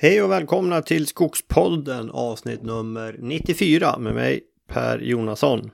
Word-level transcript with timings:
Hej 0.00 0.22
och 0.22 0.30
välkomna 0.30 0.82
till 0.82 1.06
Skogspodden 1.06 2.10
avsnitt 2.10 2.62
nummer 2.62 3.16
94 3.18 3.98
med 3.98 4.14
mig 4.14 4.40
Per 4.68 4.98
Jonasson. 4.98 5.70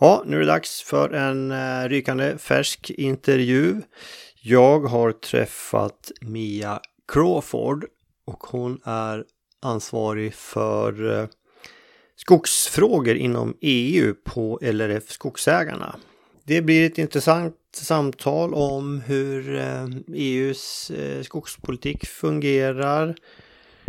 Ja, 0.00 0.22
nu 0.26 0.36
är 0.36 0.40
det 0.40 0.46
dags 0.46 0.82
för 0.82 1.10
en 1.10 1.50
eh, 1.50 1.88
rykande 1.88 2.38
färsk 2.38 2.90
intervju. 2.90 3.80
Jag 4.42 4.80
har 4.80 5.12
träffat 5.12 6.12
Mia 6.20 6.80
Crawford 7.12 7.84
och 8.26 8.42
hon 8.42 8.80
är 8.84 9.24
ansvarig 9.62 10.34
för 10.34 11.20
eh, 11.20 11.28
skogsfrågor 12.16 13.14
inom 13.14 13.56
EU 13.60 14.14
på 14.24 14.58
LRF 14.62 15.10
Skogsägarna. 15.10 15.96
Det 16.44 16.62
blir 16.62 16.86
ett 16.86 16.98
intressant 16.98 17.56
samtal 17.72 18.54
om 18.54 19.00
hur 19.00 19.54
eh, 19.54 19.84
e 19.84 19.88
EUs 20.14 20.90
eh, 20.90 21.22
skogspolitik 21.22 22.06
fungerar. 22.06 23.14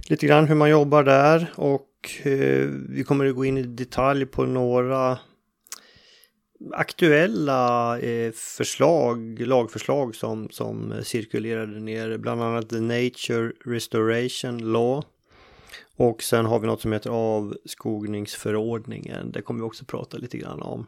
Lite 0.09 0.27
grann 0.27 0.47
hur 0.47 0.55
man 0.55 0.69
jobbar 0.69 1.03
där 1.03 1.51
och 1.55 1.89
eh, 2.23 2.69
vi 2.89 3.03
kommer 3.03 3.25
att 3.25 3.35
gå 3.35 3.45
in 3.45 3.57
i 3.57 3.63
detalj 3.63 4.25
på 4.25 4.45
några 4.45 5.19
aktuella 6.73 7.99
eh, 7.99 8.31
förslag, 8.31 9.39
lagförslag 9.39 10.15
som, 10.15 10.49
som 10.49 10.93
cirkulerade 11.03 11.79
ner, 11.79 12.17
bland 12.17 12.43
annat 12.43 12.69
The 12.69 12.79
Nature 12.79 13.51
Restoration 13.65 14.71
Law. 14.71 15.03
Och 15.97 16.23
sen 16.23 16.45
har 16.45 16.59
vi 16.59 16.67
något 16.67 16.81
som 16.81 16.93
heter 16.93 17.09
avskogningsförordningen. 17.09 19.31
Det 19.31 19.41
kommer 19.41 19.59
vi 19.59 19.65
också 19.65 19.85
prata 19.85 20.17
lite 20.17 20.37
grann 20.37 20.61
om. 20.61 20.87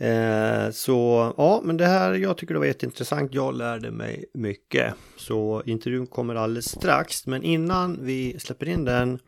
Eh, 0.00 0.70
så 0.70 1.32
ja, 1.36 1.60
men 1.64 1.76
det 1.76 1.86
här 1.86 2.14
jag 2.14 2.36
tycker 2.36 2.54
det 2.54 2.60
var 2.60 2.66
jätteintressant. 2.66 3.34
Jag 3.34 3.54
lärde 3.54 3.90
mig 3.90 4.24
mycket. 4.34 4.94
Så 5.16 5.62
intervjun 5.66 6.06
kommer 6.06 6.34
alldeles 6.34 6.68
strax. 6.68 7.26
Men 7.26 7.42
innan 7.42 7.98
vi 8.00 8.38
släpper 8.38 8.68
in 8.68 8.84
den 8.84 9.18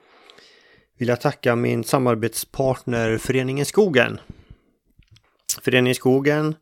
vill 0.99 1.09
jag 1.09 1.21
tacka 1.21 1.57
min 1.57 1.85
samarbetspartner 1.85 3.19
Föreningen 3.19 3.67
Skogen. 3.67 4.21
Föreningen 5.63 5.95
Skogen 5.95 6.55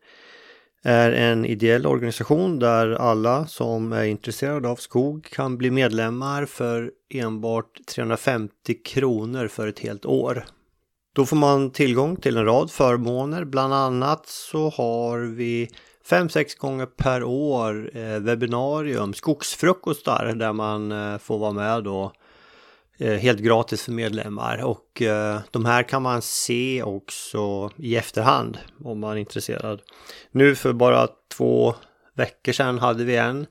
är 0.83 1.13
en 1.13 1.45
ideell 1.45 1.87
organisation 1.87 2.59
där 2.59 2.91
alla 2.91 3.47
som 3.47 3.93
är 3.93 4.05
intresserade 4.05 4.69
av 4.69 4.77
skog 4.77 5.25
kan 5.25 5.59
bli 5.59 5.71
medlemmar 5.71 6.47
för 6.47 6.93
enbart 7.15 7.87
350 7.95 8.75
kronor 8.85 9.49
för 9.49 9.69
ett 9.69 9.79
helt 9.79 10.07
år. 10.07 10.45
Då 11.15 11.27
får 11.27 11.37
man 11.37 11.71
tillgång 11.71 12.17
till 12.17 12.37
en 12.37 12.45
rad 12.45 12.71
förmåner. 12.71 13.45
Bland 13.45 13.75
annat 13.75 14.27
så 14.27 14.71
har 14.71 15.19
vi 15.19 15.71
5-6 16.09 16.59
gånger 16.59 16.87
per 16.87 17.23
år 17.23 17.91
eh, 17.95 18.19
webbinarium, 18.19 19.15
skogsfrukostar 19.15 20.35
där 20.37 20.53
man 20.53 20.93
eh, 20.93 21.19
får 21.19 21.39
vara 21.39 21.53
med 21.53 21.85
då 21.85 22.13
eh, 22.99 23.13
helt 23.13 23.41
gratis 23.41 23.83
för 23.83 23.93
medlemmar 23.93 24.65
och 24.65 25.03
eh, 25.03 25.41
de 25.51 25.65
här 25.65 25.83
kan 25.83 26.03
man 26.03 26.23
se 26.23 26.83
också 26.83 27.71
i 27.77 27.97
efterhand 27.97 28.59
om 28.85 29.01
man 29.01 29.13
är 29.13 29.17
intresserad. 29.17 29.81
Nu 30.31 30.55
för 30.55 30.73
bara 30.73 31.09
två 31.37 31.75
veckor 32.15 32.53
sedan 32.53 32.79
hade 32.79 33.05
vi 33.05 33.17
en. 33.17 33.47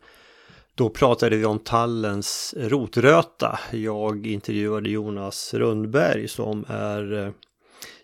Då 0.76 0.90
pratade 0.90 1.36
vi 1.36 1.46
om 1.46 1.60
tallens 1.60 2.54
rotröta. 2.58 3.60
Jag 3.72 4.28
intervjuade 4.28 4.90
Jonas 4.90 5.54
Rundberg 5.54 6.28
som 6.28 6.66
är 6.68 7.14
eh, 7.14 7.32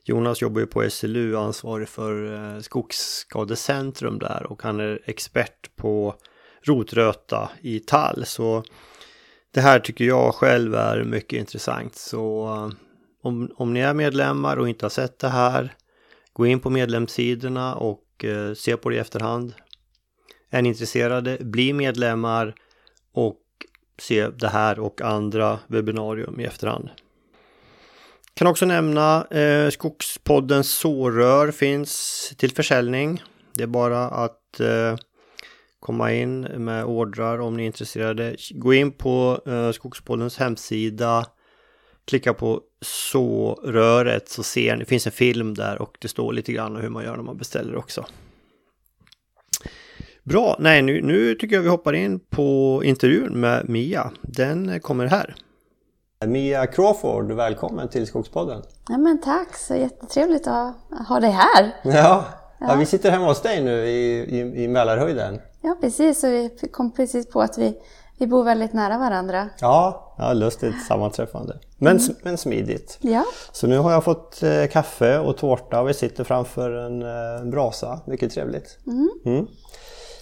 Jonas 0.09 0.41
jobbar 0.41 0.61
ju 0.61 0.67
på 0.67 0.89
SLU, 0.89 1.35
ansvarig 1.35 1.89
för 1.89 2.33
eh, 2.33 2.61
Skogsskadecentrum 2.61 4.19
där 4.19 4.47
och 4.49 4.63
han 4.63 4.79
är 4.79 5.01
expert 5.05 5.75
på 5.75 6.15
rotröta 6.63 7.49
i 7.61 7.79
tall. 7.79 8.25
Så 8.25 8.63
det 9.53 9.61
här 9.61 9.79
tycker 9.79 10.05
jag 10.05 10.35
själv 10.35 10.75
är 10.75 11.03
mycket 11.03 11.39
intressant. 11.39 11.95
Så 11.95 12.45
eh, 12.45 12.69
om, 13.23 13.51
om 13.55 13.73
ni 13.73 13.79
är 13.79 13.93
medlemmar 13.93 14.57
och 14.57 14.69
inte 14.69 14.85
har 14.85 14.89
sett 14.89 15.19
det 15.19 15.29
här, 15.29 15.73
gå 16.33 16.45
in 16.45 16.59
på 16.59 16.69
medlemssidorna 16.69 17.75
och 17.75 18.25
eh, 18.25 18.53
se 18.53 18.77
på 18.77 18.89
det 18.89 18.95
i 18.95 18.99
efterhand. 18.99 19.53
Är 20.49 20.61
ni 20.61 20.69
intresserade, 20.69 21.37
bli 21.39 21.73
medlemmar 21.73 22.55
och 23.13 23.41
se 23.99 24.27
det 24.27 24.47
här 24.47 24.79
och 24.79 25.01
andra 25.01 25.59
webbinarium 25.67 26.39
i 26.39 26.43
efterhand. 26.43 26.89
Kan 28.33 28.47
också 28.47 28.65
nämna 28.65 29.25
eh, 29.25 29.69
Skogspoddens 29.69 30.71
sårör 30.71 31.51
finns 31.51 32.33
till 32.37 32.51
försäljning. 32.51 33.23
Det 33.53 33.63
är 33.63 33.67
bara 33.67 34.05
att 34.05 34.59
eh, 34.59 34.95
komma 35.79 36.13
in 36.13 36.41
med 36.41 36.85
ordrar 36.85 37.39
om 37.39 37.57
ni 37.57 37.63
är 37.63 37.67
intresserade. 37.67 38.35
Gå 38.51 38.73
in 38.73 38.91
på 38.91 39.41
eh, 39.45 39.71
Skogspoddens 39.71 40.37
hemsida. 40.37 41.25
Klicka 42.07 42.33
på 42.33 42.61
såröret 42.81 44.29
så 44.29 44.43
ser 44.43 44.75
ni, 44.75 44.79
det 44.79 44.89
finns 44.89 45.05
en 45.05 45.11
film 45.11 45.53
där 45.53 45.81
och 45.81 45.97
det 45.99 46.07
står 46.07 46.33
lite 46.33 46.51
grann 46.51 46.75
hur 46.75 46.89
man 46.89 47.03
gör 47.03 47.15
när 47.15 47.23
man 47.23 47.37
beställer 47.37 47.75
också. 47.75 48.05
Bra, 50.23 50.55
nej 50.59 50.81
nu, 50.81 51.01
nu 51.01 51.35
tycker 51.35 51.55
jag 51.55 51.63
vi 51.63 51.69
hoppar 51.69 51.93
in 51.93 52.19
på 52.19 52.81
intervjun 52.85 53.39
med 53.39 53.69
Mia. 53.69 54.11
Den 54.21 54.79
kommer 54.79 55.05
här. 55.05 55.35
Mia 56.25 56.67
Crawford, 56.67 57.31
välkommen 57.31 57.89
till 57.89 58.07
Skogspodden. 58.07 58.61
Ja, 58.89 58.97
men 58.97 59.21
tack, 59.21 59.55
så 59.55 59.75
jättetrevligt 59.75 60.47
att 60.47 60.73
ha 61.07 61.19
dig 61.19 61.29
här. 61.29 61.75
Ja, 61.83 62.25
ja. 62.59 62.75
vi 62.75 62.85
sitter 62.85 63.11
hemma 63.11 63.25
hos 63.25 63.41
dig 63.41 63.63
nu 63.63 63.85
i, 63.87 64.19
i, 64.39 64.63
i 64.63 64.67
Mälarhöjden. 64.67 65.41
Ja, 65.61 65.77
precis. 65.81 66.23
Och 66.23 66.29
vi 66.29 66.49
kom 66.71 66.91
precis 66.91 67.29
på 67.29 67.41
att 67.41 67.57
vi, 67.57 67.77
vi 68.17 68.27
bor 68.27 68.43
väldigt 68.43 68.73
nära 68.73 68.97
varandra. 68.97 69.49
Ja, 69.59 70.13
ja 70.17 70.33
lustigt 70.33 70.85
sammanträffande. 70.87 71.59
Men, 71.77 71.97
mm. 71.97 72.15
men 72.23 72.37
smidigt. 72.37 72.97
Ja. 73.01 73.25
Så 73.51 73.67
nu 73.67 73.77
har 73.77 73.91
jag 73.91 74.03
fått 74.03 74.43
eh, 74.43 74.65
kaffe 74.71 75.19
och 75.19 75.37
tårta 75.37 75.81
och 75.81 75.89
vi 75.89 75.93
sitter 75.93 76.23
framför 76.23 76.71
en 76.71 77.01
eh, 77.01 77.51
brasa. 77.51 77.99
Mycket 78.05 78.31
trevligt. 78.31 78.77
Mm. 78.87 79.09
Mm. 79.25 79.47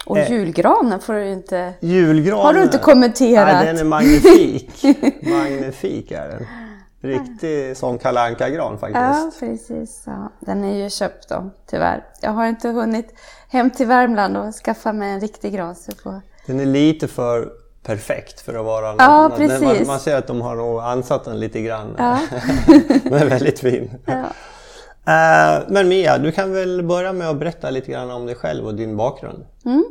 Och 0.05 0.17
eh, 0.17 0.31
julgranen 0.31 0.99
får 0.99 1.13
du 1.13 1.29
inte... 1.29 1.73
Julgranen? 1.79 2.45
Har 2.45 2.53
du 2.53 2.63
inte 2.63 2.77
kommenterat? 2.77 3.53
Nej, 3.53 3.65
den 3.65 3.77
är 3.77 3.83
magnifik. 3.83 4.83
magnifik 5.21 6.11
är 6.11 6.27
den. 6.27 6.47
Riktig 7.01 7.77
sån 7.77 7.97
kalanka 7.97 8.49
gran 8.49 8.79
faktiskt. 8.79 8.99
Ja, 8.99 9.31
precis. 9.39 10.03
Ja. 10.05 10.31
Den 10.39 10.63
är 10.63 10.83
ju 10.83 10.89
köpt 10.89 11.29
då, 11.29 11.49
tyvärr. 11.69 12.05
Jag 12.21 12.31
har 12.31 12.45
inte 12.47 12.69
hunnit 12.69 13.13
hem 13.49 13.69
till 13.69 13.87
Värmland 13.87 14.37
och 14.37 14.53
skaffa 14.53 14.93
mig 14.93 15.11
en 15.11 15.19
riktig 15.19 15.53
gran. 15.53 15.75
Så 15.75 15.91
får... 16.03 16.21
Den 16.45 16.59
är 16.59 16.65
lite 16.65 17.07
för 17.07 17.49
perfekt 17.83 18.41
för 18.41 18.53
att 18.53 18.65
vara 18.65 18.95
Ja, 18.97 19.31
precis. 19.37 19.61
Man, 19.61 19.87
man, 19.87 19.99
ser 19.99 20.15
att 20.15 20.27
de 20.27 20.41
har 20.41 20.55
nog 20.55 20.79
ansatt 20.79 21.25
den 21.25 21.39
lite 21.39 21.61
grann. 21.61 21.95
Ja. 21.97 22.19
den 23.03 23.13
är 23.13 23.25
väldigt 23.25 23.59
fin. 23.59 23.91
Ja. 24.05 24.25
Uh, 25.07 25.65
men 25.67 25.87
Mia, 25.87 26.17
du 26.17 26.31
kan 26.31 26.53
väl 26.53 26.83
börja 26.83 27.13
med 27.13 27.29
att 27.29 27.39
berätta 27.39 27.69
lite 27.69 27.91
grann 27.91 28.11
om 28.11 28.25
dig 28.25 28.35
själv 28.35 28.65
och 28.65 28.75
din 28.75 28.97
bakgrund. 28.97 29.45
Mm. 29.65 29.85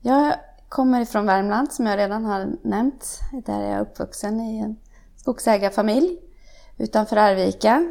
Jag 0.00 0.34
kommer 0.68 1.00
ifrån 1.00 1.26
Värmland 1.26 1.72
som 1.72 1.86
jag 1.86 1.98
redan 1.98 2.24
har 2.24 2.46
nämnt. 2.62 3.20
Där 3.46 3.60
är 3.60 3.72
jag 3.72 3.80
uppvuxen 3.80 4.40
i 4.40 4.58
en 4.58 4.76
skogsägarfamilj 5.16 6.18
utanför 6.76 7.16
Arvika. 7.16 7.86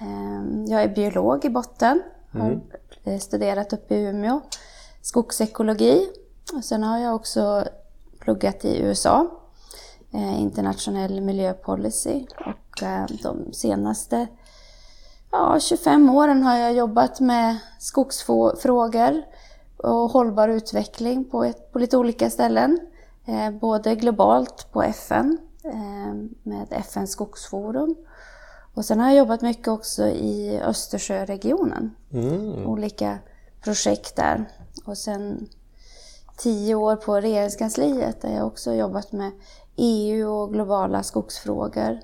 Ehm, 0.00 0.64
jag 0.66 0.82
är 0.82 0.88
biolog 0.88 1.44
i 1.44 1.50
botten. 1.50 2.02
Har 2.30 2.60
mm. 3.04 3.20
studerat 3.20 3.72
uppe 3.72 3.94
i 3.94 4.02
Umeå. 4.02 4.40
Skogsekologi. 5.02 6.08
Och 6.54 6.64
sen 6.64 6.82
har 6.82 6.98
jag 6.98 7.14
också 7.14 7.64
pluggat 8.18 8.64
i 8.64 8.82
USA. 8.82 9.30
Eh, 10.12 10.40
internationell 10.40 11.20
miljöpolicy. 11.20 12.26
Och 12.46 12.82
eh, 12.82 13.06
de 13.22 13.52
senaste 13.52 14.26
ja, 15.34 15.60
25 15.60 16.10
åren 16.10 16.42
har 16.42 16.56
jag 16.56 16.74
jobbat 16.74 17.20
med 17.20 17.56
skogsfrågor 17.78 19.22
och 19.76 20.10
hållbar 20.10 20.48
utveckling 20.48 21.24
på, 21.24 21.44
ett, 21.44 21.72
på 21.72 21.78
lite 21.78 21.96
olika 21.96 22.30
ställen. 22.30 22.78
Eh, 23.26 23.50
både 23.50 23.94
globalt 23.94 24.72
på 24.72 24.82
FN 24.82 25.38
eh, 25.64 26.14
med 26.42 26.66
FNs 26.70 27.10
skogsforum 27.10 27.96
och 28.74 28.84
sen 28.84 29.00
har 29.00 29.08
jag 29.08 29.18
jobbat 29.18 29.42
mycket 29.42 29.68
också 29.68 30.06
i 30.06 30.60
Östersjöregionen. 30.60 31.94
Mm. 32.12 32.66
Olika 32.66 33.18
projekt 33.64 34.16
där. 34.16 34.44
Och 34.84 34.98
sen 34.98 35.48
tio 36.36 36.74
år 36.74 36.96
på 36.96 37.20
regeringskansliet 37.20 38.22
där 38.22 38.36
jag 38.36 38.46
också 38.46 38.74
jobbat 38.74 39.12
med 39.12 39.30
EU 39.76 40.30
och 40.30 40.52
globala 40.52 41.02
skogsfrågor. 41.02 42.00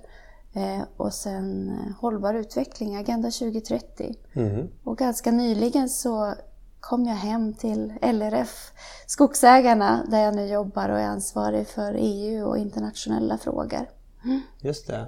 Eh, 0.53 0.83
och 0.97 1.15
sen 1.15 1.69
eh, 1.69 2.01
hållbar 2.01 2.35
utveckling, 2.35 2.97
Agenda 2.97 3.31
2030. 3.31 4.15
Mm. 4.33 4.69
Och 4.85 4.99
ganska 4.99 5.31
nyligen 5.31 5.89
så 5.89 6.35
kom 6.81 7.05
jag 7.05 7.15
hem 7.15 7.55
till 7.55 7.93
LRF 8.03 8.73
Skogsägarna 9.07 10.05
där 10.09 10.25
jag 10.25 10.37
nu 10.37 10.47
jobbar 10.47 10.89
och 10.89 11.01
är 11.01 11.07
ansvarig 11.07 11.69
för 11.69 11.95
EU 11.99 12.47
och 12.47 12.59
internationella 12.59 13.39
frågor. 13.39 13.89
Mm. 14.25 14.41
Just 14.61 14.87
det. 14.87 15.07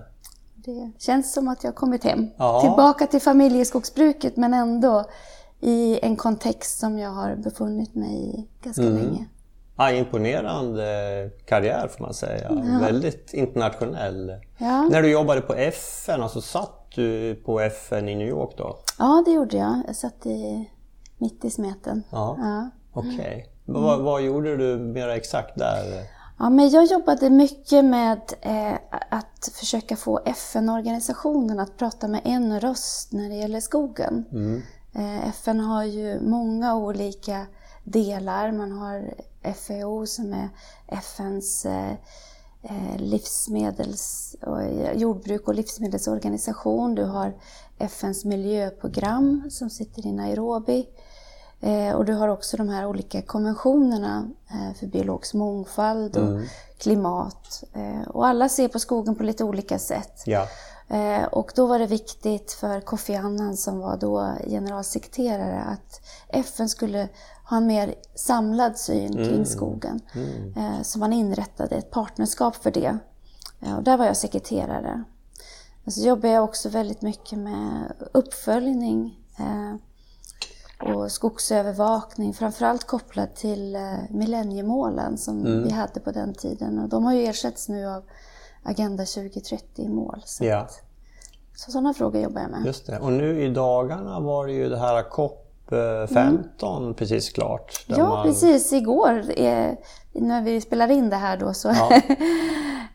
Det 0.55 0.93
känns 0.99 1.33
som 1.33 1.49
att 1.49 1.65
jag 1.65 1.75
kommit 1.75 2.05
hem. 2.05 2.29
Ja. 2.37 2.61
Tillbaka 2.61 3.07
till 3.07 3.21
familjeskogsbruket 3.21 4.37
men 4.37 4.55
ändå 4.55 5.05
i 5.61 5.99
en 6.03 6.17
kontext 6.17 6.79
som 6.79 6.99
jag 6.99 7.11
har 7.11 7.37
befunnit 7.37 7.95
mig 7.95 8.15
i 8.15 8.49
ganska 8.65 8.83
mm. 8.83 8.97
länge. 8.97 9.27
Ja, 9.77 9.91
imponerande 9.91 11.31
karriär 11.47 11.89
får 11.89 12.05
man 12.05 12.15
säga. 12.15 12.47
Ja. 12.51 12.79
Väldigt 12.81 13.35
internationell. 13.35 14.33
Ja. 14.59 14.83
När 14.83 15.03
du 15.03 15.11
jobbade 15.11 15.41
på 15.41 15.55
FN, 15.55 16.23
alltså 16.23 16.41
satt 16.41 16.91
du 16.95 17.35
på 17.35 17.61
FN 17.61 18.09
i 18.09 18.15
New 18.15 18.29
York 18.29 18.55
då? 18.57 18.79
Ja, 18.99 19.23
det 19.27 19.33
gjorde 19.33 19.57
jag. 19.57 19.83
Jag 19.87 19.97
satt 19.97 20.27
i, 20.27 20.71
mitt 21.19 21.45
i 21.45 21.51
smeten. 21.51 22.03
Ja, 22.11 22.37
ja. 22.41 22.71
okej. 22.93 23.15
Okay. 23.15 23.45
Mm. 23.69 23.83
Vad, 23.83 24.01
vad 24.01 24.23
gjorde 24.23 24.57
du 24.57 24.77
mer 24.79 25.09
exakt 25.09 25.59
där? 25.59 25.85
Ja, 26.39 26.51
men 26.51 26.69
jag 26.69 26.85
jobbade 26.85 27.31
mycket 27.31 27.85
med 27.85 28.21
eh, 28.41 28.75
att 29.11 29.51
försöka 29.53 29.97
få 29.97 30.21
FN-organisationen 30.25 31.61
att 31.61 31.77
prata 31.77 32.09
med 32.09 32.21
en 32.25 32.61
röst 32.61 33.13
när 33.13 33.29
det 33.29 33.35
gäller 33.35 33.61
skogen. 33.61 34.25
Mm. 34.33 34.63
Eh, 34.95 35.29
FN 35.29 35.61
har 35.61 35.85
ju 35.85 36.21
många 36.21 36.77
olika 36.77 37.47
delar. 37.85 38.53
Man 38.53 38.73
har 38.73 39.15
FAO 39.43 40.07
som 40.07 40.33
är 40.33 40.49
FNs 40.87 41.67
eh, 41.67 41.93
eh, 42.63 42.97
livsmedels, 42.97 44.37
jordbruk 44.95 45.49
och 45.49 45.55
livsmedelsorganisation. 45.55 46.95
Du 46.95 47.05
har 47.05 47.35
FNs 47.79 48.25
miljöprogram 48.25 49.51
som 49.51 49.71
sitter 49.71 50.07
i 50.07 50.13
Nairobi. 50.13 50.89
Eh, 51.61 51.95
och 51.95 52.05
du 52.05 52.13
har 52.13 52.29
också 52.29 52.57
de 52.57 52.69
här 52.69 52.87
olika 52.87 53.23
konventionerna 53.23 54.31
eh, 54.51 54.75
för 54.79 54.87
biologisk 54.87 55.35
mångfald 55.35 56.17
och 56.17 56.29
mm. 56.29 56.47
klimat. 56.79 57.65
Eh, 57.73 58.09
och 58.09 58.27
alla 58.27 58.49
ser 58.49 58.69
på 58.69 58.79
skogen 58.79 59.15
på 59.15 59.23
lite 59.23 59.45
olika 59.45 59.79
sätt. 59.79 60.23
Ja. 60.27 60.49
Eh, 60.89 61.25
och 61.25 61.53
då 61.55 61.67
var 61.67 61.79
det 61.79 61.87
viktigt 61.87 62.53
för 62.53 62.81
Kofi 62.81 63.15
Annan 63.15 63.57
som 63.57 63.79
var 63.79 63.97
då 63.97 64.33
generalsekreterare 64.47 65.63
att 65.63 66.01
FN 66.29 66.69
skulle 66.69 67.09
ha 67.53 67.57
en 67.59 67.67
mer 67.67 67.95
samlad 68.15 68.79
syn 68.79 69.13
kring 69.13 69.27
mm. 69.27 69.45
skogen. 69.45 70.01
Mm. 70.15 70.57
Eh, 70.57 70.83
så 70.83 70.99
man 70.99 71.13
inrättade 71.13 71.77
ett 71.77 71.91
partnerskap 71.91 72.57
för 72.57 72.71
det. 72.71 72.99
Eh, 73.61 73.77
och 73.77 73.83
där 73.83 73.97
var 73.97 74.07
jag 74.07 74.17
sekreterare. 74.17 75.05
Så 75.87 76.01
jobbade 76.01 76.35
jag 76.35 76.45
också 76.45 76.69
väldigt 76.69 77.03
mycket 77.03 77.39
med 77.39 77.93
uppföljning 78.13 79.19
och 80.83 81.13
skogsövervakning, 81.13 82.35
framförallt 82.35 82.85
kopplat 82.85 83.37
till 83.37 83.79
millenniemålen 84.11 85.19
som 85.19 85.41
mm. 85.41 85.63
vi 85.63 85.71
hade 85.71 86.01
på 86.01 86.11
den 86.11 86.35
tiden. 86.35 86.79
Och 86.79 86.89
de 86.89 87.05
har 87.05 87.13
ju 87.13 87.25
ersatts 87.25 87.69
nu 87.69 87.87
av 87.87 88.03
Agenda 88.63 89.05
2030-mål. 89.05 90.23
Så, 90.25 90.45
ja. 90.45 90.69
så 91.55 91.71
sådana 91.71 91.95
frågor 91.95 92.21
jobbar 92.21 92.41
jag 92.41 92.51
med. 92.51 92.67
Just 92.67 92.87
det. 92.87 92.99
Och 92.99 93.13
nu 93.13 93.43
i 93.43 93.49
dagarna 93.49 94.21
var 94.21 94.47
det 94.47 94.53
ju 94.53 94.69
det 94.69 94.79
här 94.79 95.11
COP 95.11 95.42
15 96.15 96.83
mm. 96.83 96.95
precis 96.95 97.31
klart. 97.31 97.85
Ja, 97.87 98.09
man... 98.09 98.27
precis. 98.27 98.73
Igår, 98.73 99.25
eh, 99.37 99.71
när 100.13 100.43
vi 100.43 100.61
spelar 100.61 100.91
in 100.91 101.11
det 101.11 101.17
här 101.17 101.37
då, 101.37 101.55
så 101.55 101.69
ja. 101.69 102.01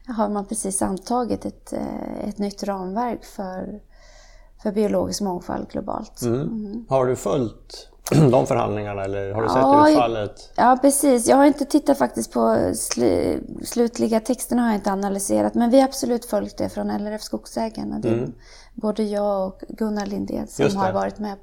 har 0.13 0.29
man 0.29 0.45
precis 0.45 0.81
antagit 0.81 1.45
ett, 1.45 1.74
eh, 1.74 2.29
ett 2.29 2.38
nytt 2.38 2.63
ramverk 2.63 3.25
för, 3.25 3.79
för 4.63 4.71
biologisk 4.71 5.21
mångfald 5.21 5.69
globalt. 5.69 6.21
Mm. 6.21 6.41
Mm. 6.41 6.85
Har 6.89 7.06
du 7.06 7.15
följt 7.15 7.89
de 8.31 8.47
förhandlingarna 8.47 9.03
eller 9.03 9.31
har 9.31 9.41
du 9.41 9.47
ja, 9.47 9.85
sett 9.85 9.91
utfallet? 9.91 10.53
Ja 10.56 10.77
precis, 10.81 11.27
jag 11.27 11.38
har 11.38 11.45
inte 11.45 11.65
tittat 11.65 11.97
faktiskt 11.97 12.31
på 12.31 12.71
sl 12.74 13.03
slutliga 13.63 14.19
texterna 14.19 14.62
har 14.62 14.69
jag 14.69 14.77
inte 14.77 14.91
analyserat 14.91 15.53
men 15.53 15.69
vi 15.69 15.79
har 15.79 15.88
absolut 15.88 16.25
följt 16.25 16.57
det 16.57 16.69
från 16.69 16.88
LRF 16.88 17.21
Skogsägarna. 17.21 18.00
Det 18.00 18.09
mm. 18.09 18.33
både 18.74 19.03
jag 19.03 19.47
och 19.47 19.63
Gunnar 19.69 20.06
Lindén 20.06 20.47
som 20.47 20.75
har 20.75 20.91
varit 20.91 21.19
med 21.19 21.38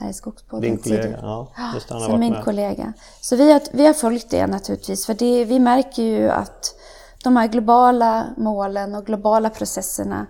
här 0.00 0.10
i 0.10 0.12
Skogspodden 0.12 0.70
Din 0.70 0.78
kollega, 0.78 1.18
ja. 1.22 1.48
Just 1.74 1.90
han 1.90 2.02
har 2.02 2.08
varit 2.08 2.20
min 2.20 2.32
med. 2.32 2.44
kollega. 2.44 2.92
Så 3.20 3.36
vi 3.36 3.52
har, 3.52 3.62
vi 3.72 3.86
har 3.86 3.92
följt 3.92 4.30
det 4.30 4.46
naturligtvis 4.46 5.06
för 5.06 5.14
det, 5.14 5.44
vi 5.44 5.58
märker 5.58 6.02
ju 6.02 6.30
att 6.30 6.74
de 7.24 7.36
här 7.36 7.48
globala 7.48 8.26
målen 8.36 8.94
och 8.94 9.06
globala 9.06 9.50
processerna 9.50 10.26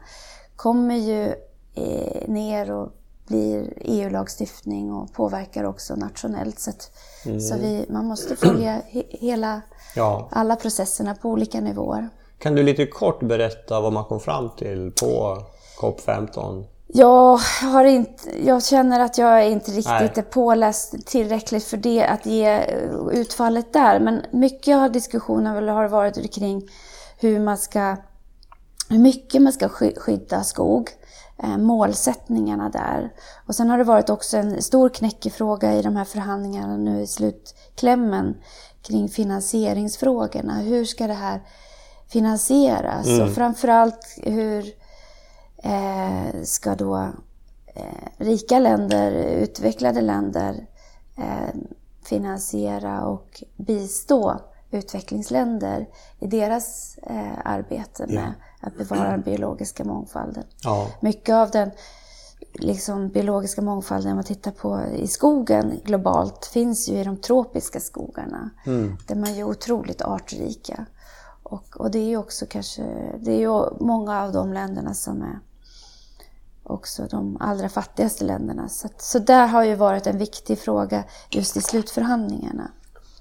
kommer 0.57 0.95
ju 0.95 1.35
eh, 1.75 2.29
ner 2.29 2.73
och 2.73 2.93
blir 3.27 3.73
EU-lagstiftning 3.77 4.93
och 4.93 5.13
påverkar 5.13 5.65
också 5.65 5.95
nationellt. 5.95 6.59
Så, 6.59 6.71
att, 6.71 6.91
mm. 7.27 7.41
så 7.41 7.57
vi, 7.57 7.87
man 7.89 8.07
måste 8.07 8.37
följa 8.37 8.83
he, 8.87 9.03
hela, 9.09 9.63
ja. 9.97 10.29
alla 10.33 10.57
processerna 10.57 11.15
på 11.15 11.29
olika 11.29 11.61
nivåer. 11.61 12.09
Kan 12.39 12.55
du 12.55 12.63
lite 12.63 12.87
kort 12.87 13.21
berätta 13.21 13.81
vad 13.81 13.93
man 13.93 14.05
kom 14.05 14.21
fram 14.21 14.51
till 14.59 14.93
på 15.01 15.39
COP15? 15.81 16.65
Jag, 16.93 17.41
har 17.63 17.85
inte, 17.85 18.47
jag 18.47 18.65
känner 18.65 19.01
att 19.01 19.19
jag 19.19 19.51
inte 19.51 19.71
riktigt 19.71 20.19
är 20.19 20.23
påläst 20.23 21.07
tillräckligt 21.07 21.65
för 21.65 21.77
det, 21.77 22.07
att 22.07 22.27
ge 22.27 22.61
utfallet 23.13 23.73
där. 23.73 24.01
Men 24.01 24.23
mycket 24.31 24.77
av 24.77 24.93
diskussionen 24.93 25.69
har 25.69 25.89
varit 25.89 26.35
kring 26.35 26.69
hur 27.19 27.41
man 27.41 27.59
ska 27.59 27.97
hur 28.89 28.99
mycket 28.99 29.43
man 29.43 29.53
ska 29.53 29.69
skydda 29.69 30.43
skog. 30.43 30.91
Eh, 31.43 31.59
målsättningarna 31.59 32.69
där. 32.69 33.13
Och 33.47 33.55
sen 33.55 33.71
har 33.71 33.79
det 33.79 33.85
varit 33.85 34.11
också 34.11 34.37
en 34.37 34.63
stor 34.63 34.89
knäckefråga 34.89 35.75
i 35.75 35.83
de 35.83 35.97
här 35.97 36.05
förhandlingarna 36.05 36.77
nu 36.77 37.01
i 37.01 37.07
slutklämmen 37.07 38.37
kring 38.83 39.09
finansieringsfrågorna. 39.09 40.55
Hur 40.55 40.85
ska 40.85 41.07
det 41.07 41.15
här 41.15 41.41
finansieras? 42.09 43.07
Mm. 43.07 43.29
Och 43.29 43.35
framförallt 43.35 44.19
hur 44.23 44.80
eh, 45.63 46.43
ska 46.43 46.75
då 46.75 46.97
eh, 47.67 48.09
rika 48.17 48.59
länder, 48.59 49.13
utvecklade 49.13 50.01
länder 50.01 50.67
eh, 51.17 51.55
finansiera 52.05 53.07
och 53.07 53.43
bistå 53.57 54.41
utvecklingsländer 54.71 55.89
i 56.19 56.27
deras 56.27 56.99
eh, 57.03 57.39
arbete 57.45 58.07
med 58.07 58.35
ja 58.39 58.45
att 58.61 58.77
bevara 58.77 59.11
den 59.11 59.21
biologiska 59.21 59.85
mångfalden. 59.85 60.45
Ja. 60.63 60.89
Mycket 61.01 61.35
av 61.35 61.51
den 61.51 61.71
liksom, 62.53 63.09
biologiska 63.09 63.63
mångfalden, 63.63 64.11
om 64.11 64.17
man 64.17 64.25
tittar 64.25 64.51
på 64.51 64.81
i 64.97 65.07
skogen 65.07 65.81
globalt, 65.85 66.47
finns 66.47 66.89
ju 66.89 66.93
i 66.95 67.05
de 67.05 67.17
tropiska 67.17 67.81
skogarna. 67.81 68.51
Mm. 68.67 68.97
Där 69.07 69.15
man 69.15 69.29
är 69.29 69.45
otroligt 69.45 70.03
artrika. 70.03 70.87
Och, 71.43 71.81
och 71.81 71.91
det 71.91 71.99
är 71.99 72.09
ju 72.09 72.17
också 72.17 72.47
kanske, 72.49 72.83
det 73.19 73.33
är 73.33 73.39
ju 73.39 73.65
många 73.81 74.23
av 74.23 74.33
de 74.33 74.53
länderna 74.53 74.95
som 74.95 75.23
är 75.23 75.39
också 76.71 77.07
de 77.11 77.37
allra 77.41 77.69
fattigaste 77.69 78.25
länderna. 78.25 78.69
Så, 78.69 78.89
så 78.99 79.19
där 79.19 79.47
har 79.47 79.65
ju 79.65 79.75
varit 79.75 80.07
en 80.07 80.19
viktig 80.19 80.59
fråga 80.59 81.05
just 81.31 81.57
i 81.57 81.61
slutförhandlingarna. 81.61 82.71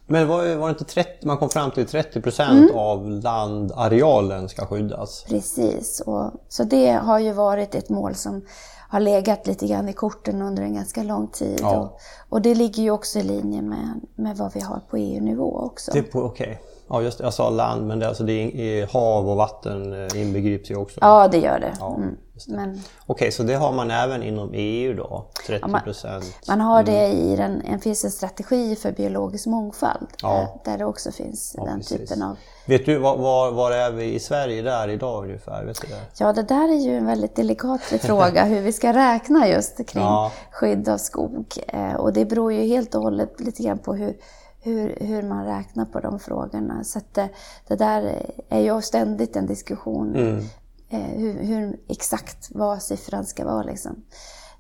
Men 0.08 0.28
var, 0.28 0.56
var 0.56 0.68
det 0.68 0.72
inte 0.72 0.84
30, 0.84 1.28
man 1.28 1.38
kom 1.38 1.50
fram 1.50 1.72
till 1.72 1.86
30 1.88 2.22
procent 2.22 2.72
mm. 2.72 2.76
av 2.76 3.10
landarealen 3.10 4.50
ska 4.50 4.66
skyddas? 4.66 5.26
Precis, 5.28 6.00
och, 6.00 6.32
så 6.50 6.64
det 6.64 6.92
har 6.92 7.20
ju 7.20 7.32
varit 7.32 7.76
ett 7.76 7.90
mål 7.90 8.16
som 8.16 8.46
har 8.90 9.00
legat 9.00 9.48
lite 9.48 9.68
grann 9.68 9.90
i 9.90 9.94
korten 9.94 10.42
under 10.42 10.64
en 10.64 10.74
ganska 10.74 11.04
lång 11.04 11.28
tid. 11.28 11.60
Ja. 11.62 11.78
Och, 11.78 12.00
och, 12.30 12.42
det 12.42 12.56
ligger 12.56 12.84
ju 12.84 12.92
också 12.92 13.20
i 13.20 13.24
linje 13.24 13.62
med, 13.62 14.02
med 14.16 14.38
vad 14.38 14.54
vi 14.54 14.60
har 14.60 14.82
på 14.90 14.98
EU-nivå 14.98 15.60
också. 15.60 15.92
Okej. 15.92 16.24
Okay. 16.24 16.58
Ja, 16.90 17.02
just 17.02 17.18
det. 17.18 17.24
Jag 17.24 17.34
sa 17.34 17.50
land, 17.50 17.88
men 17.88 18.00
det, 18.00 18.08
alltså 18.08 18.24
det 18.24 18.34
är, 18.34 18.88
hav 18.88 19.30
och 19.30 19.36
vatten 19.36 19.94
eh, 19.94 20.22
inbegrips 20.22 20.72
ju 20.72 20.76
också. 20.76 21.00
Ja, 21.02 21.28
det 21.28 21.38
gör 21.38 21.60
det. 21.60 21.74
Ja, 21.80 21.96
mm. 21.96 22.18
Men... 22.48 22.70
Okej, 22.70 22.82
okay, 23.08 23.32
så 23.32 23.44
det 23.44 23.54
har 23.54 23.72
man 23.72 23.92
även 23.92 24.24
inom 24.24 24.52
EU 24.54 24.94
då? 24.94 25.26
30 25.48 25.68
procent? 25.84 26.26
Ja, 26.46 26.56
man, 26.56 26.58
man, 26.58 26.68
har 26.68 26.84
det 26.84 27.06
mm. 27.06 27.18
i 27.18 27.36
den, 27.36 27.62
en, 27.62 27.80
finns 27.80 28.06
en 28.06 28.12
strategi 28.12 28.76
för 28.76 28.92
biologisk 28.92 29.46
mångfald. 29.46 30.08
Ja. 30.22 30.42
Eh, 30.42 30.48
där 30.66 30.78
det 30.78 30.86
också 30.86 31.12
finns 31.12 31.52
den 31.52 31.78
precis. 31.78 31.98
typen 31.98 32.24
av... 32.24 32.38
Vet 32.66 32.86
du 32.86 32.98
var, 32.98 33.18
var, 33.18 33.52
var 33.52 33.72
är 33.72 33.92
vi 33.92 34.14
i 34.14 34.20
Sverige 34.20 34.62
där 34.62 34.88
idag 34.88 35.24
ungefär? 35.24 35.66
Vet 35.66 35.82
du 35.82 35.88
det? 35.88 36.02
Ja, 36.18 36.34
det 36.34 36.44
där 36.44 36.70
är 36.70 36.80
ju 36.80 36.98
en 36.98 37.06
väldigt 37.06 37.36
delikat 37.36 37.82
fråga 37.82 38.44
hur 38.44 38.62
vi 38.62 38.72
ska 38.72 38.94
räkna 38.94 39.48
just 39.48 39.90
kring 39.90 40.08
skydd 40.52 40.90
av 40.90 40.98
skog. 40.98 41.46
Eh, 41.68 41.94
och 41.94 42.14
det 42.14 42.26
beror 42.26 42.54
ju 42.54 42.66
helt 42.66 42.96
och 42.96 43.02
hållet 43.02 43.40
lite 43.40 43.64
grann 43.64 43.80
på 43.80 43.94
hur 43.94 44.16
hur, 44.62 44.98
hur 45.02 45.22
man 45.22 45.46
räknar 45.46 45.86
på 45.86 46.00
de 46.00 46.20
frågorna. 46.20 46.84
Så 46.84 47.00
det, 47.14 47.30
det, 47.68 47.76
där 47.76 48.32
är 48.50 48.60
ju 48.60 48.82
ständigt 48.82 49.36
en 49.36 49.46
diskussion. 49.46 50.16
Mm. 50.16 50.44
Eh, 50.90 51.20
hur, 51.20 51.34
hur, 51.34 51.80
exakt 51.88 52.50
vad 52.52 52.82
siffran 52.82 53.26
ska 53.26 53.46
vara. 53.46 53.64
Liksom. 53.64 54.04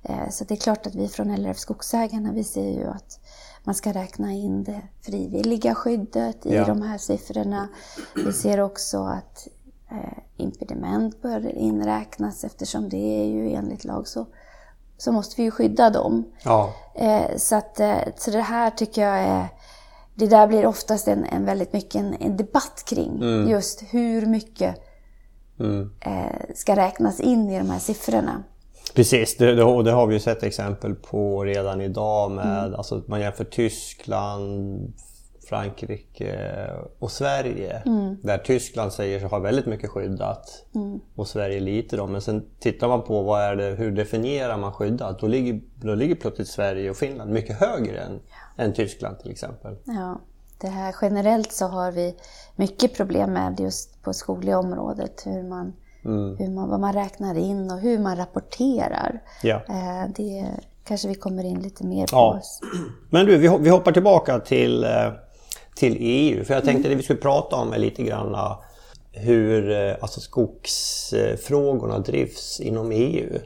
Eh, 0.04 0.30
så 0.30 0.44
det 0.44 0.54
är 0.54 0.60
klart 0.60 0.88
att 0.88 0.96
vi 0.96 1.08
från 1.08 1.36
LRF 1.36 1.58
Skogsägarna, 1.58 2.32
vi 2.32 2.44
ser 2.44 2.70
ju 2.70 2.88
att 2.88 3.20
man 3.64 3.76
ska 3.76 3.94
räkna 3.94 4.32
in 4.32 4.64
det 4.64 4.82
frivilliga 5.02 5.76
skyddet 5.76 6.46
i 6.46 6.56
ja. 6.56 6.66
de 6.66 6.82
här 6.82 6.98
siffrorna. 6.98 7.68
Vi 8.16 8.34
ser 8.34 8.60
också 8.60 9.04
att 9.04 9.48
eh, 9.92 10.20
impediment 10.38 11.22
bör 11.22 11.48
inräknas 11.48 12.44
eftersom 12.44 12.90
det 12.90 13.22
är 13.22 13.26
ju 13.26 13.52
enligt 13.54 13.84
lag 13.84 14.08
så, 14.08 14.26
så 14.98 15.12
måste 15.12 15.36
vi 15.38 15.44
ju 15.44 15.52
skydda 15.52 15.90
dem. 15.90 16.26
Ja. 16.44 16.74
Eh, 16.96 17.38
så, 17.38 17.56
att, 17.56 17.80
eh, 17.80 17.98
så 18.18 18.32
det 18.32 18.42
här 18.42 18.70
tycker 18.70 19.02
jag 19.02 19.20
är 19.20 19.48
det 20.20 20.28
där 20.28 20.48
blir 20.48 20.66
oftast 20.66 21.08
en, 21.08 21.26
en 21.26 21.46
väldigt 21.46 21.74
mycket 21.74 21.96
en, 21.96 22.16
en 22.20 22.38
debatt 22.38 22.84
kring. 22.90 23.16
Mm. 23.16 23.50
Just 23.50 23.84
hur 23.90 24.26
mycket 24.26 24.76
mm. 25.60 25.92
eh, 26.00 26.56
ska 26.56 26.76
räknas 26.76 27.20
in 27.20 27.50
i 27.50 27.58
de 27.58 27.70
här 27.70 27.80
siffrorna. 27.80 28.44
Precis, 28.96 29.38
det, 29.38 29.56
det, 29.56 29.84
det, 29.84 29.92
har 29.92 30.08
vi 30.08 30.14
ju 30.14 30.20
sett 30.20 30.44
exempel 30.44 30.96
på 30.96 31.44
redan 31.44 31.82
idag 31.82 32.32
med, 32.32 32.66
mm. 32.66 32.76
alltså 32.76 33.04
man 33.08 33.22
jämför 33.22 33.44
Tyskland, 33.44 34.94
Frankrike 35.50 36.70
och 37.00 37.12
Sverige. 37.12 37.82
Där 38.24 38.38
Tyskland 38.38 38.94
säger 38.94 39.20
sig 39.20 39.30
ha 39.30 39.40
väldigt 39.40 39.66
mycket 39.66 39.90
skyddat 39.90 40.66
och 41.16 41.28
Sverige 41.28 41.60
lite 41.60 41.98
då. 41.98 42.08
Men 42.08 42.22
sen 42.22 42.46
tittar 42.60 42.88
man 42.88 43.02
på 43.02 43.22
vad 43.22 43.42
är 43.42 43.56
det, 43.56 43.64
hur 43.64 43.92
definierar 43.92 44.58
man 44.58 44.74
skyddat? 44.74 45.20
Då 45.20 45.28
ligger, 45.28 45.62
då 45.76 45.96
ligger 45.96 46.16
plötsligt 46.16 46.48
Sverige 46.48 46.90
och 46.90 46.98
Finland 46.98 47.32
mycket 47.32 47.60
högre 47.60 48.00
än, 48.00 48.20
än 48.58 48.74
Tyskland 48.74 49.20
till 49.20 49.32
exempel. 49.32 49.76
Ja, 49.84 50.22
det 50.62 50.68
här 50.68 50.96
generellt 51.02 51.52
så 51.52 51.66
har 51.66 51.92
vi 51.92 52.16
mycket 52.56 52.94
problem 52.98 53.34
med 53.34 53.60
just 53.60 54.04
på 54.04 54.14
skogliga 54.14 54.60
området. 54.60 55.22
Hur 55.26 55.44
man, 55.44 55.74
hur 56.40 56.50
man, 56.56 56.70
vad 56.70 56.80
man 56.80 56.94
räknar 56.94 57.38
in 57.38 57.72
och 57.72 57.80
hur 57.80 58.00
man 58.00 58.18
rapporterar. 58.18 59.22
Ja. 59.44 59.56
Eh, 59.70 60.10
Det 60.16 60.46
kanske 60.84 61.08
vi 61.08 61.16
kommer 61.16 61.44
in 61.44 61.60
lite 61.60 61.86
mer 61.86 62.02
på. 62.08 62.08
Ja. 62.12 62.42
Men 63.10 63.26
du, 63.26 63.38
vi 63.38 63.70
hoppar 63.70 63.92
tillbaka 63.92 64.40
till, 64.40 64.84
eh, 64.84 65.12
till 65.80 65.98
EU. 66.00 66.44
För 66.44 66.54
jag 66.54 66.64
tänkte 66.66 66.90
det 66.90 66.96
vi 66.96 67.04
skulle 67.04 67.20
prata 67.20 67.56
om 67.56 67.74
lite 67.78 68.04
grann 68.04 68.34
eh, 68.34 68.58
hur 69.12 69.72
eh, 69.72 69.96
alltså 70.02 70.20
skogsfrågorna 70.20 72.00
drivs 72.00 72.60
inom 72.60 72.92
EU. 72.92 73.40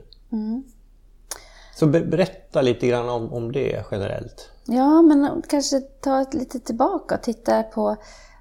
Så 1.75 1.87
be- 1.87 2.05
berätta 2.05 2.61
lite 2.61 2.87
grann 2.87 3.09
om, 3.09 3.33
om 3.33 3.51
det 3.51 3.85
generellt. 3.91 4.49
Ja, 4.65 5.01
men 5.01 5.41
kanske 5.49 5.79
ta 5.81 6.25
lite 6.31 6.59
tillbaka 6.59 7.15
och 7.15 7.23
titta 7.23 7.63
på 7.63 7.95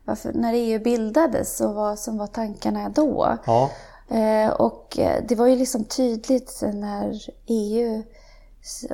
varför, 0.04 0.32
när 0.32 0.54
EU 0.54 0.78
bildades 0.82 1.60
och 1.60 1.74
vad 1.74 1.98
som 1.98 2.18
var 2.18 2.26
tankarna 2.26 2.88
då. 2.88 3.38
Ja, 3.46 3.70
Eh, 4.12 4.50
och 4.50 4.98
eh, 4.98 5.24
det 5.28 5.34
var 5.34 5.46
ju 5.46 5.56
liksom 5.56 5.84
tydligt 5.84 6.62
när 6.74 7.20
EU, 7.46 8.02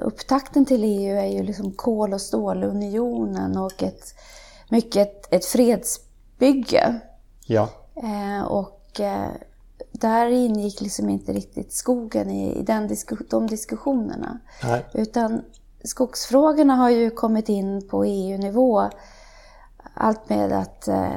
upptakten 0.01 0.65
till 0.65 0.85
EU 0.85 1.17
är 1.17 1.27
ju 1.27 1.43
liksom 1.43 1.73
kol 1.73 2.15
och 2.15 2.21
stålunionen 2.21 3.57
och 3.57 3.83
ett, 3.83 4.15
mycket 4.69 5.09
ett, 5.09 5.33
ett 5.35 5.45
fredsbygge. 5.45 7.01
ja, 7.47 7.69
Eh, 8.03 8.43
och 8.45 9.01
eh, 9.01 9.31
där 9.93 10.27
ingick 10.29 10.81
liksom 10.81 11.09
inte 11.09 11.33
riktigt 11.33 11.73
skogen 11.73 12.31
i, 12.31 12.59
i 12.59 12.63
den 12.63 12.89
disku, 12.89 13.17
de 13.31 13.47
diskussionerna. 13.47 14.39
nej, 14.63 14.87
Utan 14.95 15.43
skogsfrågorna 15.85 16.75
har 16.75 16.91
ju 16.91 17.11
kommit 17.11 17.49
in 17.49 17.89
på 17.89 18.05
EU-nivå. 18.05 18.91
Allt 19.95 20.29
med 20.29 20.53
att 20.53 20.89
eh, 20.89 21.17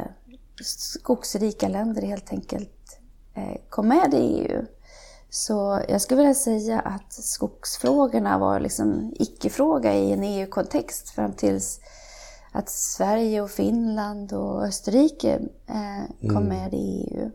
skogsrika 0.63 1.67
länder 1.67 2.01
helt 2.01 2.31
enkelt 2.31 2.99
eh, 3.33 3.61
kom 3.69 3.87
med 3.87 4.13
i 4.13 4.17
EU. 4.17 4.65
Så 5.29 5.81
jag 5.87 6.01
skulle 6.01 6.17
vilja 6.21 6.33
säga 6.33 6.79
att 6.79 7.13
skogsfrågorna 7.13 8.37
var 8.37 8.59
liksom 8.59 9.13
icke-fråga 9.19 9.93
i 9.93 10.11
en 10.11 10.23
EU-kontext 10.23 11.09
fram 11.09 11.33
tills 11.33 11.79
att 12.51 12.69
Sverige 12.69 13.41
och 13.41 13.49
Finland 13.49 14.33
och 14.33 14.63
Österrike 14.63 15.39
eh, 15.67 16.29
kom 16.29 16.43
med 16.43 16.73
i 16.73 16.77
EU. 16.77 17.31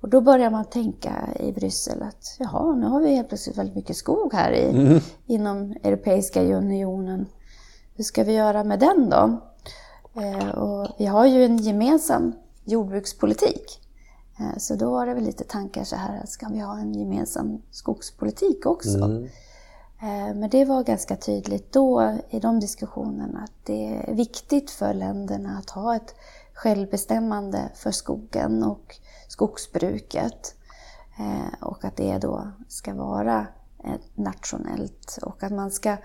Och 0.00 0.08
då 0.08 0.20
börjar 0.20 0.50
man 0.50 0.64
tänka 0.64 1.28
i 1.40 1.52
Bryssel 1.52 2.02
att 2.02 2.36
jaha, 2.38 2.74
nu 2.74 2.86
har 2.86 3.00
vi 3.00 3.14
helt 3.14 3.28
plötsligt 3.28 3.58
väldigt 3.58 3.76
mycket 3.76 3.96
skog 3.96 4.34
här 4.34 4.52
i, 4.52 5.00
inom 5.26 5.76
Europeiska 5.82 6.42
unionen. 6.42 7.26
Hur 7.94 8.04
ska 8.04 8.24
vi 8.24 8.32
göra 8.32 8.64
med 8.64 8.78
den 8.80 9.10
då? 9.10 9.40
Eh, 10.20 10.48
och 10.48 10.88
vi 10.98 11.06
har 11.06 11.26
ju 11.26 11.44
en 11.44 11.56
gemensam 11.56 12.32
jordbrukspolitik. 12.64 13.80
Eh, 14.38 14.58
så 14.58 14.74
då 14.74 14.90
var 14.90 15.06
det 15.06 15.14
väl 15.14 15.24
lite 15.24 15.44
tankar 15.44 15.84
så 15.84 15.96
här, 15.96 16.22
ska 16.26 16.48
vi 16.48 16.58
ha 16.58 16.78
en 16.78 16.94
gemensam 16.94 17.62
skogspolitik 17.70 18.66
också? 18.66 18.98
Eh, 18.98 19.30
Eh, 20.02 20.34
men 20.34 20.50
det 20.50 20.64
var 20.64 20.84
ganska 20.84 21.16
tydligt 21.16 21.72
då 21.72 22.18
i 22.30 22.40
de 22.40 22.60
diskussionerna 22.60 23.40
att 23.44 23.66
det 23.66 23.86
är 24.08 24.14
viktigt 24.14 24.70
för 24.70 24.94
länderna 24.94 25.58
att 25.58 25.70
ha 25.70 25.96
ett 25.96 26.14
självbestämmande 26.54 27.68
för 27.74 27.90
skogen 27.90 28.64
och 28.64 28.96
skogsbruket. 29.28 30.54
Eh, 31.18 31.64
och 31.68 31.84
att 31.84 31.96
det 31.96 32.18
då 32.18 32.52
ska 32.68 32.94
vara 32.94 33.46
nationellt 34.14 35.18
och 35.22 35.42
att 35.42 35.52
man 35.52 35.70
ska 35.70 35.96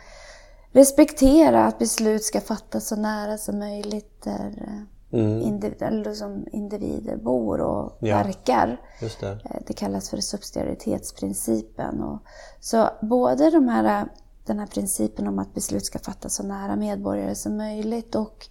respektera 0.72 1.66
att 1.66 1.80
beslut 1.80 2.24
ska 2.24 2.42
fattas 2.42 2.88
så 2.88 2.96
nära 2.96 3.38
som 3.38 3.60
möjligt 3.60 4.22
där 4.24 4.64
eh, 4.68 4.97
eh, 5.12 5.48
individ, 5.48 5.82
eller 5.82 6.14
som 6.14 6.46
individer 6.52 7.16
bor 7.18 7.62
och 7.62 7.98
Ja. 8.00 8.18
verkar. 8.18 8.82
det. 9.20 9.28
Eh, 9.46 9.62
Det 9.68 9.74
kallas 9.74 10.10
för 10.10 10.18
subsidiaritetsprincipen. 10.18 12.04
Och, 12.04 12.20
så 12.60 12.90
både 13.02 13.50
de 13.50 13.68
här, 13.68 14.08
den 14.46 14.60
här 14.60 14.68
principen 14.68 15.28
om 15.28 15.40
att 15.40 15.54
beslut 15.54 15.86
ska 15.86 16.00
fattas 16.00 16.36
så 16.36 16.44
nära 16.44 16.76
medborgare 16.76 17.36
som 17.36 17.58
möjligt 17.58 18.16
och 18.16 18.48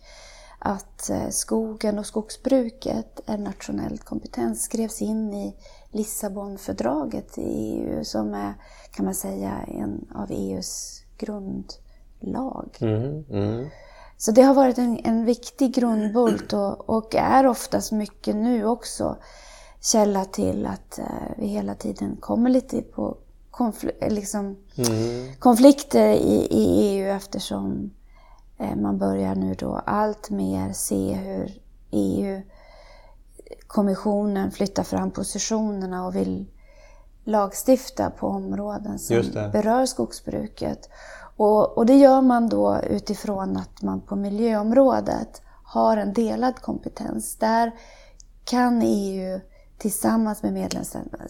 att 0.59 1.11
eh, 1.11 1.29
skogen 1.31 1.99
och 1.99 2.07
skogsbruket 2.07 3.21
är 3.27 3.39
nationellt 3.39 4.05
kompetens 4.05 4.63
skrevs 4.63 5.03
in 5.03 5.35
i 5.35 5.57
Lissabonfördraget 5.91 7.39
i 7.39 7.43
EU 7.43 8.05
som 8.05 8.35
är, 8.35 8.55
kan 8.91 9.05
man 9.05 9.15
säga, 9.15 9.53
en 9.69 10.09
av 10.15 10.31
EUs 10.31 11.03
grundlag. 11.19 12.77
Mm, 12.81 13.25
mm. 13.31 13.67
Så 14.19 14.31
det 14.33 14.43
har 14.43 14.55
varit 14.55 14.79
en, 14.79 15.01
en 15.05 15.25
viktig 15.25 15.75
grundbult 15.75 16.53
och, 16.53 16.91
och 16.91 17.15
är 17.15 17.47
oftast 17.47 17.93
mycket 17.93 18.37
nu 18.37 18.67
också 18.67 19.17
källa 19.81 20.25
till 20.25 20.67
att 20.67 20.99
eh, 20.99 21.05
vi 21.39 21.47
hela 21.47 21.75
tiden 21.75 22.17
kommer 22.21 22.51
lite 22.51 22.83
på 22.83 23.17
konfl- 23.51 24.11
liksom, 24.11 24.57
konflikter 25.39 26.09
i, 26.09 26.49
i 26.51 26.89
EU 26.89 27.09
eftersom 27.09 27.91
eh, 28.59 28.77
man 28.77 28.99
börjar 28.99 29.35
nu 29.35 29.55
då 29.55 29.83
allt 29.87 30.31
mer 30.31 30.73
se 30.73 31.13
hur 31.15 31.61
EU 31.91 32.43
kommissionen 33.67 34.51
flyttar 34.51 34.83
fram 34.83 35.11
positionerna 35.11 36.07
och 36.07 36.17
vill 36.17 36.47
lagstifta 37.25 38.11
på 38.11 38.27
områden 38.27 38.99
som 38.99 39.23
berör 39.53 39.87
skogsbruket. 39.87 40.89
Och, 41.37 41.79
och 41.79 41.87
det 41.87 41.95
gör 41.95 42.23
man 42.23 42.49
då 42.49 42.81
utifrån 42.91 43.57
att 43.57 43.83
man 43.83 44.01
på 44.01 44.17
miljöområdet 44.17 45.43
har 45.63 45.97
en 45.97 46.13
delad 46.13 46.61
kompetens. 46.61 47.37
Där 47.37 47.73
kan 48.45 48.83
EU 48.83 49.41
tillsammans 49.79 50.43
med 50.43 50.53
medlemsländerna 50.53 51.25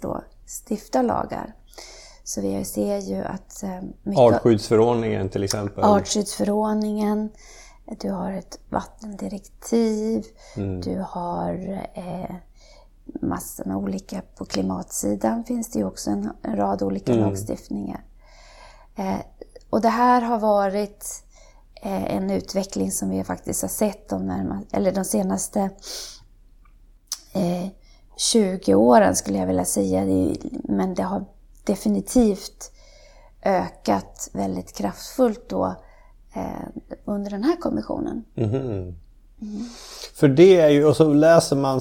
då 0.00 0.22
stifta 0.46 1.02
lagar. 1.02 1.54
Så 2.24 2.40
vi 2.40 2.64
ser 2.64 2.98
ju 2.98 3.22
att 3.22 3.62
eh, 3.62 3.80
mycket 4.02 4.20
Artskyddsförordningen 4.20 5.28
till 5.28 5.44
exempel. 5.44 5.84
artskyddsförordningen, 5.84 7.28
du 8.00 8.10
har 8.10 8.32
ett 8.32 8.58
vattendirektiv, 8.68 10.24
du 10.82 11.04
har 11.08 11.82
eh, 11.94 12.34
massor 13.20 13.64
med 13.64 13.76
olika, 13.76 14.22
på 14.36 14.44
klimatsidan 14.44 15.44
finns 15.44 15.70
det 15.70 15.78
ju 15.78 15.84
också 15.84 16.10
en, 16.10 16.30
en 16.42 16.56
rad 16.56 16.82
olika 16.82 17.12
lagstiftningar. 17.12 18.04
Eh, 18.96 19.18
och 19.70 19.80
det 19.80 19.88
här 19.88 20.20
har 20.20 20.38
varit 20.38 21.24
eh, 21.82 22.14
en 22.16 22.30
utveckling 22.30 22.92
som 22.92 23.10
vi 23.10 23.24
faktiskt 23.24 23.62
har 23.62 23.68
sett 23.68 24.08
de, 24.08 24.26
närma, 24.26 24.62
eller 24.72 24.92
de 24.92 25.04
senaste 25.04 25.60
eh, 27.32 27.66
20 28.16 28.74
åren 28.74 29.16
skulle 29.16 29.38
jag 29.38 29.46
vilja 29.46 29.64
säga. 29.64 30.32
Men 30.64 30.94
det 30.94 31.02
har 31.02 31.24
definitivt 31.64 32.72
ökat 33.42 34.30
väldigt 34.32 34.76
kraftfullt 34.76 35.48
då 35.48 35.74
eh, 36.34 36.84
under 37.04 37.30
den 37.30 37.44
här 37.44 37.56
kommissionen. 37.56 38.24
Mhm. 38.34 38.94
För 40.14 40.28
det 40.28 40.60
är 40.60 40.68
ju, 40.68 40.84
och 40.84 40.96
så 40.96 41.12
läser 41.12 41.56
man 41.56 41.80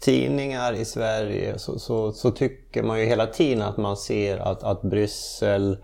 tidningar 0.00 0.72
i 0.72 0.84
Sverige 0.84 1.58
så, 1.58 1.78
så, 1.78 2.12
så 2.12 2.30
tycker 2.30 2.82
man 2.82 3.00
ju 3.00 3.06
hela 3.06 3.26
tiden 3.26 3.62
att 3.62 3.76
man 3.76 3.96
ser 3.96 4.38
att, 4.38 4.62
att 4.62 4.82
Bryssel 4.82 5.78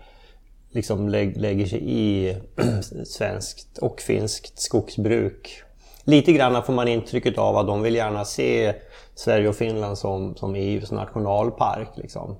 liksom 0.73 1.09
lägger 1.09 1.65
sig 1.65 1.81
i 1.83 2.37
svenskt 3.05 3.77
och 3.77 4.01
finskt 4.01 4.59
skogsbruk. 4.59 5.63
Lite 6.03 6.33
grann 6.33 6.63
får 6.63 6.73
man 6.73 6.87
intrycket 6.87 7.37
av 7.37 7.57
att 7.57 7.67
de 7.67 7.81
vill 7.81 7.95
gärna 7.95 8.25
se 8.25 8.73
Sverige 9.15 9.49
och 9.49 9.55
Finland 9.55 9.97
som, 9.97 10.35
som 10.35 10.55
EUs 10.55 10.91
nationalpark. 10.91 11.89
Liksom. 11.95 12.35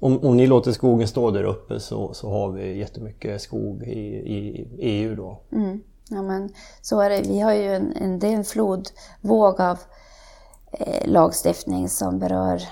Om, 0.00 0.18
om 0.24 0.36
ni 0.36 0.46
låter 0.46 0.72
skogen 0.72 1.08
stå 1.08 1.30
där 1.30 1.44
uppe 1.44 1.80
så, 1.80 2.14
så 2.14 2.30
har 2.30 2.52
vi 2.52 2.78
jättemycket 2.78 3.42
skog 3.42 3.82
i, 3.82 4.00
i 4.34 4.68
EU 4.78 5.14
då. 5.16 5.40
Mm. 5.52 5.80
Ja, 6.10 6.22
men 6.22 6.54
så 6.82 7.00
är 7.00 7.10
det. 7.10 7.20
Vi 7.20 7.40
har 7.40 7.52
ju 7.52 7.74
en, 7.74 7.96
en, 7.96 8.18
det 8.18 8.26
är 8.26 8.32
en 8.32 8.44
flodvåg 8.44 9.60
av 9.60 9.78
eh, 10.72 11.08
lagstiftning 11.08 11.88
som 11.88 12.18
berör 12.18 12.62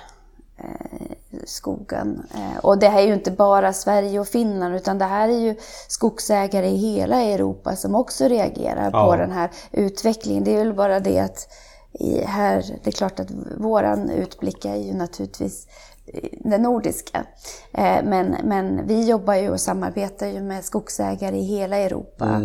skogen. 1.44 2.22
Eh, 2.34 2.58
och 2.64 2.78
det 2.78 2.88
här 2.88 3.02
är 3.02 3.06
ju 3.06 3.14
inte 3.14 3.30
bara 3.30 3.72
Sverige 3.72 4.20
och 4.20 4.28
Finland 4.28 4.74
utan 4.74 4.98
det 4.98 5.04
här 5.04 5.28
är 5.28 5.38
ju 5.38 5.54
skogsägare 5.88 6.68
i 6.68 6.76
hela 6.76 7.22
Europa 7.22 7.76
som 7.76 7.94
också 7.94 8.28
reagerar 8.28 8.90
Ja. 8.92 9.06
på 9.06 9.16
den 9.16 9.32
här 9.32 9.50
utvecklingen. 9.72 10.44
Det 10.44 10.54
är 10.54 10.58
väl 10.58 10.74
bara 10.74 11.00
det 11.00 11.18
att 11.18 11.48
i 11.92 12.24
här, 12.24 12.64
det 12.84 12.90
är 12.90 12.92
klart 12.92 13.20
att 13.20 13.30
våran 13.58 14.10
utblick 14.10 14.64
är 14.64 14.76
ju 14.76 14.94
naturligtvis 14.94 15.66
eh, 16.06 16.28
den 16.40 16.62
nordiska. 16.62 17.24
Eh, 17.72 18.04
Men, 18.04 18.36
men 18.44 18.86
vi 18.86 19.04
jobbar 19.08 19.34
ju 19.34 19.50
och 19.50 19.60
samarbetar 19.60 20.26
ju 20.26 20.40
med 20.42 20.64
skogsägare 20.64 21.36
i 21.36 21.42
hela 21.44 21.76
Europa. 21.76 22.42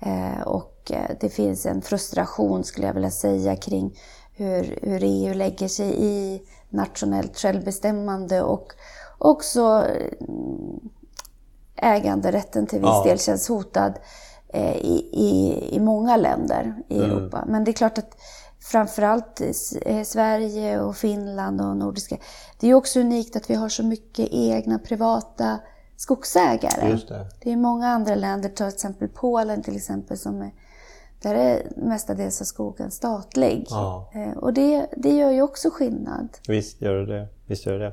Eh, 0.00 0.42
och 0.46 0.90
eh, 0.90 1.16
det 1.20 1.28
finns 1.28 1.66
en 1.66 1.82
frustration 1.82 2.64
skulle 2.64 2.86
jag 2.86 2.94
vilja 2.94 3.10
säga 3.10 3.56
kring 3.56 3.98
hur, 4.36 4.78
hur 4.82 5.00
EU 5.04 5.34
lägger 5.34 5.68
sig 5.68 5.94
i 5.98 6.42
nationellt 6.68 7.38
självbestämmande 7.38 8.42
och 8.42 8.72
också 9.18 9.62
mm, 10.20 10.80
äganderätten 11.76 12.66
till 12.66 12.78
viss 12.78 12.88
ja. 12.88 13.04
del 13.04 13.18
känns 13.18 13.48
hotad 13.48 13.98
eh, 14.48 14.76
i, 14.76 15.08
i, 15.12 15.68
i 15.76 15.80
många 15.80 16.16
länder 16.16 16.74
i 16.88 16.98
mm. 16.98 17.10
Europa. 17.10 17.44
Men 17.48 17.64
det 17.64 17.70
är 17.70 17.72
klart 17.72 17.98
att 17.98 18.16
framförallt 18.60 19.40
Sverige 20.04 20.80
och 20.80 20.96
Finland 20.96 21.60
och 21.60 21.76
nordiska. 21.76 22.16
Det 22.60 22.70
är 22.70 22.74
också 22.74 23.00
unikt 23.00 23.36
att 23.36 23.50
vi 23.50 23.54
har 23.54 23.68
så 23.68 23.82
mycket 23.82 24.28
egna 24.32 24.78
privata 24.78 25.58
skogsägare. 25.96 26.90
Just 26.90 27.08
det. 27.08 27.26
det 27.40 27.52
är 27.52 27.56
många 27.56 27.88
andra 27.88 28.14
länder, 28.14 28.48
till 28.48 28.66
exempel 28.66 29.08
Polen 29.08 29.62
till 29.62 29.76
exempel, 29.76 30.18
som 30.18 30.42
är, 30.42 30.52
där 31.24 31.34
är 31.34 31.62
mestadels 31.76 32.40
av 32.40 32.44
skogen 32.44 32.90
statlig. 32.90 33.66
Ja. 33.70 34.10
Eh, 34.14 34.38
och 34.38 34.52
det, 34.52 34.86
det 34.96 35.10
gör 35.10 35.30
ju 35.30 35.42
också 35.42 35.70
skillnad. 35.70 36.28
Visst 36.48 36.82
gör 36.82 37.06
det 37.06 37.28
Visst 37.46 37.66
gör 37.66 37.78
det. 37.78 37.92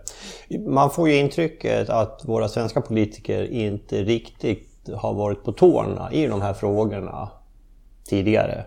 Man 0.59 0.91
får 0.91 1.09
ju 1.09 1.17
intrycket 1.17 1.89
att 1.89 2.21
våra 2.25 2.47
svenska 2.47 2.81
politiker 2.81 3.51
inte 3.51 3.95
riktigt 3.95 4.89
har 4.95 5.13
varit 5.13 5.43
på 5.43 5.51
tårna 5.51 6.11
i 6.11 6.27
de 6.27 6.41
här 6.41 6.53
frågorna 6.53 7.29
tidigare. 8.09 8.63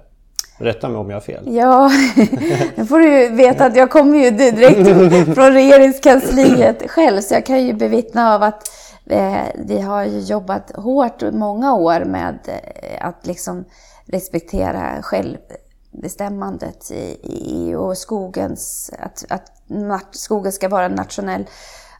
Rätta 0.58 0.88
mig 0.88 0.98
om 0.98 1.10
jag 1.10 1.16
har 1.16 1.20
fel. 1.20 1.44
Ja, 1.46 1.90
nu 2.76 2.86
får 2.86 2.98
du 2.98 3.20
ju 3.20 3.28
veta 3.28 3.64
att 3.64 3.76
jag 3.76 3.90
kommer 3.90 4.18
ju 4.18 4.30
direkt 4.30 5.34
från 5.34 5.52
regeringskansliet 5.52 6.90
själv, 6.90 7.20
så 7.20 7.34
jag 7.34 7.46
kan 7.46 7.66
ju 7.66 7.72
bevittna 7.72 8.34
av 8.34 8.42
att 8.42 8.70
eh, 9.06 9.36
vi 9.54 9.80
har 9.80 10.04
jobbat 10.04 10.76
hårt 10.76 11.22
många 11.32 11.74
år 11.74 12.04
med 12.04 12.38
eh, 12.46 13.06
att 13.06 13.26
liksom 13.26 13.64
respektera 14.06 15.02
självbestämmandet 15.02 16.90
i, 16.90 17.18
i 17.22 17.74
och 17.74 17.98
skogens, 17.98 18.90
att, 18.98 19.24
att 19.28 19.52
skogen 20.10 20.52
ska 20.52 20.68
vara 20.68 20.84
en 20.84 20.92
nationell 20.92 21.46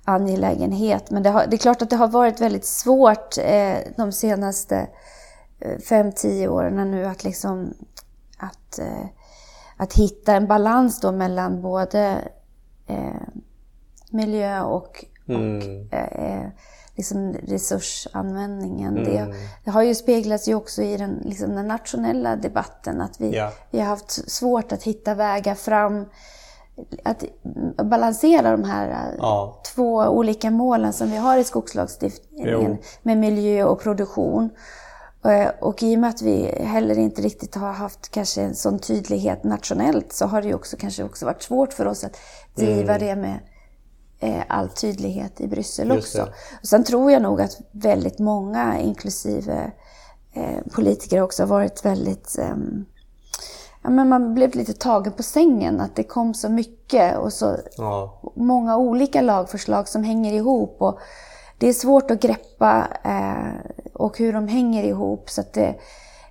angelägenhet. 0.05 1.11
Men 1.11 1.23
det, 1.23 1.31
har, 1.31 1.47
det, 1.47 1.57
är 1.57 1.59
klart 1.59 1.83
att 1.83 1.91
det 1.91 1.97
har 1.97 2.09
varit 2.09 2.41
väldigt 2.41 2.65
svårt 2.65 3.39
eh, 3.39 3.77
de 3.97 4.13
senaste 4.13 4.89
eh, 5.61 5.79
fem, 5.79 6.13
tio 6.13 6.49
åren 6.49 6.91
nu 6.91 7.05
att 7.05 7.25
liksom 7.25 7.75
att, 8.39 8.79
eh, 8.79 9.07
att 9.77 9.93
hitta 9.93 10.35
en 10.35 10.47
balans 10.47 11.01
då 11.01 11.13
mellan 11.13 11.63
både 11.63 12.29
eh, 12.87 13.29
miljö 14.11 14.63
och, 14.63 15.05
mm. 15.29 15.57
och 15.57 15.95
eh, 15.95 16.49
liksom 16.97 17.33
resursanvändningen. 17.33 18.99
Mm. 18.99 19.05
Det, 19.05 19.35
det, 19.65 19.71
har 19.71 19.83
ju 19.83 19.95
speglats 19.95 20.49
ju 20.49 20.55
också 20.55 20.83
i 20.83 20.97
den, 20.97 21.23
liksom 21.25 21.55
den 21.55 21.69
nationella 21.69 22.37
debatten 22.37 23.01
att 23.01 23.21
vi, 23.21 23.37
ja. 23.37 23.53
vi 23.71 23.79
har 23.81 23.87
haft 23.87 24.31
svårt 24.31 24.73
att 24.73 24.83
hitta 24.83 25.15
vägar 25.15 25.55
fram 25.55 26.07
att 27.03 27.25
balansera 27.85 28.51
de 28.51 28.65
här 28.65 29.15
ja. 29.19 29.61
två 29.75 29.95
olika 29.97 30.51
målen 30.51 30.93
som 30.93 31.11
vi 31.11 31.17
har 31.17 31.39
i 31.39 31.45
skogslagstiftningen 31.45 32.71
jo. 32.71 32.77
med 33.03 33.19
miljö 33.19 33.65
och 33.65 33.81
produktion. 33.81 34.51
Eh, 35.25 35.49
och 35.61 35.83
i 35.83 35.97
och 35.97 36.01
med 36.01 36.11
att 36.11 36.23
vi 36.23 36.65
heller 36.65 36.99
inte 36.99 37.23
riktigt 37.23 37.55
har 37.55 37.73
haft 37.73 38.11
kanske 38.11 38.43
en 38.43 38.55
sån 38.55 38.79
tydlighet 38.79 39.45
nationellt 39.45 40.13
så 40.13 40.27
har 40.27 40.43
det 40.43 40.49
ju 40.49 40.55
också 40.55 40.77
kanske 40.77 41.05
också 41.05 41.27
varit 41.27 41.43
svårt 41.43 41.73
för 41.73 41.87
oss 41.87 42.05
att 42.05 42.17
driva 42.55 42.95
mm. 42.97 43.09
det 43.09 43.17
med 43.17 43.39
all 44.49 44.69
tydlighet 44.69 45.41
i 45.41 45.47
Bryssel 45.47 45.93
också. 45.93 46.23
Och 46.61 46.69
sen 46.69 46.85
tror 46.85 47.13
jag 47.13 47.23
nog 47.23 47.41
att 47.41 47.61
väldigt 47.71 48.19
många, 48.19 48.81
inklusive 48.81 49.71
eh, 50.33 50.73
politiker, 50.73 51.23
också 51.23 51.43
har 51.43 51.49
varit 51.49 51.85
väldigt 51.85 52.39
eh, 52.39 52.57
Ja, 53.85 53.91
men 53.91 54.09
man 54.09 54.35
blev 54.35 54.55
lite 54.55 54.73
tagen 54.73 55.13
på 55.13 55.23
sängen, 55.23 55.81
att 55.81 55.97
det 55.97 56.03
kom 56.03 56.35
så 56.35 56.49
mycket 56.49 57.19
och 57.19 57.33
så 57.33 57.57
ja. 57.77 58.21
många 58.37 58.77
olika 58.77 59.21
lagförslag 59.21 59.89
som 59.89 60.05
hänger 60.05 60.33
ihop. 60.33 60.77
Och 60.79 60.99
det 61.59 61.69
är 61.69 61.73
svårt 61.73 62.11
att 62.11 62.21
greppa 62.21 62.89
eh, 63.05 63.73
och 63.93 64.19
hur 64.19 64.33
de 64.33 64.49
hänger 64.49 64.83
ihop. 64.83 65.31
Så 65.31 65.43
det, 65.53 65.75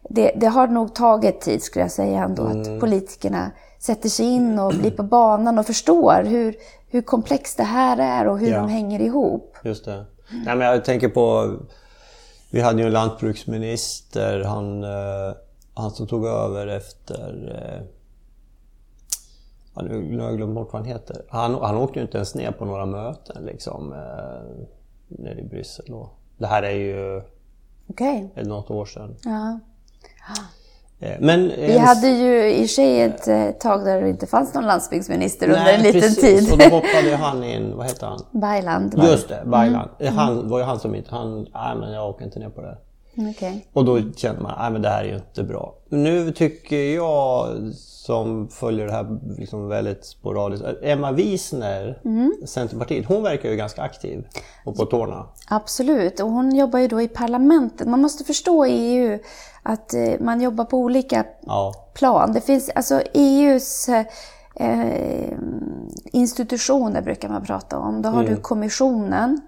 det, 0.09 0.31
det, 0.35 0.47
har 0.47 0.67
nog 0.67 0.95
tagit 0.95 1.41
tid, 1.41 1.63
skulle 1.63 1.83
jag 1.83 1.91
säga, 1.91 2.23
ändå, 2.23 2.45
mm. 2.45 2.61
att 2.61 2.79
politikerna 2.79 3.51
sätter 3.79 4.09
sig 4.09 4.25
in 4.25 4.59
och 4.59 4.73
blir 4.73 4.91
på 4.91 5.03
banan 5.03 5.59
och 5.59 5.65
förstår 5.65 6.23
hur, 6.23 6.55
hur 6.93 7.01
komplext 7.01 7.57
det 7.57 7.63
här 7.63 7.97
är 7.97 8.27
och 8.27 8.39
hur 8.39 8.51
ja. 8.51 8.57
de 8.57 8.69
hänger 8.69 8.99
ihop. 8.99 9.57
Just 9.63 9.85
det. 9.85 10.05
Nej, 10.45 10.55
men 10.55 10.67
jag 10.67 10.85
tänker 10.85 11.09
på, 11.09 11.55
vi 12.51 12.61
hade 12.61 12.81
ju 12.81 12.87
en 12.87 12.93
lantbruksminister, 12.93 14.43
han, 14.43 14.83
eh, 14.83 15.35
han 15.73 15.91
som 15.91 16.07
tog 16.07 16.25
över 16.25 16.67
efter 16.67 17.55
eh, 17.55 17.85
nu 19.83 20.19
har 20.19 20.25
jag 20.25 20.37
glömt 20.37 20.55
bort 20.55 20.73
vad 20.73 20.81
han 20.81 20.91
heter. 20.91 21.25
Han, 21.29 21.55
han 21.55 21.77
åkte 21.77 21.99
ju 21.99 22.05
inte 22.05 22.17
ens 22.17 22.35
ner 22.35 22.51
på 22.51 22.65
några 22.65 22.85
möten 22.85 23.45
liksom, 23.45 23.93
eh, 23.93 24.65
nere 25.07 25.39
i 25.39 25.43
Bryssel. 25.43 25.85
Det 26.37 26.47
här 26.47 26.63
är 26.63 26.75
ju 26.75 27.21
okay. 27.87 28.27
något 28.35 28.71
år 28.71 28.85
sedan. 28.85 29.15
Ja. 29.23 29.59
Eh, 30.99 31.11
men, 31.19 31.47
vi 31.57 31.77
hade 31.77 32.07
ju 32.07 32.51
i 32.51 32.67
sig 32.67 33.01
ett 33.01 33.27
eh, 33.27 33.49
tag 33.51 33.85
där 33.85 34.01
det 34.01 34.09
inte 34.09 34.27
fanns 34.27 34.53
någon 34.53 34.65
landsbygdsminister 34.65 35.47
nej, 35.47 35.57
under 35.57 35.73
en 35.73 35.81
liten 35.81 36.01
precis. 36.01 36.49
tid. 36.49 36.51
och 36.51 36.57
då 36.57 36.75
hoppade 36.75 37.15
han 37.15 37.43
in, 37.43 37.77
vad 37.77 37.85
heter 37.85 38.07
han? 38.07 38.19
Bayland. 38.31 39.03
Just 39.03 39.29
det, 39.29 39.43
Bayland. 39.45 39.89
Mm. 39.99 40.17
Han 40.17 40.49
var 40.49 40.59
ju 40.59 40.65
han 40.65 40.79
som 40.79 40.95
inte, 40.95 41.15
han, 41.15 41.47
nej 41.53 41.75
men 41.79 41.91
jag 41.91 42.09
åker 42.09 42.25
inte 42.25 42.39
ner 42.39 42.49
på 42.49 42.61
det. 42.61 42.77
Okay. 43.17 43.59
Och 43.73 43.85
då 43.85 44.11
kände 44.15 44.41
man, 44.41 44.73
men 44.73 44.81
det 44.81 44.89
här 44.89 45.03
är 45.03 45.07
ju 45.07 45.15
inte 45.15 45.43
bra. 45.43 45.75
Nu 45.89 46.31
tycker 46.31 46.95
jag 46.95 47.57
som 47.75 48.47
följer 48.47 48.85
det 48.85 48.91
här 48.91 49.19
liksom 49.37 49.67
väldigt 49.67 50.05
sporadiskt. 50.05 50.65
Emma 50.81 51.11
Wiesner, 51.11 52.01
mm. 52.05 52.33
Centerpartiet, 52.45 53.05
hon 53.05 53.23
verkar 53.23 53.49
ju 53.49 53.55
ganska 53.55 53.81
aktiv 53.81 54.27
och 54.65 54.75
på 54.75 54.85
tårna. 54.85 55.25
Absolut, 55.47 56.19
och 56.19 56.29
hon 56.29 56.55
jobbar 56.55 56.79
ju 56.79 56.87
då 56.87 57.01
i 57.01 57.07
parlamentet. 57.07 57.87
Man 57.87 58.01
måste 58.01 58.23
förstå 58.23 58.65
i 58.65 58.71
EU 58.71 59.19
att 59.63 59.93
eh, 59.93 60.13
man 60.19 60.41
jobbar 60.41 60.65
på 60.65 60.77
olika 60.77 61.25
ja. 61.41 61.73
plan. 61.93 62.33
Det 62.33 62.41
finns 62.41 62.69
alltså 62.69 63.01
EUs 63.13 63.89
eh, 64.55 65.37
institutioner 66.03 67.01
brukar 67.01 67.29
man 67.29 67.43
prata 67.43 67.79
om. 67.79 68.01
Då 68.01 68.09
har 68.09 68.21
mm. 68.21 68.35
du 68.35 68.41
kommissionen. 68.41 69.41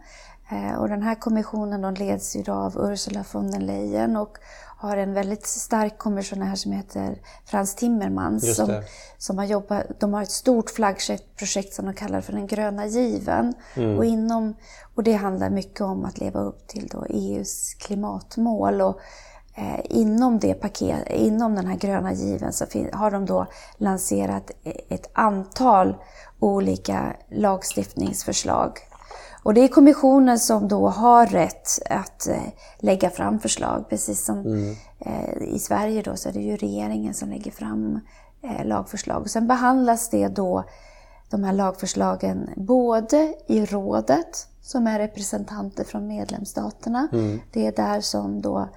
Eh, 0.49 0.75
och 0.75 0.89
den 0.89 1.03
här 1.03 1.15
kommissionen 1.15 1.93
leds 1.93 2.36
av 2.47 2.77
Ursula 2.77 3.25
von 3.31 3.51
der 3.51 3.60
Leyen 3.60 4.17
och 4.17 4.38
har 4.77 4.97
en 4.97 5.13
väldigt 5.13 5.45
stark 5.45 5.97
kommissionär 5.97 6.55
som 6.55 6.71
heter 6.71 7.21
Frans 7.45 7.75
Timmermans. 7.75 8.55
Som, 8.55 8.81
som 9.17 9.38
har 9.38 9.45
jobbat, 9.45 9.99
de 9.99 10.13
har 10.13 10.23
ett 10.23 10.31
stort 10.31 10.69
flaggskeppsprojekt 10.69 11.73
som 11.73 11.86
de 11.86 11.93
kallar 11.93 12.21
för 12.21 12.34
den 12.34 12.47
gröna 12.47 12.86
given. 12.86 13.53
Mm. 13.75 13.97
Och, 13.97 14.05
inom, 14.05 14.55
och 14.95 15.03
det 15.03 15.13
handlar 15.13 15.49
mycket 15.49 15.81
om 15.81 16.05
att 16.05 16.17
leva 16.17 16.39
upp 16.39 16.67
till 16.67 16.91
EUs 17.10 17.73
klimatmål. 17.73 18.81
Och, 18.81 18.99
eh, 19.55 19.79
inom, 19.84 20.39
det 20.39 20.53
paket, 20.53 21.10
inom 21.10 21.55
den 21.55 21.67
här 21.67 21.75
gröna 21.75 22.13
given 22.13 22.53
så 22.53 22.65
har 22.93 23.12
de 23.12 23.25
då 23.25 23.45
lanserat 23.77 24.51
ett 24.89 25.10
antal 25.13 25.95
olika 26.39 27.15
lagstiftningsförslag 27.29 28.79
och 29.45 29.53
det 29.53 29.62
är 29.62 29.67
kommissionen 29.67 30.39
som 30.39 30.67
då 30.67 30.88
har 30.88 31.27
rätt 31.27 31.79
att 31.89 32.27
eh, 32.27 32.43
lägga 32.79 33.10
fram 33.10 33.39
förslag, 33.39 33.89
precis 33.89 34.25
som 34.25 34.39
mm. 34.39 34.75
eh, 34.99 35.53
i 35.53 35.60
Sverige 35.60 36.01
då 36.01 36.15
så 36.15 36.29
är 36.29 36.34
det 36.34 36.39
ju 36.39 36.58
regeringen 36.58 37.13
som 37.13 37.29
lägger 37.29 37.51
fram 37.51 37.99
eh, 38.41 38.65
lagförslag. 38.65 39.21
Och 39.21 39.29
sen 39.29 39.47
behandlas 39.47 40.10
det 40.10 40.27
då, 40.27 40.63
de 41.29 41.43
här 41.43 41.53
lagförslagen, 41.53 42.49
både 42.55 43.36
i 43.47 43.65
rådet, 43.65 44.47
som 44.62 44.88
är 44.88 44.99
representanter 44.99 45.84
från 45.84 46.08
medlemsstaterna. 46.08 47.08
Mm. 47.12 47.39
Det 47.51 47.67
är 47.67 47.71
där 47.71 48.01
som 48.01 48.41
då 48.41 48.69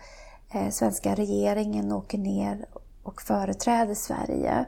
svenska 0.71 1.15
regeringen 1.15 1.93
åker 1.93 2.19
ner 2.19 2.67
och 3.03 3.23
företräder 3.23 3.95
Sverige. 3.95 4.65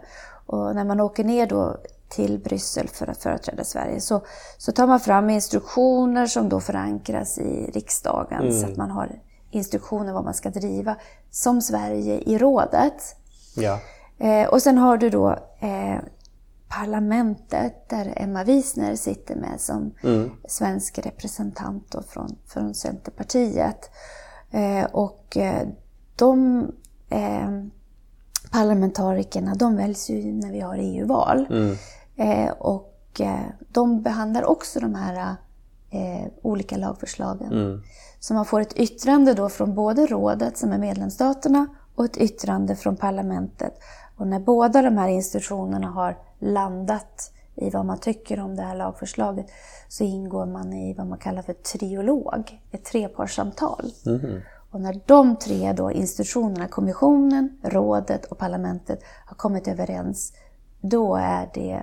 Och 0.46 0.74
när 0.74 0.84
man 0.84 1.00
åker 1.00 1.24
ner 1.24 1.46
då 1.46 1.76
till 2.10 2.38
Bryssel 2.38 2.88
för 2.88 3.06
att 3.06 3.22
företräda 3.22 3.64
Sverige 3.64 4.00
så, 4.00 4.22
så 4.58 4.72
tar 4.72 4.86
man 4.86 5.00
fram 5.00 5.30
instruktioner 5.30 6.26
som 6.26 6.48
då 6.48 6.60
förankras 6.60 7.38
i 7.38 7.70
riksdagen 7.74 8.40
mm. 8.40 8.60
så 8.60 8.66
att 8.66 8.76
man 8.76 8.90
har 8.90 9.20
instruktioner 9.50 10.12
vad 10.12 10.24
man 10.24 10.34
ska 10.34 10.50
driva 10.50 10.96
som 11.30 11.62
Sverige 11.62 12.20
i 12.20 12.38
rådet. 12.38 13.16
Ja. 13.56 13.78
Eh, 14.18 14.48
och 14.48 14.62
sen 14.62 14.78
har 14.78 14.96
du 14.96 15.10
då 15.10 15.30
eh, 15.60 16.00
parlamentet 16.68 17.88
där 17.88 18.12
Emma 18.16 18.44
Wiesner 18.44 18.96
sitter 18.96 19.36
med 19.36 19.60
som 19.60 19.94
mm. 20.02 20.30
svensk 20.48 20.98
representant 20.98 21.94
från, 22.08 22.36
från 22.46 22.74
Centerpartiet. 22.74 23.90
Eh, 24.50 24.84
och 24.84 25.36
eh, 25.36 25.68
de 26.16 26.66
eh, 27.08 27.50
parlamentarikerna 28.50 29.54
de 29.54 29.76
väljs 29.76 30.10
ju 30.10 30.32
när 30.32 30.52
vi 30.52 30.60
har 30.60 30.76
EU-val. 30.78 31.46
Mm. 31.50 31.76
Eh, 32.20 32.50
och 32.50 33.20
eh, 33.20 33.46
de 33.68 34.02
behandlar 34.02 34.44
också 34.44 34.80
de 34.80 34.94
här 34.94 35.36
eh, 35.90 36.26
olika 36.42 36.76
lagförslagen. 36.76 37.52
Mm. 37.52 37.82
Så 38.18 38.34
man 38.34 38.44
får 38.44 38.60
ett 38.60 38.76
yttrande 38.76 39.34
då 39.34 39.48
från 39.48 39.74
både 39.74 40.06
rådet, 40.06 40.56
som 40.56 40.72
är 40.72 40.78
medlemsstaterna, 40.78 41.66
och 41.94 42.04
ett 42.04 42.16
yttrande 42.16 42.76
från 42.76 42.96
parlamentet. 42.96 43.74
Och 44.16 44.26
när 44.26 44.40
båda 44.40 44.82
de 44.82 44.98
här 44.98 45.08
institutionerna 45.08 45.86
har 45.86 46.18
landat 46.38 47.32
i 47.54 47.70
vad 47.70 47.86
man 47.86 47.98
tycker 47.98 48.40
om 48.40 48.56
det 48.56 48.62
här 48.62 48.76
lagförslaget 48.76 49.46
så 49.88 50.04
ingår 50.04 50.46
man 50.46 50.72
i 50.72 50.94
vad 50.94 51.06
man 51.06 51.18
kallar 51.18 51.42
för 51.42 51.52
triolog, 51.52 52.60
ett 52.70 52.84
trepartssamtal. 52.84 53.92
Mm. 54.06 54.40
Och 54.70 54.80
när 54.80 55.00
de 55.06 55.36
tre 55.36 55.72
då 55.72 55.92
institutionerna, 55.92 56.68
kommissionen, 56.68 57.58
rådet 57.62 58.24
och 58.24 58.38
parlamentet 58.38 59.00
har 59.26 59.36
kommit 59.36 59.68
överens, 59.68 60.32
då 60.80 61.16
är 61.16 61.50
det 61.54 61.82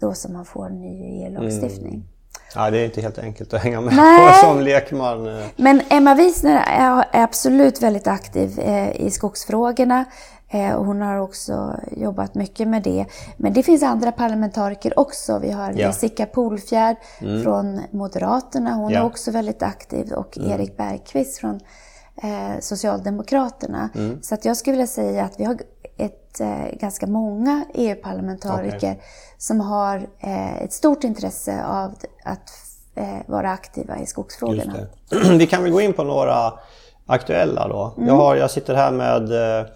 då 0.00 0.14
som 0.14 0.32
man 0.32 0.44
får 0.44 0.66
en 0.66 0.80
ny 0.80 1.24
EU-lagstiftning. 1.24 1.94
Mm. 1.94 2.06
Ja, 2.54 2.70
det 2.70 2.78
är 2.78 2.84
inte 2.84 3.00
helt 3.00 3.18
enkelt 3.18 3.54
att 3.54 3.62
hänga 3.62 3.80
med 3.80 3.96
Nej. 3.96 4.32
på 4.32 4.46
som 4.46 4.60
lekman. 4.60 5.42
Men 5.56 5.82
Emma 5.88 6.14
Wiesner 6.14 6.64
är 6.66 7.04
absolut 7.12 7.82
väldigt 7.82 8.06
aktiv 8.06 8.58
eh, 8.58 9.00
i 9.00 9.10
skogsfrågorna. 9.10 10.04
Eh, 10.48 10.82
hon 10.82 11.00
har 11.00 11.18
också 11.18 11.80
jobbat 11.96 12.34
mycket 12.34 12.68
med 12.68 12.82
det. 12.82 13.06
Men 13.36 13.52
det 13.52 13.62
finns 13.62 13.82
andra 13.82 14.12
parlamentariker 14.12 14.98
också. 14.98 15.38
Vi 15.38 15.50
har 15.50 15.70
ja. 15.70 15.78
Jessica 15.78 16.26
Polfjärd 16.26 16.96
mm. 17.20 17.42
från 17.42 17.80
Moderaterna. 17.90 18.74
Hon 18.74 18.92
ja. 18.92 19.00
är 19.00 19.04
också 19.04 19.30
väldigt 19.30 19.62
aktiv. 19.62 20.12
Och 20.12 20.38
mm. 20.38 20.50
Erik 20.50 20.76
Bergqvist 20.76 21.38
från 21.38 21.60
eh, 22.22 22.60
Socialdemokraterna. 22.60 23.90
Mm. 23.94 24.22
Så 24.22 24.34
att 24.34 24.44
jag 24.44 24.56
skulle 24.56 24.72
vilja 24.72 24.86
säga 24.86 25.24
att 25.24 25.40
vi 25.40 25.44
har 25.44 25.58
eh, 26.40 26.78
ganska 26.80 27.06
många 27.06 27.64
EU-parlamentariker 27.74 28.76
okay. 28.76 28.96
som 29.38 29.60
har 29.60 30.06
eh, 30.20 30.62
ett 30.62 30.72
stort 30.72 31.04
intresse 31.04 31.64
av 31.64 31.94
att 32.24 32.50
eh, 32.94 33.18
vara 33.26 33.50
aktiva 33.50 33.98
i 33.98 34.06
skogsfrågorna. 34.06 34.76
Vi 35.38 35.46
kan 35.46 35.62
väl 35.62 35.72
gå 35.72 35.80
in 35.80 35.92
på 35.92 36.04
några 36.04 36.52
aktuella 37.06 37.68
då. 37.68 37.94
Mm. 37.96 38.08
Jag, 38.08 38.14
har, 38.14 38.36
jag 38.36 38.50
sitter 38.50 38.74
här 38.74 38.90
med 38.90 39.60
eh, 39.60 39.66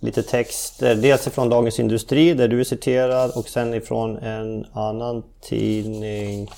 lite 0.00 0.22
texter, 0.22 0.94
dels 0.94 1.26
ifrån 1.26 1.48
Dagens 1.48 1.80
Industri 1.80 2.34
där 2.34 2.48
du 2.48 2.60
är 2.60 2.64
citerad 2.64 3.30
och 3.30 3.48
sen 3.48 3.74
ifrån 3.74 4.16
en 4.16 4.66
annan 4.72 5.22
tidning. 5.40 6.50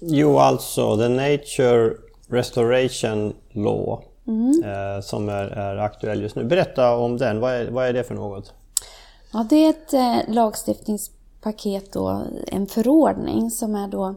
Jo, 0.00 0.38
alltså 0.38 0.96
The 0.96 1.08
Nature 1.08 1.94
Restoration 2.28 3.34
Law 3.52 4.04
mm. 4.26 4.64
eh, 4.64 5.00
som 5.00 5.28
är, 5.28 5.44
är, 5.44 5.76
aktuell 5.76 6.22
just 6.22 6.36
nu. 6.36 6.44
Berätta 6.44 6.96
om 6.96 7.18
den, 7.18 7.40
vad 7.40 7.52
är, 7.52 7.70
vad 7.70 7.86
är 7.86 7.92
det 7.92 8.04
för 8.04 8.14
något? 8.14 8.52
Ja, 9.34 9.46
det 9.50 9.56
är 9.56 9.70
ett 9.70 9.92
eh, 9.92 10.34
lagstiftningspaket 10.34 11.92
då, 11.92 12.26
en 12.46 12.66
förordning 12.66 13.50
som 13.50 13.74
är 13.74 13.88
då 13.88 14.14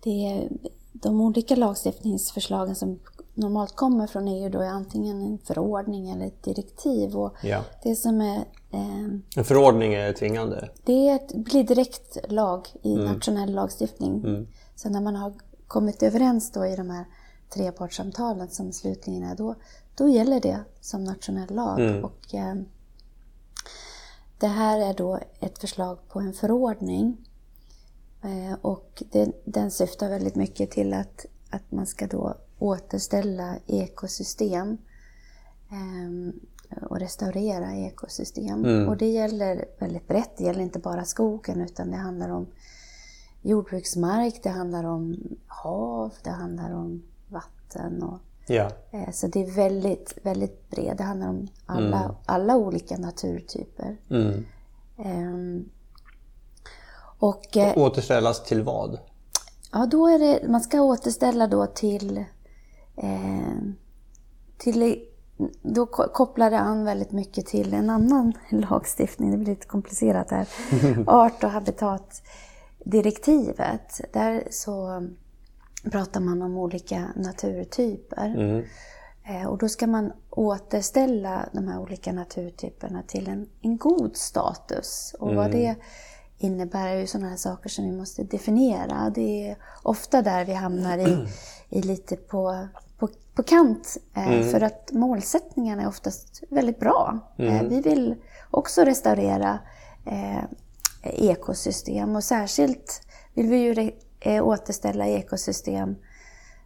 det 0.00 0.26
är 0.26 0.48
de 0.92 1.20
olika 1.20 1.56
lagstiftningsförslagen 1.56 2.74
som 2.74 2.98
normalt 3.34 3.76
kommer 3.76 4.06
från 4.06 4.28
EU 4.28 4.48
då 4.50 4.60
är 4.60 4.68
antingen 4.68 5.22
en 5.22 5.38
förordning 5.38 6.10
eller 6.10 6.26
ett 6.26 6.42
direktiv. 6.42 7.16
Och 7.16 7.34
ja. 7.42 7.64
det 7.82 7.96
som 7.96 8.20
är, 8.20 8.36
eh, 8.70 9.04
en 9.36 9.44
förordning 9.44 9.94
är 9.94 10.12
tvingande? 10.12 10.68
Det 10.84 11.08
ett, 11.08 11.34
blir 11.34 11.64
direkt 11.64 12.16
lag 12.28 12.68
i 12.82 12.92
mm. 12.92 13.04
nationell 13.04 13.54
lagstiftning. 13.54 14.24
Mm. 14.24 14.46
Så 14.74 14.88
när 14.88 15.00
man 15.00 15.16
har 15.16 15.32
kommit 15.66 16.02
överens 16.02 16.52
då 16.52 16.66
i 16.66 16.76
de 16.76 16.90
här 16.90 17.04
trepartssamtalen 17.54 18.48
som 18.48 18.72
slutligen 18.72 19.22
är, 19.22 19.36
då, 19.36 19.54
då 19.94 20.08
gäller 20.08 20.40
det 20.40 20.60
som 20.80 21.04
nationell 21.04 21.54
lag. 21.54 21.80
Mm. 21.80 22.04
Och, 22.04 22.34
eh, 22.34 22.54
det 24.38 24.46
här 24.46 24.80
är 24.80 24.94
då 24.94 25.18
ett 25.40 25.58
förslag 25.58 25.98
på 26.08 26.20
en 26.20 26.32
förordning 26.32 27.16
eh, 28.22 28.58
och 28.62 29.02
det, 29.10 29.32
den 29.44 29.70
syftar 29.70 30.08
väldigt 30.08 30.34
mycket 30.34 30.70
till 30.70 30.94
att, 30.94 31.26
att 31.50 31.72
man 31.72 31.86
ska 31.86 32.06
då 32.06 32.34
återställa 32.58 33.56
ekosystem 33.66 34.78
eh, 35.70 36.82
och 36.82 37.00
restaurera 37.00 37.74
ekosystem. 37.74 38.64
Mm. 38.64 38.88
Och 38.88 38.96
det 38.96 39.10
gäller 39.10 39.64
väldigt 39.78 40.08
brett, 40.08 40.36
det 40.36 40.44
gäller 40.44 40.62
inte 40.62 40.78
bara 40.78 41.04
skogen 41.04 41.60
utan 41.60 41.90
det 41.90 41.96
handlar 41.96 42.28
om 42.28 42.46
jordbruksmark, 43.42 44.40
det 44.42 44.50
handlar 44.50 44.84
om 44.84 45.16
hav, 45.46 46.12
det 46.22 46.30
handlar 46.30 46.74
om 46.74 47.02
vatten. 47.28 48.02
Och, 48.02 48.20
ja. 48.48 48.70
eh, 48.90 49.10
så 49.12 49.26
det 49.26 49.42
är 49.42 49.50
väldigt, 49.50 50.18
väldigt 50.22 50.70
brett. 50.70 50.98
Det 50.98 51.04
handlar 51.04 51.28
om 51.28 51.48
alla, 51.66 52.04
mm. 52.04 52.16
alla 52.26 52.56
olika 52.56 52.96
naturtyper. 52.96 53.96
Mm. 54.10 54.44
Eh, 54.98 55.64
och, 57.18 57.56
eh, 57.56 57.78
återställas 57.78 58.44
till 58.44 58.62
vad? 58.62 58.98
Ja, 59.72 59.86
då 59.86 60.06
är 60.06 60.18
det, 60.18 60.48
man 60.48 60.60
ska 60.60 60.80
återställa 60.80 61.46
då 61.46 61.66
till, 61.66 62.24
eh, 62.96 63.56
till 64.58 65.04
då 65.62 65.86
kopplar 65.86 66.50
det 66.50 66.58
an 66.58 66.84
väldigt 66.84 67.12
mycket 67.12 67.46
till 67.46 67.74
en 67.74 67.90
annan 67.90 68.32
lagstiftning. 68.50 69.30
Det 69.30 69.36
blir 69.36 69.54
lite 69.54 69.66
komplicerat 69.66 70.30
här. 70.30 70.48
Art 71.06 71.44
och 71.44 71.50
habitatdirektivet. 71.50 74.00
Där 74.12 74.48
så 74.50 75.08
pratar 75.84 76.20
man 76.20 76.42
om 76.42 76.56
olika 76.56 77.08
naturtyper. 77.16 78.26
Mm. 78.26 78.64
Eh, 79.24 79.46
och 79.46 79.58
då 79.58 79.68
ska 79.68 79.86
man 79.86 80.12
återställa 80.30 81.48
de 81.52 81.68
här 81.68 81.80
olika 81.80 82.12
naturtyperna 82.12 83.02
till 83.02 83.28
en, 83.28 83.48
en 83.62 83.76
god 83.76 84.16
status. 84.16 85.14
Och 85.18 85.30
mm. 85.30 85.36
vad 85.36 85.50
det 85.50 85.76
innebär 86.38 86.86
är 86.88 87.00
ju 87.00 87.06
sådana 87.06 87.28
här 87.28 87.36
saker 87.36 87.68
som 87.68 87.84
vi 87.84 87.92
måste 87.92 88.22
definiera. 88.22 89.10
Det 89.10 89.48
är 89.48 89.56
ofta 89.82 90.22
där 90.22 90.44
vi 90.44 90.52
hamnar 90.52 90.98
i, 90.98 91.26
i 91.68 91.82
lite 91.82 92.16
på, 92.16 92.68
på, 92.98 93.08
på 93.34 93.42
kant. 93.42 93.96
Eh, 94.14 94.32
mm. 94.32 94.50
För 94.50 94.60
att 94.60 94.92
målsättningarna 94.92 95.82
är 95.82 95.88
oftast 95.88 96.42
väldigt 96.50 96.80
bra. 96.80 97.18
Eh, 97.36 97.60
mm. 97.60 97.68
vi 97.68 97.80
vill 97.80 98.14
också 98.50 98.84
restaurera 98.84 99.58
eh, 100.06 100.44
ekosystem 101.02 102.16
och 102.16 102.24
särskilt 102.24 103.02
vill 103.34 103.46
vi 103.46 103.56
ju 103.56 103.74
eh, 104.20 104.46
återställa 104.46 105.06
ekosystem 105.06 105.96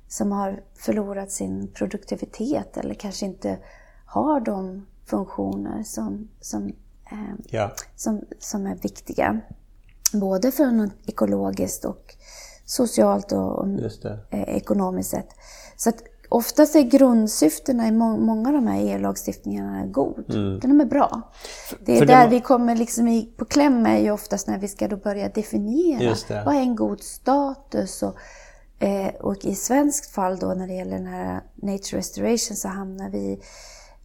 som 0.08 0.32
har 0.32 0.62
förlorat 0.74 1.32
sin 1.32 1.68
produktivitet 1.68 2.76
eller 2.76 2.94
kanske 2.94 3.26
inte 3.26 3.58
har 4.06 4.40
de 4.40 4.86
funktioner 5.06 5.82
som, 5.82 6.28
som, 6.40 6.66
eh, 7.12 7.34
ja. 7.50 7.70
som, 7.96 8.24
som 8.38 8.66
är 8.66 8.74
viktiga. 8.74 9.40
Både 10.12 10.52
för 10.52 10.66
något 10.66 10.92
ekologiskt 11.06 11.84
och 11.84 12.14
socialt 12.64 13.32
och 13.32 13.66
eh, 14.30 14.42
ekonomiskt 14.42 15.10
sett. 15.10 15.28
Så 15.76 15.88
att 15.88 16.02
oftast 16.32 16.76
är 16.76 16.82
grundsyftena 16.82 17.88
i 17.88 17.92
må 17.92 18.16
många 18.16 18.48
av 18.48 18.54
de 18.54 18.66
här 18.66 18.80
EU-lagstiftningarna 18.80 19.86
god. 19.86 20.34
Mm. 20.34 20.60
De 20.60 20.80
är 20.80 20.84
bra. 20.84 21.22
Det 21.80 21.92
är 21.92 21.98
för 21.98 22.06
där 22.06 22.24
det... 22.24 22.30
vi 22.30 22.40
kommer 22.40 22.76
liksom 22.76 23.08
i, 23.08 23.32
på 23.36 23.44
kläm 23.44 23.86
är 23.86 23.98
ju 23.98 24.10
oftast 24.10 24.46
när 24.46 24.58
vi 24.58 24.68
ska 24.68 24.88
då 24.88 24.96
börja 24.96 25.28
definiera 25.28 26.16
vad 26.44 26.54
är 26.54 26.60
en 26.60 26.76
god 26.76 27.00
status 27.02 28.02
och, 28.02 28.16
eh, 28.78 29.14
och 29.14 29.44
i 29.44 29.54
svenskt 29.54 30.10
fall 30.10 30.38
då 30.38 30.46
när 30.46 30.66
det 30.66 30.74
gäller 30.74 30.96
den 30.96 31.06
här 31.06 31.42
nature 31.54 31.98
restoration 31.98 32.56
så 32.56 32.68
hamnar 32.68 33.10
vi 33.10 33.40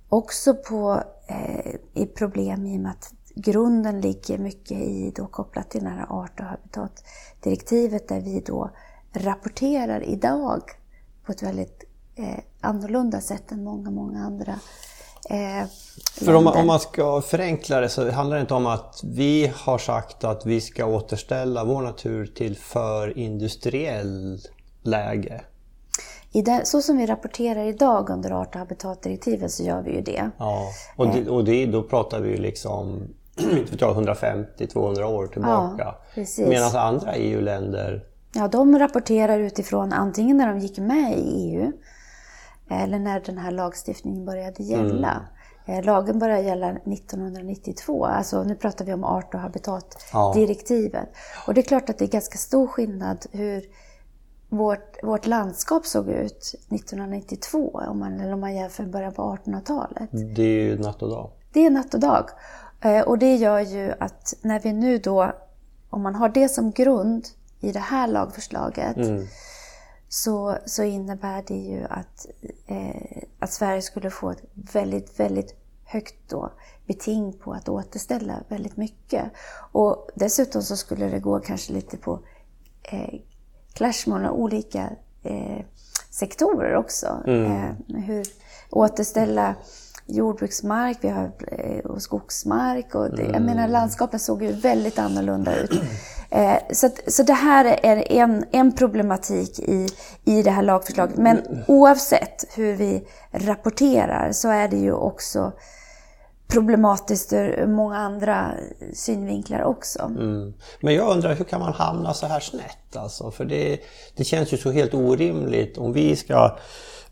också 0.10 0.54
på 0.54 1.04
eh, 1.28 1.76
i 1.94 2.06
problem 2.06 2.66
i 2.66 2.78
och 2.78 2.82
med 2.82 2.92
att 2.92 3.14
grunden 3.36 4.02
ligger 4.02 4.38
mycket 4.38 4.78
i 4.78 5.14
då 5.16 5.28
kopplat 5.28 5.70
till 5.70 5.84
det 5.84 5.90
här 5.90 6.06
art 6.10 6.40
och 6.40 6.46
habitatdirektivet 6.46 8.08
där 8.08 8.22
vi 8.22 8.44
då 8.46 8.70
rapporterar 9.14 10.04
idag 10.04 10.62
på 11.26 11.32
ett 11.32 11.44
väldigt 11.44 11.84
eh, 12.18 12.40
annorlunda 12.62 13.22
sätt 13.22 13.52
än 13.52 13.64
många, 13.64 13.92
många 13.92 14.20
andra 14.20 14.60
eh, 15.30 15.68
För 16.14 16.34
om, 16.34 16.48
om, 16.48 16.68
man 16.68 16.80
ska 16.80 17.22
förenkla 17.22 17.82
det 17.82 17.90
så 17.90 18.12
handlar 18.12 18.38
det 18.38 18.42
inte 18.42 18.54
om 18.54 18.66
att 18.66 19.02
vi 19.04 19.52
har 19.56 19.78
sagt 19.78 20.24
att 20.24 20.46
vi 20.46 20.62
ska 20.62 20.86
återställa 20.86 21.64
vår 21.64 21.82
natur 21.82 22.26
till 22.26 22.58
för 22.58 23.18
industriell 23.18 24.40
läge. 24.82 25.42
I 26.32 26.42
det, 26.42 26.62
så 26.66 26.82
som 26.82 26.98
vi 26.98 27.06
rapporterar 27.06 27.66
idag 27.66 28.10
under 28.10 28.32
art 28.32 28.56
och 28.56 28.60
habitatdirektivet 28.60 29.52
så 29.52 29.64
gör 29.64 29.82
vi 29.82 29.96
ju 29.96 30.02
det. 30.02 30.30
Ja, 30.38 30.72
och, 30.96 31.08
det, 31.08 31.30
och 31.30 31.44
det, 31.44 31.66
då 31.66 31.84
pratar 31.84 32.20
vi 32.20 32.30
ju 32.30 32.38
liksom 32.38 33.08
150-200 33.36 35.04
år 35.04 35.28
tillbaka. 35.28 35.96
Ja, 36.16 36.26
Medan 36.38 36.76
andra 36.76 37.16
EU-länder 37.16 38.04
Ja, 38.34 38.48
de 38.48 38.80
rapporterar 38.80 39.40
utifrån 39.40 39.94
antingen 39.94 40.38
när 40.38 40.48
de 40.48 40.60
gick 40.60 40.78
med 40.78 41.18
i 41.18 41.22
EU 41.22 41.72
eller 42.70 43.00
när 43.00 43.20
den 43.20 43.38
här 43.38 43.52
lagstiftningen 43.52 44.26
började 44.26 44.64
gälla. 44.64 45.22
Mm. 45.66 45.86
Lagen 45.86 46.20
började 46.20 46.42
gälla 46.42 46.70
1992, 46.70 48.06
alltså 48.06 48.44
nu 48.44 48.56
pratar 48.56 48.86
vi 48.86 48.94
om 48.94 49.04
art 49.04 49.34
och 49.34 49.40
habitatdirektivet. 49.40 51.10
Ja. 51.14 51.42
Och 51.48 51.54
det 51.54 51.62
är 51.62 51.64
klart 51.64 51.90
att 51.90 51.98
det 51.98 52.06
är 52.06 52.10
ganska 52.10 52.38
stor 52.38 52.68
skillnad 52.68 53.26
hur 53.32 53.66
vårt, 54.50 55.04
vårt 55.04 55.26
landskap 55.26 55.86
såg 55.86 56.10
ut 56.10 56.56
1992 56.70 57.82
om 57.90 58.00
man, 58.00 58.20
eller 58.20 58.34
om 58.34 58.40
man 58.40 58.56
jämför 58.56 58.84
med 58.84 58.92
början 58.92 59.14
på 59.14 59.38
1800-talet. 59.46 60.10
Det 60.36 60.44
är 60.44 60.64
ju 60.64 60.78
natt 60.80 61.02
och 61.02 61.10
dag. 61.10 61.32
Det 61.54 61.66
är 61.66 61.70
natt 61.70 61.94
och 61.94 62.00
dag. 62.00 62.30
Eh, 62.82 63.02
och 63.02 63.18
det 63.18 63.36
gör 63.36 63.60
ju 63.60 63.94
att 64.00 64.34
när 64.42 64.60
vi 64.60 64.74
nu 64.74 64.98
då, 64.98 65.32
om 65.90 66.02
man 66.02 66.16
har 66.16 66.30
det 66.30 66.50
som 66.50 66.72
grund 66.72 67.28
i 67.60 67.72
det 67.72 67.80
här 67.80 68.08
lagförslaget 68.08 68.98
mm. 68.98 69.28
Så, 70.10 70.58
så 70.66 70.84
innebär 70.84 71.44
det 71.48 71.58
ju 71.58 71.84
att, 71.90 72.26
eh, 72.68 73.24
att 73.40 73.54
Sverige 73.54 73.82
skulle 73.82 74.10
få 74.10 74.32
ett 74.32 74.44
väldigt, 74.54 75.20
väldigt 75.20 75.56
högt 75.84 76.16
då 76.30 76.52
beting 76.86 77.34
på 77.34 77.54
att 77.54 77.70
återställa 77.70 78.44
väldigt 78.48 78.78
mycket. 78.78 79.32
Och 79.72 80.10
dessutom 80.16 80.62
så 80.62 80.78
skulle 80.78 81.10
det 81.10 81.20
gå 81.20 81.40
kanske 81.40 81.74
lite 81.74 81.98
på 81.98 82.20
eh, 82.84 83.20
clash 83.74 84.08
med 84.08 84.30
olika 84.32 84.90
eh, 85.24 85.66
sektorer 86.10 86.76
också. 86.76 87.24
Mm. 87.28 87.52
Eh, 87.52 88.02
hur 88.02 88.26
återställa 88.70 89.56
jordbruksmark, 90.08 90.98
vi 91.02 91.10
har 91.10 91.32
eh, 91.48 91.86
och 91.86 92.02
skogsmark 92.02 92.96
och 92.96 93.10
det, 93.10 93.22
mm. 93.22 93.34
jag 93.34 93.42
menar 93.42 93.68
landskapet 93.68 94.22
såg 94.22 94.44
ju 94.44 94.52
väldigt 94.52 95.00
annorlunda 95.00 95.56
ut. 95.56 95.72
Eh, 96.30 96.58
så, 96.72 96.90
så 97.08 97.24
det 97.24 97.34
här 97.34 97.66
är 97.66 98.12
en, 98.12 98.46
en 98.52 98.72
problematik 98.72 99.60
i, 99.60 99.88
i 100.26 100.44
det 100.44 100.52
här 100.52 100.64
lagförslaget. 100.64 101.18
Men 101.18 101.38
mm. 101.38 101.64
oavsett 101.68 102.46
hur 102.56 102.76
vi 102.76 103.08
rapporterar 103.32 104.32
så 104.32 104.50
är 104.50 104.68
det 104.68 104.78
ju 104.78 104.94
också 104.94 105.52
problematiskt 106.48 107.34
ur 107.34 107.68
många 107.68 107.98
andra 107.98 108.52
synvinklar 108.94 109.64
också. 109.64 110.00
Mm. 110.00 110.54
Men 110.80 110.94
jag 110.94 111.10
undrar, 111.10 111.36
hur 111.36 111.46
kan 111.46 111.60
man 111.60 111.74
hamna 111.74 112.14
så 112.14 112.26
här 112.26 112.40
snett? 112.40 112.96
Alltså? 112.96 113.32
För 113.32 113.46
det, 113.46 113.80
det 114.16 114.24
känns 114.24 114.54
ju 114.54 114.58
så 114.58 114.72
helt 114.72 114.94
orimligt 114.94 115.78
om 115.78 115.94
vi 115.94 116.16
ska 116.16 116.58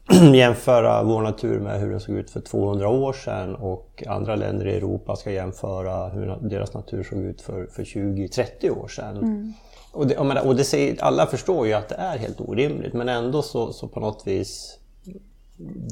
jämföra 0.34 1.04
vår 1.04 1.22
natur 1.22 1.60
med 1.60 1.80
hur 1.80 1.91
den 1.91 2.00
såg 2.00 2.15
ut 2.15 2.30
för 2.30 2.39
200 2.39 2.89
år 2.89 3.13
sedan 3.13 3.56
och 3.56 4.04
andra 4.08 4.36
länder 4.36 4.68
i 4.68 4.76
Europa 4.76 5.15
ska 5.15 5.32
jämföra 5.32 6.10
hur 6.10 6.38
deras 6.41 6.74
natur 6.74 7.04
såg 7.04 7.20
ut 7.20 7.41
för, 7.41 7.68
för 7.68 7.84
20-30 7.84 8.70
år 8.70 8.88
sedan. 8.88 9.18
Mm. 9.18 9.54
Och, 9.91 10.08
det, 10.08 10.18
och 10.18 10.56
det 10.56 10.63
säger, 10.63 11.04
alla 11.04 11.26
förstår 11.26 11.68
ju 11.68 11.74
att 11.74 11.89
det 11.89 11.96
är 11.96 12.18
helt 12.18 12.41
orimligt 12.41 12.94
men 12.94 13.10
ändå 13.10 13.41
så, 13.41 13.74
så 13.74 13.88
på 13.88 14.00
något 14.00 14.28
vis 14.28 14.80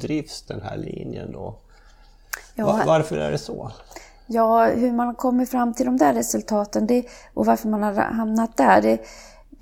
drivs 0.02 0.42
den 0.42 0.62
här 0.62 0.78
linjen 0.78 1.32
då. 1.32 1.56
Ja, 2.56 2.66
Var, 2.66 2.86
varför 2.86 3.18
är 3.18 3.32
det 3.32 3.38
så? 3.38 3.72
Ja, 4.28 4.66
hur 4.66 4.92
man 4.92 5.16
kommer 5.16 5.46
fram 5.46 5.74
till 5.74 5.86
de 5.86 5.98
där 5.98 6.14
resultaten 6.14 6.88
det, 6.88 7.06
och 7.34 7.46
varför 7.46 7.70
man 7.70 7.84
har 7.84 7.94
hamnat 7.94 8.58
där, 8.58 8.82
det, 8.82 8.98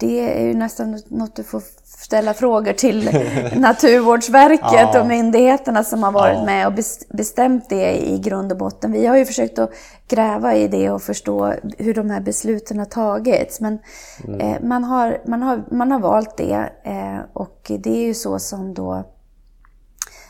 det 0.02 0.40
är 0.40 0.46
ju 0.46 0.54
nästan 0.54 1.02
något 1.08 1.36
du 1.36 1.44
får 1.44 1.64
ställa 1.84 2.34
frågor 2.34 2.74
till 2.74 3.10
Naturvårdsverket 3.56 4.90
ja. 4.94 5.02
och 5.02 5.08
myndigheterna 5.08 5.84
som 5.84 6.04
har 6.04 6.12
varit 6.12 6.38
ja. 6.38 6.46
med 6.46 6.68
och 6.68 6.74
bestämt 7.10 7.70
det 7.70 8.08
i 8.08 8.20
grund 8.20 8.52
och 8.52 8.58
botten. 8.58 8.92
Vi 8.92 9.06
har 9.06 9.18
ju 9.18 9.26
försökt 9.26 9.60
att 9.60 9.72
gräva 10.08 10.56
i 10.56 10.68
det 10.68 10.90
och 10.90 11.02
förstå 11.02 11.54
hur 11.78 11.94
de 11.94 12.10
här 12.10 12.22
besluten 12.22 12.80
har 12.80 12.86
tagits. 12.86 13.62
Men 13.62 13.80
mm. 14.28 14.40
eh, 14.40 14.62
man, 14.62 14.84
har, 14.84 15.22
man, 15.26 15.44
har, 15.44 15.64
man 15.72 15.92
har 15.92 16.00
valt 16.00 16.38
det 16.38 16.70
eh, 16.84 17.20
och 17.34 17.72
det 17.80 17.90
är 17.90 18.06
ju 18.06 18.14
så 18.14 18.40
som 18.40 18.74
då 18.74 19.04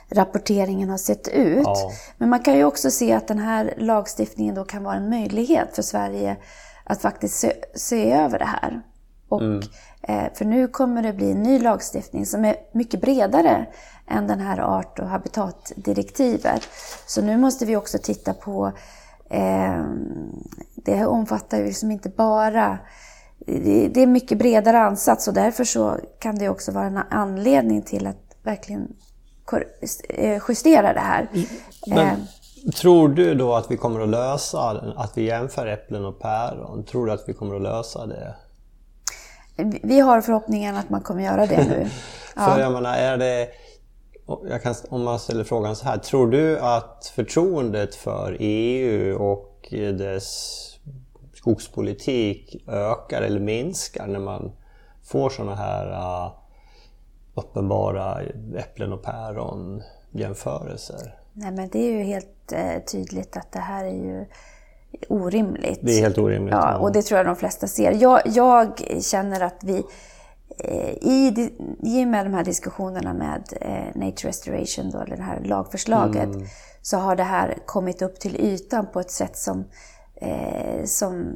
rapporteringen 0.09 0.89
har 0.89 0.97
sett 0.97 1.27
ut. 1.27 1.63
Ja. 1.63 1.91
Men 2.17 2.29
man 2.29 2.39
kan 2.39 2.57
ju 2.57 2.63
också 2.63 2.91
se 2.91 3.13
att 3.13 3.27
den 3.27 3.39
här 3.39 3.73
lagstiftningen 3.77 4.55
då 4.55 4.63
kan 4.63 4.83
vara 4.83 4.95
en 4.95 5.09
möjlighet 5.09 5.75
för 5.75 5.81
Sverige 5.81 6.37
att 6.83 7.01
faktiskt 7.01 7.39
se, 7.39 7.53
se 7.75 8.11
över 8.11 8.39
det 8.39 8.45
här. 8.45 8.81
Och, 9.31 9.41
mm. 9.41 9.61
eh, 10.01 10.33
för 10.33 10.45
nu 10.45 10.67
kommer 10.67 11.03
det 11.03 11.13
bli 11.13 11.31
en 11.31 11.43
ny 11.43 11.59
lagstiftning 11.59 12.25
som 12.25 12.45
är 12.45 12.55
mycket 12.71 13.01
bredare 13.01 13.65
än 14.07 14.27
den 14.27 14.39
här 14.39 14.59
art 14.59 14.99
och 14.99 15.07
habitatdirektivet. 15.07 16.61
Så 17.05 17.21
nu 17.21 17.37
måste 17.37 17.65
vi 17.65 17.75
också 17.75 17.97
titta 17.97 18.33
på, 18.33 18.71
eh, 19.29 19.85
det 20.75 21.05
omfattar 21.05 21.57
ju 21.57 21.65
liksom 21.65 21.91
inte 21.91 22.09
bara 22.09 22.79
det 23.45 24.01
är 24.01 24.07
mycket 24.07 24.37
bredare 24.37 24.79
ansats 24.79 25.27
och 25.27 25.33
därför 25.33 25.63
så 25.63 25.97
kan 26.19 26.35
det 26.35 26.49
också 26.49 26.71
vara 26.71 26.85
en 26.85 26.99
anledning 27.09 27.81
till 27.81 28.07
att 28.07 28.35
verkligen 28.43 28.87
eh, 30.09 30.41
justera 30.49 30.93
det 30.93 30.99
här. 30.99 31.27
Men, 31.87 31.97
eh. 31.97 32.13
tror 32.75 33.09
du 33.09 33.35
då 33.35 33.55
att 33.55 33.71
vi 33.71 33.77
kommer 33.77 33.99
att 33.99 34.09
lösa 34.09 34.93
att 34.95 35.17
vi 35.17 35.23
jämför 35.23 35.67
äpplen 35.67 36.05
och 36.05 36.19
päron? 36.19 36.83
Tror 36.83 37.05
du 37.05 37.11
att 37.11 37.23
vi 37.27 37.33
kommer 37.33 37.55
att 37.55 37.61
lösa 37.61 38.05
det? 38.05 38.35
Vi 39.83 39.99
har 39.99 40.21
förhoppningen 40.21 40.75
att 40.75 40.89
man 40.89 41.01
kommer 41.01 41.23
göra 41.23 41.45
det 41.45 41.67
nu. 41.67 41.87
Ja. 42.35 42.45
För 42.45 42.59
jag 42.59 42.71
menar, 42.71 42.93
är 42.93 43.17
det... 43.17 43.47
Kan, 44.63 44.75
om 44.89 45.03
man 45.03 45.19
ställer 45.19 45.43
frågan 45.43 45.75
så 45.75 45.85
här, 45.85 45.97
tror 45.97 46.31
du 46.31 46.59
att 46.59 47.11
förtroendet 47.15 47.95
för 47.95 48.37
EU 48.39 49.17
och 49.17 49.67
dess 49.71 50.57
skogspolitik 51.33 52.63
ökar 52.67 53.21
eller 53.21 53.39
minskar 53.39 54.07
när 54.07 54.19
man 54.19 54.51
får 55.03 55.29
sådana 55.29 55.55
här 55.55 55.91
uh, 55.91 56.33
uppenbara 57.35 58.21
äpplen 58.57 58.93
och 58.93 59.03
päron 59.03 59.83
jämförelser? 60.11 61.17
Nej 61.33 61.51
men 61.51 61.69
det 61.69 61.79
är 61.79 61.91
ju 61.91 62.03
helt 62.03 62.53
uh, 62.53 62.85
tydligt 62.91 63.37
att 63.37 63.51
det 63.51 63.59
här 63.59 63.85
är 63.85 64.03
ju 64.03 64.25
orimligt. 65.09 65.79
Det 65.81 65.91
är 65.91 66.01
helt 66.01 66.17
orimligt. 66.17 66.53
Ja, 66.53 66.77
och 66.77 66.91
det 66.91 67.01
tror 67.01 67.17
jag 67.17 67.25
de 67.25 67.35
flesta 67.35 67.67
ser. 67.67 67.91
Jag, 67.91 68.21
jag 68.25 68.81
känner 69.01 69.41
att 69.41 69.63
vi 69.63 69.83
eh, 70.59 70.89
i, 70.89 71.49
i 71.79 72.03
och 72.03 72.07
med 72.07 72.25
de 72.25 72.33
här 72.33 72.43
diskussionerna 72.43 73.13
med 73.13 73.43
eh, 73.61 74.01
Nature 74.01 74.29
Restoration, 74.29 74.91
då, 74.91 74.99
eller 74.99 75.17
det 75.17 75.23
här 75.23 75.39
lagförslaget, 75.39 76.35
mm. 76.35 76.47
så 76.81 76.97
har 76.97 77.15
det 77.15 77.23
här 77.23 77.57
kommit 77.65 78.01
upp 78.01 78.19
till 78.19 78.35
ytan 78.35 78.87
på 78.93 78.99
ett 78.99 79.11
sätt 79.11 79.37
som, 79.37 79.65
eh, 80.15 80.85
som 80.85 81.35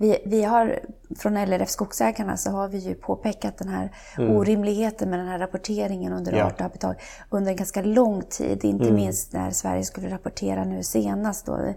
vi, 0.00 0.18
vi 0.24 0.42
har, 0.44 0.80
från 1.18 1.36
LRF 1.36 1.70
Skogsägarna 1.70 2.36
så 2.36 2.50
har 2.50 2.68
vi 2.68 2.78
ju 2.78 2.94
påpekat 2.94 3.58
den 3.58 3.68
här 3.68 3.92
mm. 4.18 4.36
orimligheten 4.36 5.10
med 5.10 5.18
den 5.18 5.28
här 5.28 5.38
rapporteringen 5.38 6.12
under 6.12 6.32
ja. 6.32 6.44
art 6.44 6.54
och 6.54 6.60
habitat 6.60 6.96
under 7.30 7.50
en 7.50 7.56
ganska 7.56 7.82
lång 7.82 8.22
tid. 8.22 8.64
Inte 8.64 8.84
mm. 8.84 8.94
minst 8.94 9.32
när 9.32 9.50
Sverige 9.50 9.84
skulle 9.84 10.10
rapportera 10.10 10.64
nu 10.64 10.82
senast. 10.82 11.46
Då. 11.46 11.74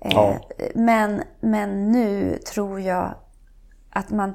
Ja. 0.00 0.30
Eh, 0.58 0.66
men, 0.74 1.22
men 1.40 1.92
nu 1.92 2.38
tror 2.38 2.80
jag 2.80 3.14
att 3.90 4.10
man 4.10 4.34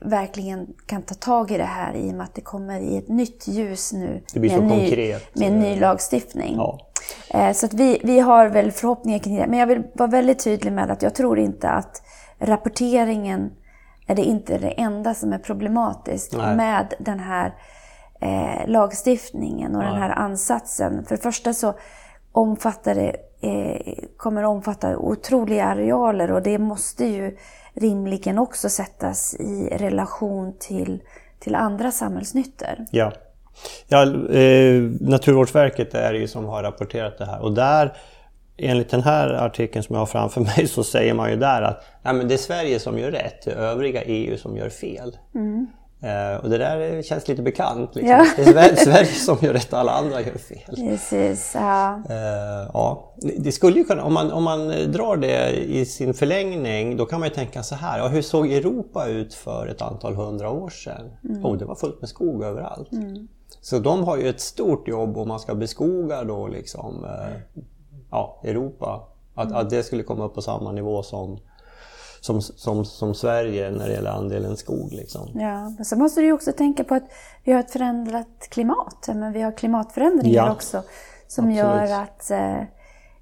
verkligen 0.00 0.66
kan 0.86 1.02
ta 1.02 1.14
tag 1.14 1.50
i 1.50 1.58
det 1.58 1.64
här 1.64 1.94
i 1.94 2.10
och 2.10 2.14
med 2.14 2.24
att 2.24 2.34
det 2.34 2.40
kommer 2.40 2.80
i 2.80 2.96
ett 2.96 3.08
nytt 3.08 3.48
ljus 3.48 3.92
nu. 3.92 4.22
Det 4.32 4.40
blir 4.40 4.50
med 4.50 4.58
så 4.58 4.76
ny, 4.76 4.86
konkret. 4.86 5.36
Med 5.36 5.48
en 5.48 5.58
ny 5.58 5.80
lagstiftning. 5.80 6.54
Ja. 6.56 6.78
Eh, 7.30 7.52
så 7.52 7.66
att 7.66 7.74
vi, 7.74 8.00
vi 8.04 8.20
har 8.20 8.48
väl 8.48 8.72
förhoppningar 8.72 9.18
kring 9.18 9.36
det. 9.36 9.46
Men 9.46 9.58
jag 9.58 9.66
vill 9.66 9.82
vara 9.94 10.10
väldigt 10.10 10.44
tydlig 10.44 10.72
med 10.72 10.90
att 10.90 11.02
jag 11.02 11.14
tror 11.14 11.38
inte 11.38 11.68
att 11.68 12.02
rapporteringen 12.38 13.52
är 14.06 14.14
det 14.14 14.22
inte 14.22 14.58
det 14.58 14.70
enda 14.70 15.14
som 15.14 15.32
är 15.32 15.38
problematiskt 15.38 16.36
Nej. 16.36 16.56
med 16.56 16.94
den 16.98 17.20
här 17.20 17.54
eh, 18.20 18.68
lagstiftningen 18.68 19.74
och 19.74 19.82
Nej. 19.82 19.92
den 19.92 20.02
här 20.02 20.10
ansatsen. 20.10 21.04
För 21.04 21.16
det 21.16 21.22
första 21.22 21.54
så 21.54 21.74
omfattar 22.32 22.94
det 22.94 23.16
Eh, 23.16 23.31
kommer 24.16 24.42
att 24.42 24.48
omfatta 24.48 24.98
otroliga 24.98 25.64
arealer 25.64 26.32
och 26.32 26.42
det 26.42 26.58
måste 26.58 27.04
ju 27.04 27.36
rimligen 27.74 28.38
också 28.38 28.68
sättas 28.68 29.34
i 29.34 29.68
relation 29.78 30.54
till, 30.58 31.02
till 31.38 31.54
andra 31.54 31.90
samhällsnyttor. 31.90 32.86
Ja. 32.90 33.12
ja 33.88 34.02
eh, 34.32 34.82
Naturvårdsverket 35.00 35.94
är 35.94 36.14
ju 36.14 36.28
som 36.28 36.44
har 36.44 36.62
rapporterat 36.62 37.18
det 37.18 37.26
här 37.26 37.42
och 37.42 37.52
där 37.52 37.96
enligt 38.56 38.90
den 38.90 39.02
här 39.02 39.28
artikeln 39.28 39.82
som 39.82 39.94
jag 39.94 40.00
har 40.00 40.06
framför 40.06 40.40
mig 40.56 40.66
så 40.66 40.84
säger 40.84 41.14
man 41.14 41.30
ju 41.30 41.36
där 41.36 41.62
att 41.62 41.84
nej, 42.02 42.14
men 42.14 42.28
det 42.28 42.34
är 42.34 42.38
Sverige 42.38 42.78
som 42.78 42.98
gör 42.98 43.10
rätt, 43.10 43.44
det 43.44 43.50
är 43.50 43.56
övriga 43.56 44.02
EU 44.02 44.38
som 44.38 44.56
gör 44.56 44.68
fel. 44.68 45.16
Mm. 45.34 45.66
Uh, 46.04 46.44
och 46.44 46.50
det 46.50 46.58
där 46.58 47.02
känns 47.02 47.28
lite 47.28 47.42
bekant. 47.42 47.94
Liksom. 47.94 48.10
Ja. 48.10 48.26
Det 48.36 48.42
är 48.42 48.76
Sverige 48.76 49.06
som 49.06 49.38
gör 49.40 49.52
rätt 49.52 49.72
och 49.72 49.78
alla 49.78 49.92
andra 49.92 50.20
gör 50.20 50.38
fel. 50.38 50.76
Precis, 50.76 51.52
ja. 51.54 52.02
Uh, 52.10 52.70
ja. 52.72 53.14
Det 53.38 53.52
skulle 53.52 53.78
ju 53.78 53.84
kunna, 53.84 54.04
om 54.04 54.14
man, 54.14 54.32
om 54.32 54.44
man 54.44 54.68
drar 54.68 55.16
det 55.16 55.50
i 55.50 55.84
sin 55.84 56.14
förlängning, 56.14 56.96
då 56.96 57.06
kan 57.06 57.20
man 57.20 57.28
ju 57.28 57.34
tänka 57.34 57.62
så 57.62 57.74
här. 57.74 57.98
Ja, 57.98 58.08
hur 58.08 58.22
såg 58.22 58.52
Europa 58.52 59.06
ut 59.06 59.34
för 59.34 59.66
ett 59.66 59.82
antal 59.82 60.14
hundra 60.14 60.50
år 60.50 60.68
sedan? 60.68 61.10
Mm. 61.24 61.44
Oh, 61.44 61.56
det 61.56 61.64
var 61.64 61.74
fullt 61.74 62.00
med 62.00 62.08
skog 62.08 62.42
överallt. 62.42 62.92
Mm. 62.92 63.28
Så 63.60 63.78
de 63.78 64.04
har 64.04 64.16
ju 64.16 64.28
ett 64.28 64.40
stort 64.40 64.88
jobb 64.88 65.16
om 65.16 65.28
man 65.28 65.40
ska 65.40 65.54
beskoga 65.54 66.24
då 66.24 66.48
liksom, 66.48 67.04
uh, 67.04 67.60
ja, 68.10 68.40
Europa. 68.44 69.08
Att, 69.34 69.46
mm. 69.46 69.58
att 69.58 69.70
det 69.70 69.82
skulle 69.82 70.02
komma 70.02 70.24
upp 70.24 70.34
på 70.34 70.42
samma 70.42 70.72
nivå 70.72 71.02
som 71.02 71.38
som, 72.22 72.42
som, 72.42 72.84
som 72.84 73.14
Sverige 73.14 73.70
när 73.70 73.88
det 73.88 73.94
gäller 73.94 74.10
andelen 74.10 74.56
skog. 74.56 74.92
Liksom. 74.92 75.30
Ja, 75.34 75.70
men 75.76 75.84
så 75.84 75.96
måste 75.96 76.20
du 76.20 76.32
också 76.32 76.52
tänka 76.52 76.84
på 76.84 76.94
att 76.94 77.04
vi 77.44 77.52
har 77.52 77.60
ett 77.60 77.70
förändrat 77.70 78.48
klimat. 78.50 79.08
Men 79.14 79.32
vi 79.32 79.42
har 79.42 79.52
klimatförändringar 79.52 80.46
ja, 80.46 80.52
också 80.52 80.82
som 81.26 81.44
absolut. 81.44 81.58
gör 81.58 82.02
att 82.02 82.30
eh, 82.30 82.60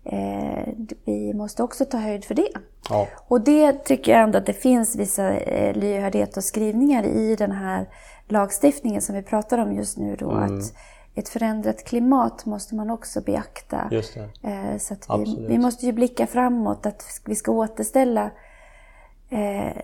eh, 0.05 0.69
vi 1.05 1.35
måste 1.35 1.63
också 1.63 1.85
ta 1.85 1.97
höjd 1.97 2.25
för 2.25 2.35
det. 2.35 2.53
Ja. 2.89 3.09
Och 3.29 3.41
det 3.41 3.73
tycker 3.73 4.13
jag 4.13 4.21
ändå 4.21 4.39
att 4.39 4.47
det 4.47 4.53
finns 4.53 4.97
vissa 4.97 5.31
eh, 5.31 5.77
lyhördhet 5.77 6.37
och 6.37 6.45
skrivningar 6.45 7.05
i 7.05 7.37
den 7.37 7.53
här 7.53 7.89
lagstiftningen 8.29 9.03
som 9.03 9.15
vi 9.15 9.23
pratar 9.23 9.59
om 9.59 9.73
just 9.73 9.99
nu. 9.99 10.17
Då, 10.17 10.31
mm. 10.31 10.59
att 10.59 10.75
ett 11.15 11.29
förändrat 11.29 11.85
klimat 11.85 12.47
måste 12.47 12.75
man 12.75 12.91
också 12.91 13.21
beakta. 13.21 13.89
Just 13.91 14.15
det. 14.15 14.49
Eh, 14.51 14.79
så 14.79 14.95
vi, 15.19 15.47
vi, 15.49 15.59
måste 15.59 15.87
ju 15.87 15.93
blicka 15.93 16.27
framåt, 16.27 16.87
att 16.87 17.05
vi 17.25 17.35
ska 17.35 17.53
återställa 17.53 18.31
eh, 19.31 19.77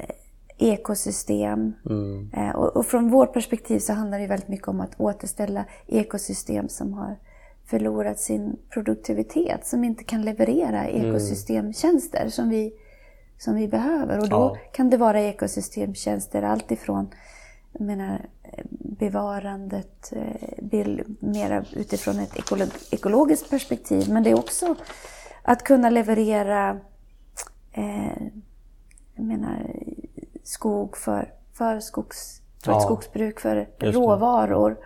ekosystem. 0.58 1.72
Mm. 1.90 2.30
Eh, 2.36 2.50
och, 2.56 2.76
och, 2.76 2.86
från 2.86 3.10
vårt 3.10 3.32
perspektiv 3.32 3.78
så 3.78 3.92
handlar 3.92 4.18
det 4.18 4.26
väldigt 4.26 4.48
mycket 4.48 4.68
om 4.68 4.80
att 4.80 5.00
återställa 5.00 5.64
ekosystem 5.86 6.68
som 6.68 6.92
har 6.92 7.16
förlorat 7.66 8.20
sin 8.20 8.56
produktivitet, 8.70 9.66
som 9.66 9.84
inte 9.84 10.04
kan 10.04 10.22
leverera 10.22 10.84
Mm. 10.84 11.08
ekosystemtjänster 11.10 12.28
som, 12.28 12.48
vi, 12.48 12.72
som 13.38 13.54
vi 13.54 13.68
behöver. 13.68 14.18
Och 14.18 14.28
då 14.28 14.36
Ja. 14.36 14.56
kan 14.72 14.90
det 14.90 14.96
vara 14.96 15.20
ekosystemtjänster 15.20 16.42
alltifrån 16.42 17.08
jag 17.72 17.86
menar, 17.86 18.26
bevarandet 18.80 20.12
eh, 20.12 20.64
bil- 20.64 21.04
mera 21.20 21.64
utifrån 21.72 22.18
ett 22.18 22.32
ekolo- 22.34 22.86
ekologiskt 22.90 23.50
perspektiv. 23.50 24.10
Men 24.12 24.22
det 24.22 24.30
är 24.30 24.38
också 24.38 24.74
att 25.42 25.62
kunna 25.62 25.90
leverera 25.90 26.80
eh, 27.72 28.22
jag 29.16 29.24
menar, 29.24 29.70
skog 30.44 30.96
för, 30.96 31.32
för, 31.52 31.80
skogs, 31.80 32.40
för 32.64 32.72
Ja, 32.72 32.78
ett 32.78 32.84
skogsbruk, 32.84 33.40
för 33.40 33.68
råvaror 33.78 34.76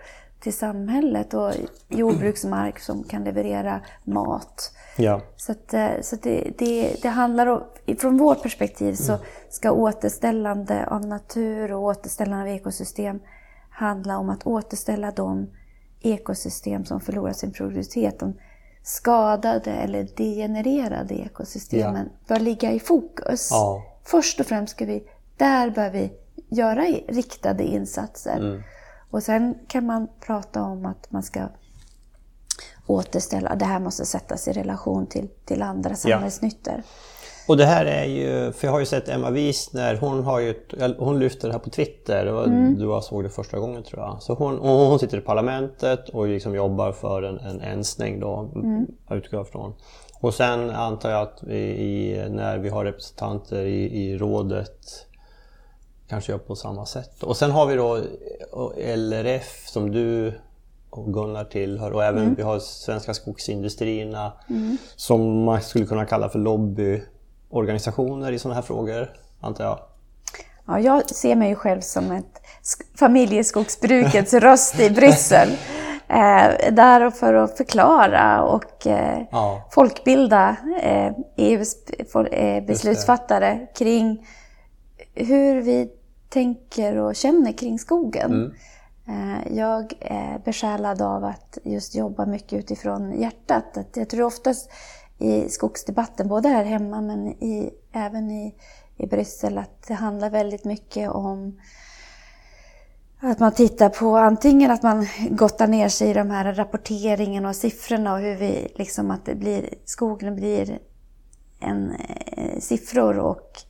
till 0.41 0.53
samhället 0.53 1.35
och 1.35 1.53
jordbruksmark 1.89 2.79
som 2.79 3.05
kan 3.05 3.25
leverera 3.25 3.81
mat. 4.05 4.73
Ja. 4.97 5.21
Så, 5.37 5.53
att, 5.53 5.75
eh, 5.75 5.89
så 6.03 6.15
att 6.15 6.23
det, 6.23 6.53
det, 6.59 6.97
det 7.03 7.09
handlar 7.09 7.47
om, 7.47 7.63
från 7.99 8.17
vårt 8.17 8.43
perspektiv 8.43 8.95
så 8.95 9.19
ska 9.51 9.73
återställande 9.73 10.87
av 10.87 11.07
natur 11.07 11.73
och 11.73 11.83
återställande 11.83 12.43
av 12.43 12.57
ekosystem 12.57 13.21
handla 13.71 14.19
om 14.19 14.31
att 14.31 14.47
återställa 14.47 15.11
de 15.11 15.51
ekosystem 16.01 16.85
som 16.85 17.01
förlorar 17.01 17.33
sin 17.33 17.53
produktivitet. 17.53 18.19
De 18.19 18.35
skadade 18.83 19.71
eller 19.71 20.09
degenererade 20.17 21.15
ekosystemen 21.15 22.09
bör 22.29 22.41
ligga 22.41 22.73
i 22.73 22.81
fokus. 22.81 23.49
Ja. 23.51 23.90
Först 24.05 24.41
och 24.41 24.47
främst 24.47 24.71
ska 24.73 24.85
vi, 24.85 25.03
där 25.37 25.71
bör 25.71 25.91
vi 25.91 26.13
göra 26.49 26.83
riktade 27.09 27.65
insatser. 27.65 28.37
Mm. 28.37 28.63
Och 29.11 29.23
sen 29.23 29.55
kan 29.69 29.87
man 29.87 30.09
prata 30.27 30.63
om 30.63 30.87
att 30.87 31.11
man 31.13 31.23
ska 31.23 31.41
återställa, 32.87 33.55
det 33.55 33.65
här 33.65 33.81
måste 33.81 34.07
sättas 34.07 34.49
i 34.49 34.53
relation 34.53 35.07
till, 35.07 35.29
till 35.45 35.63
andra 35.63 35.95
samhällsnyttor. 35.95 36.83
Och 37.49 37.57
det 37.57 37.65
här 37.65 37.85
är 37.87 38.05
ju, 38.05 38.53
för 38.53 38.67
jag 38.67 38.73
har 38.73 38.81
ju 38.81 38.87
sett 38.87 39.09
Emma 39.09 39.31
Wiesner, 39.31 39.97
hon, 39.97 40.25
har 40.25 40.41
ju, 40.41 40.55
hon 40.99 41.19
lyfter 41.19 41.49
det 41.49 41.55
här 41.55 41.61
på 41.61 41.71
Twitter 41.71 42.27
och 42.27 42.47
Mm. 42.47 42.79
du 42.79 42.87
har 42.87 43.01
såg 43.01 43.23
det 43.23 43.31
första 43.31 43.59
gången 43.59 43.83
tror 43.83 44.01
jag. 44.03 44.23
Så 44.23 44.35
hon, 44.35 44.59
hon 44.59 44.99
sitter 44.99 45.19
i 45.19 45.21
parlamentet 45.21 46.09
och 46.09 46.29
liksom 46.29 46.55
jobbar 46.55 46.93
för 46.93 47.23
en, 47.23 47.39
en 47.39 47.61
ensning 47.61 48.21
då, 48.21 48.51
Mm. 48.55 48.87
utgår 49.11 49.41
jag 49.41 49.49
från. 49.49 49.75
Och 50.21 50.35
sen 50.35 50.71
antar 50.71 51.11
jag 51.11 51.23
att 51.23 51.39
vi, 51.43 51.57
i, 51.59 52.27
när 52.31 52.59
vi 52.59 52.69
har 52.69 52.85
representanter 52.85 53.65
i, 53.65 54.03
i 54.05 54.19
rådet 54.19 55.07
kanske 56.09 56.33
gör 56.33 56.39
på 56.39 56.57
samma 56.57 56.87
sätt. 56.87 57.23
Och 57.23 57.37
sen 57.37 57.51
har 57.51 57.67
vi 57.67 57.75
då 57.75 58.01
LRF 58.97 59.69
som 59.69 59.91
du 59.91 60.33
och 60.91 61.13
Gunnar 61.15 61.45
tillhör 61.45 61.91
och 61.91 62.05
även 62.05 62.35
vi 62.35 62.43
har 62.43 62.59
Svenska 62.59 63.15
Skogsindustrierna 63.15 64.33
som 64.97 65.45
man 65.45 65.63
skulle 65.63 65.87
kunna 65.87 66.07
kalla 66.07 66.29
för 66.29 66.39
lobbyorganisationer 66.39 68.33
i 68.33 68.39
sådana 68.39 68.55
här 68.55 68.63
frågor, 68.63 69.13
antar 69.41 69.65
jag. 69.65 69.79
Ja, 70.67 70.81
jag 70.81 71.11
ser 71.11 71.37
mig 71.37 71.55
själv 71.55 71.81
som 71.81 72.11
ett 72.11 72.43
sk- 72.63 72.99
familjeskogsbrukets 72.99 74.35
röst 74.35 74.81
i 74.81 74.91
Bryssel. 74.91 75.49
Eh, 76.11 76.73
där 76.73 77.11
för 77.11 77.35
att 77.35 77.57
förklara 77.57 78.43
och 78.43 78.87
eh, 78.87 79.23
Ja. 79.31 79.69
folkbilda 79.71 80.57
eh, 80.83 81.13
EUs 81.37 81.77
fol- 82.13 82.29
eh, 82.33 82.65
beslutsfattare 82.65 83.67
kring 83.75 84.27
hur 85.15 85.61
vi 85.63 85.91
tänker 86.29 86.97
och 86.97 87.15
känner 87.17 87.53
kring 87.53 87.79
skogen. 87.79 88.55
Eh, 89.09 89.57
jag 89.57 89.93
är 90.01 90.39
besjälad 90.45 91.03
av 91.03 91.25
att 91.25 91.59
just 91.65 91.95
jobba 91.95 92.27
mycket 92.27 92.53
utifrån 92.53 93.21
hjärtat. 93.21 93.77
Att 93.77 93.97
jag 93.97 94.09
tror 94.09 94.23
oftast 94.23 94.71
i 95.19 95.49
skogsdebatten, 95.49 96.29
både 96.29 96.49
här 96.49 96.65
hemma 96.65 97.01
men 97.01 97.27
i, 97.29 97.71
även 97.93 98.31
i, 98.31 98.55
i 98.97 99.07
Bryssel, 99.07 99.59
att 99.59 99.87
det 99.89 99.95
handlar 99.95 100.31
väldigt 100.31 100.65
mycket 100.65 101.11
om 101.11 101.59
att 103.21 103.39
man 103.39 103.53
tittar 103.53 103.89
på 103.89 104.17
antingen 104.17 104.71
att 104.71 104.83
man 104.83 105.07
gottar 105.31 105.67
ner 105.67 105.89
sig 105.89 106.11
i 106.11 106.13
de 106.13 106.31
här 106.31 106.55
rapporteringen 106.55 107.47
och 107.47 107.57
siffrorna 107.57 108.13
och 108.15 108.21
hur 108.21 108.37
vi 108.37 108.73
liksom 108.75 109.11
att 109.11 109.25
det 109.25 109.35
blir, 109.35 109.75
skogen 109.85 110.37
blir 110.37 110.79
en 111.61 111.91
eh, 112.37 112.61
siffror 112.61 113.19
och, 113.19 113.63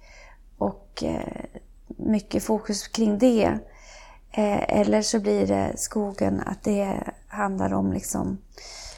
och 0.59 1.03
eh, 1.03 1.45
mycket 1.87 2.43
fokus 2.43 2.89
kring 2.89 3.19
det. 3.19 3.45
Eh, 4.33 4.81
eller 4.81 5.03
så 5.03 5.21
blir 5.21 5.47
det 5.47 5.73
skogen 5.77 6.41
att 6.41 6.63
det 6.63 6.95
handlar 7.29 7.73
om 7.73 7.93
liksom 7.93 8.39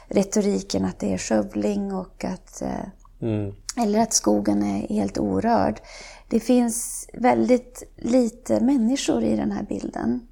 retoriken 0.07 0.85
att 0.85 0.99
det 0.99 1.13
är 1.13 1.17
skövling 1.17 1.93
och 1.93 2.25
att 2.25 2.61
eh, 2.61 2.85
Mm. 3.21 3.53
eller 3.77 3.99
att 3.99 4.13
skogen 4.13 4.63
är 4.63 4.87
helt 4.87 5.17
orörd. 5.17 5.81
Det 6.29 6.39
finns 6.39 7.09
väldigt 7.13 7.83
lite 7.95 8.59
människor 8.59 9.23
i 9.23 9.35
den 9.35 9.51
här 9.51 9.63
bilden. 9.63 10.27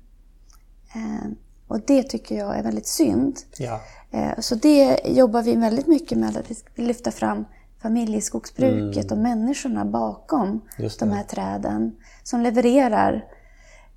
Eh, 0.95 1.31
och 1.67 1.79
det 1.87 2.03
tycker 2.03 2.35
jag 2.37 2.57
är 2.57 2.63
väldigt 2.63 2.87
synd. 2.87 3.37
Ja. 3.57 3.81
Eh, 4.11 4.39
så 4.39 4.55
det 4.55 4.99
jobbar 5.05 5.41
vi 5.41 5.55
väldigt 5.55 5.87
mycket 5.87 6.17
med, 6.17 6.37
att 6.37 6.51
vi 6.51 6.55
ska 6.55 6.69
lyfta 6.75 7.11
fram 7.11 7.45
familjeskogsbruket 7.81 9.11
och 9.11 9.17
människorna 9.17 9.85
bakom 9.85 10.61
Mm. 10.77 10.91
De 10.99 11.11
här 11.11 11.23
träden. 11.23 11.95
Som 12.23 12.41
levererar 12.41 13.25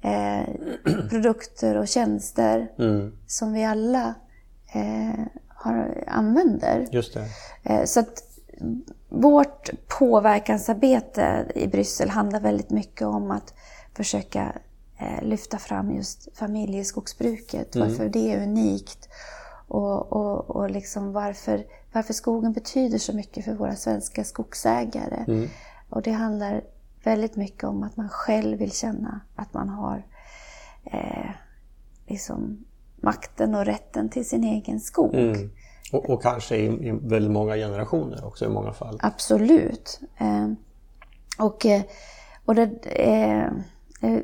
eh, 0.03 0.45
produkter 1.11 1.77
och 1.77 1.89
tjänster 1.89 2.71
Mm. 2.79 3.13
som 3.27 3.53
vi 3.53 3.65
alla 3.65 4.15
eh, 4.75 5.25
har, 5.49 6.05
använder. 6.07 6.87
Just 6.93 7.15
det. 7.15 7.27
Eh, 7.63 7.85
Så 7.85 8.01
att 8.01 8.23
vårt 9.09 9.71
påverkansarbete 9.99 11.47
i 11.55 11.67
Bryssel 11.67 12.09
handlar 12.11 12.41
väldigt 12.41 12.71
mycket 12.71 13.07
om 13.07 13.31
att 13.31 13.55
försöka 13.97 14.53
lyfta 15.23 15.59
fram 15.59 15.95
just 15.95 16.29
familjeskogsbruket, 16.35 17.77
varför 17.77 18.09
det 18.09 18.33
är 18.33 18.43
unikt 18.43 19.09
och, 19.69 20.13
och, 20.13 20.51
och 20.51 20.71
liksom 20.71 21.13
varför, 21.13 21.67
varför 21.93 22.13
skogen 22.13 22.53
betyder 22.53 22.99
så 22.99 23.13
mycket 23.13 23.45
för 23.45 23.55
våra 23.55 23.77
svenska 23.77 24.25
skogsägare. 24.25 25.49
Och 25.89 26.03
det 26.03 26.13
handlar 26.13 26.63
väldigt 27.05 27.37
mycket 27.37 27.65
om 27.65 27.83
att 27.83 27.97
man 27.97 28.09
själv 28.09 28.59
vill 28.59 28.73
känna 28.73 29.21
att 29.37 29.55
man 29.55 29.69
har 29.69 30.07
eh, 30.85 31.31
liksom 32.07 32.65
makten 32.97 33.55
och 33.55 33.65
rätten 33.65 34.09
till 34.09 34.29
sin 34.29 34.45
egen 34.45 34.81
skog. 34.81 35.15
Mm. 35.15 35.51
Och, 35.93 36.11
och 36.11 36.23
kanske 36.23 36.57
i, 36.57 36.89
i 36.89 36.91
väldigt 36.91 37.33
många 37.33 37.55
generationer 37.55 38.27
också 38.27 38.45
i 38.45 38.49
många 38.49 38.73
fall. 38.73 38.99
Absolut. 39.03 40.01
Eh, 40.19 40.49
och 41.39 41.67
eh, 41.67 41.83
och 42.45 42.55
det, 42.55 42.71
eh, 42.85 43.45
eh, 44.01 44.21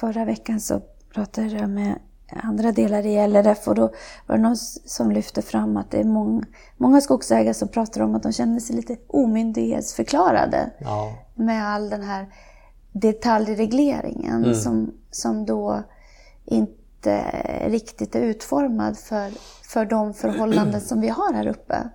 förra 0.00 0.24
veckan 0.24 0.60
så 0.60 0.80
pratade 1.14 1.46
jag 1.48 1.70
med 1.70 1.98
andra 2.42 2.72
delar 2.72 3.06
i 3.06 3.26
LRF 3.28 3.68
och 3.68 3.74
då 3.74 3.92
var 4.26 4.36
det 4.36 4.42
någon 4.42 4.56
som 4.56 5.10
lyfte 5.10 5.42
fram 5.42 5.76
att 5.76 5.90
det 5.90 6.00
är 6.00 6.04
många, 6.04 6.44
många 6.76 7.00
skogsägare 7.00 7.54
som 7.54 7.68
pratar 7.68 8.00
om 8.00 8.14
att 8.14 8.22
de 8.22 8.32
känner 8.32 8.60
sig 8.60 8.76
lite 8.76 8.96
omyndighetsförklarade 9.06 10.70
Ja. 10.78 11.14
med 11.34 11.68
all 11.68 11.90
den 11.90 12.02
här 12.02 12.26
detaljregleringen 12.92 14.54
som, 14.54 14.94
som 15.10 15.46
då 15.46 15.82
inte 16.44 17.20
riktigt 17.66 18.14
är 18.14 18.20
utformad 18.20 18.98
för, 18.98 19.30
för 19.62 19.84
de 19.84 20.14
förhållanden 20.14 20.80
som 20.80 21.00
vi 21.00 21.08
har 21.08 21.32
här 21.32 21.46
uppe. 21.46 21.88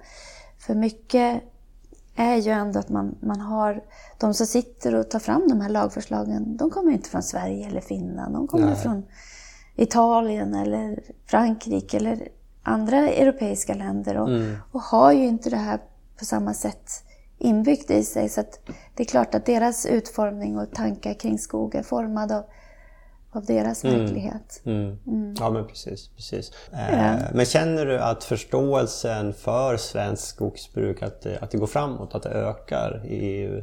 För 0.57 0.75
mycket 0.75 1.43
är 2.15 2.35
ju 2.35 2.51
ändå 2.51 2.79
att 2.79 2.89
man, 2.89 3.15
man 3.19 3.39
har 3.39 3.83
de 4.17 4.33
som 4.33 4.45
sitter 4.47 4.95
och 4.95 5.09
tar 5.09 5.19
fram 5.19 5.47
de 5.47 5.61
här 5.61 5.69
lagförslagen, 5.69 6.57
de 6.57 6.69
kommer 6.69 6.91
inte 6.91 7.09
från 7.09 7.23
Sverige 7.23 7.67
eller 7.67 7.81
Finland, 7.81 8.33
de 8.33 8.47
kommer 8.47 8.65
Nej. 8.65 8.75
från 8.75 9.03
Italien 9.75 10.53
eller 10.53 10.99
Frankrike 11.25 11.97
eller 11.97 12.27
andra 12.63 12.97
europeiska 12.97 13.73
länder 13.73 14.17
och, 14.17 14.29
och 14.71 14.81
har 14.81 15.11
ju 15.11 15.25
inte 15.25 15.49
det 15.49 15.57
här 15.57 15.79
på 16.19 16.25
samma 16.25 16.53
sätt 16.53 17.03
inbyggt 17.37 17.91
i 17.91 18.03
sig. 18.03 18.29
Så 18.29 18.41
att 18.41 18.59
det 18.95 19.03
är 19.03 19.07
klart 19.07 19.35
att 19.35 19.45
deras 19.45 19.85
utformning 19.85 20.57
och 20.57 20.71
tankar 20.71 21.13
kring 21.13 21.39
skog 21.39 21.75
är 21.75 21.83
formad 21.83 22.31
av, 22.31 22.43
av 23.35 23.45
deras 23.45 23.85
verklighet. 23.85 24.61
Mm. 24.65 24.97
Ja 25.39 25.49
men 25.49 25.67
precis. 25.67 26.07
precis. 26.07 26.51
Eh, 26.73 27.15
men 27.33 27.45
känner 27.45 27.85
du 27.85 27.99
att 27.99 28.23
förståelsen 28.23 29.33
för 29.33 29.77
svenskt 29.77 30.27
skogsbruk, 30.27 31.01
att 31.01 31.21
det, 31.21 31.39
att 31.39 31.51
det 31.51 31.57
går 31.57 31.67
framåt, 31.67 32.15
att 32.15 32.23
det 32.23 32.29
ökar 32.29 33.01
i 33.05 33.15
EU? 33.15 33.61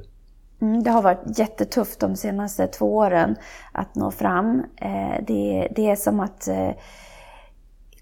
Mm, 0.61 0.83
det 0.83 0.91
har 0.91 1.03
varit 1.03 1.39
jättetufft 1.39 2.01
de 2.01 2.17
senaste 2.17 2.67
två 2.67 2.97
åren 2.97 3.37
att 3.73 3.95
nå 3.95 4.11
fram. 4.11 4.63
Eh, 4.77 5.25
det, 5.27 5.69
det 5.77 5.91
är 5.91 5.97
som 5.97 6.21
att 6.21 6.49
eh, 6.49 6.71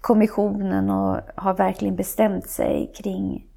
kommissionen 0.01 0.89
och, 0.89 1.19
har 1.35 1.53
verkligen 1.53 1.95
bestämt 1.95 2.49
sig 2.49 2.91
kring 2.95 3.47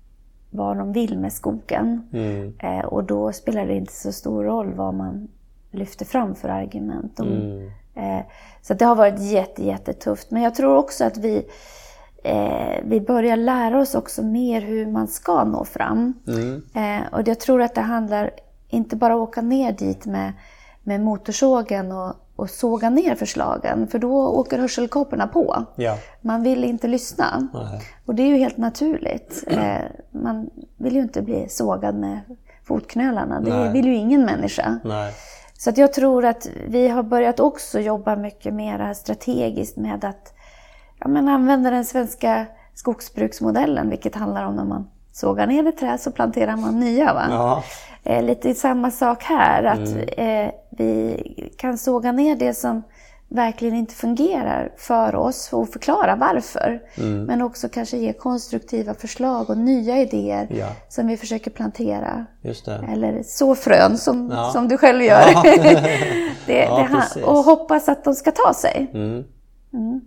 vad 0.51 0.77
de 0.77 0.93
vill 0.93 1.19
med 1.19 1.33
skogen. 1.33 2.09
Mm. 2.12 2.55
Eh, 2.59 2.85
och 2.85 3.05
då 3.05 3.33
spelar 3.33 3.67
det 3.67 3.75
inte 3.75 3.93
så 3.93 4.12
stor 4.12 4.45
roll 4.45 4.75
vad 4.75 4.95
man 4.95 5.29
lyfter 5.71 6.05
fram 6.05 6.35
för 6.35 6.49
argument. 6.49 7.17
De, 7.17 7.29
Mm. 7.29 7.71
Så 8.63 8.73
att 8.73 8.79
det 8.79 8.85
har 8.85 8.97
varit 8.97 9.21
jätte, 9.21 9.65
jättetufft. 9.65 10.31
Men 10.31 10.43
jag 10.43 10.55
tror 10.55 10.77
också 10.77 11.05
att 11.05 11.17
vi 11.17 11.47
eh, 12.25 12.81
vi 12.85 13.01
börjar 13.01 13.37
lära 13.37 13.81
oss 13.81 13.95
också 13.95 14.23
mer 14.23 14.61
hur 14.61 14.87
man 14.87 15.09
ska 15.09 15.45
nå 15.45 15.65
fram. 15.65 16.15
Mm. 16.27 16.63
Eh, 16.75 17.13
och 17.13 17.29
jag 17.29 17.41
tror 17.41 17.63
att 17.63 17.75
det 17.75 17.81
handlar 17.81 18.31
inte 18.69 18.97
bara 18.97 19.17
om 19.17 19.23
att 19.23 19.29
åka 19.29 19.43
ner 19.43 19.73
dit 19.73 20.07
med, 20.07 20.33
med 20.83 21.01
motorsågen 21.01 21.93
och, 21.93 22.15
och 22.37 22.51
såga 22.51 22.91
ner 22.91 23.15
förslagen, 23.15 23.87
för 23.87 23.99
då 23.99 24.27
åker 24.27 24.59
hörselkåporna 24.59 25.27
på. 25.27 25.65
Ja. 25.75 25.99
Man 26.21 26.43
vill 26.43 26.65
inte 26.65 26.89
lyssna. 26.89 27.49
Nej. 27.55 27.83
Och 28.07 28.15
det 28.15 28.23
är 28.23 28.27
ju 28.27 28.37
helt 28.37 28.57
naturligt. 28.57 29.45
Eh, 29.47 29.77
man 30.11 30.51
vill 30.77 30.95
ju 30.95 31.03
inte 31.03 31.23
bli 31.23 31.49
sågad 31.49 31.95
med 31.95 32.21
fotknölarna. 32.65 33.41
Det 33.41 33.51
Nej. 33.51 33.73
vill 33.73 33.87
ju 33.87 33.95
ingen 33.95 34.25
människa. 34.25 34.79
Nej. 34.85 35.13
Så 35.59 35.71
att 35.71 35.79
jag 35.79 35.93
tror 35.93 36.25
att 36.25 36.47
vi 36.67 36.89
har 36.89 37.03
börjat 37.03 37.41
också 37.41 37.81
jobba 37.81 38.17
mycket 38.17 38.55
mer 38.55 38.95
strategiskt 38.95 39.77
med 39.77 40.05
att 40.05 40.35
ja, 41.01 41.09
men 41.09 41.29
använda 41.29 41.71
den 41.71 41.85
svenska 41.85 42.47
skogsbruksmodellen, 42.75 43.91
vilket 43.91 44.15
handlar 44.15 44.45
om 44.47 44.55
när 44.57 44.65
man 44.65 44.89
sågar 45.13 45.47
ner 45.47 45.67
ett 45.67 45.79
träd 45.79 46.01
så 46.01 46.11
planterar 46.11 46.57
man 46.57 46.81
nya. 46.81 47.15
Va? 47.15 47.27
Ja. 47.31 47.63
Eh, 48.05 48.23
lite 48.23 48.55
samma 48.55 48.91
sak 48.91 49.23
här, 49.23 49.65
att 49.65 49.89
Mm. 49.89 50.09
eh, 50.47 50.51
vi 50.71 51.53
kan 51.59 51.79
såga 51.79 52.13
ner 52.13 52.37
det 52.37 52.55
som 52.55 52.83
verkligen 53.35 53.74
inte 53.74 53.95
fungerar 53.95 54.72
för 54.76 55.14
oss 55.14 55.53
och 55.53 55.68
förklara 55.68 56.16
varför. 56.16 56.82
Mm. 56.97 57.24
Men 57.24 57.43
också 57.43 57.68
kanske 57.68 57.97
ge 57.97 58.12
konstruktiva 58.12 58.95
förslag 58.95 59.51
och 59.51 59.59
nya 59.59 59.99
idéer 60.01 60.47
Ja. 60.51 60.66
som 60.89 61.07
vi 61.07 61.16
försöker 61.16 61.51
plantera. 61.51 62.26
Eller 62.93 63.22
så 63.22 63.55
frön 63.55 63.99
som, 63.99 64.30
Ja. 64.32 64.51
som 64.53 64.68
du 64.68 64.76
själv 64.78 65.03
gör. 65.03 65.24
Ja. 65.32 65.43
det, 66.47 66.68
det, 67.16 67.22
och 67.24 67.37
hoppas 67.37 67.89
att 67.89 68.05
de 68.05 68.14
ska 68.14 68.30
ta 68.30 68.55
sig. 68.55 68.91
Mm. 68.95 69.24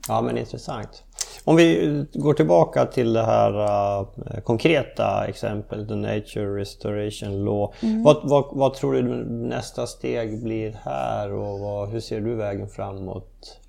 Ja 0.07 0.21
men 0.21 0.37
intressant. 0.37 1.03
Om 1.47 1.55
vi 1.55 2.05
går 2.13 2.33
tillbaka 2.33 2.85
till 2.85 3.13
det 3.13 3.25
här 3.25 3.51
uh, 3.51 4.07
konkreta 4.43 5.25
exemplet, 5.27 5.87
The 5.87 5.95
Nature 5.95 6.59
Restoration 6.59 7.45
Law. 7.45 7.73
Vad, 8.03 8.29
vad, 8.29 8.45
vad 8.51 8.73
tror 8.73 8.93
du 8.93 9.01
nästa 9.47 9.87
steg 9.87 10.43
blir 10.43 10.77
här 10.83 11.33
och 11.33 11.59
vad, 11.59 11.89
hur 11.89 11.99
ser 11.99 12.21
du 12.21 12.35
vägen 12.35 12.67
framåt? 12.67 13.59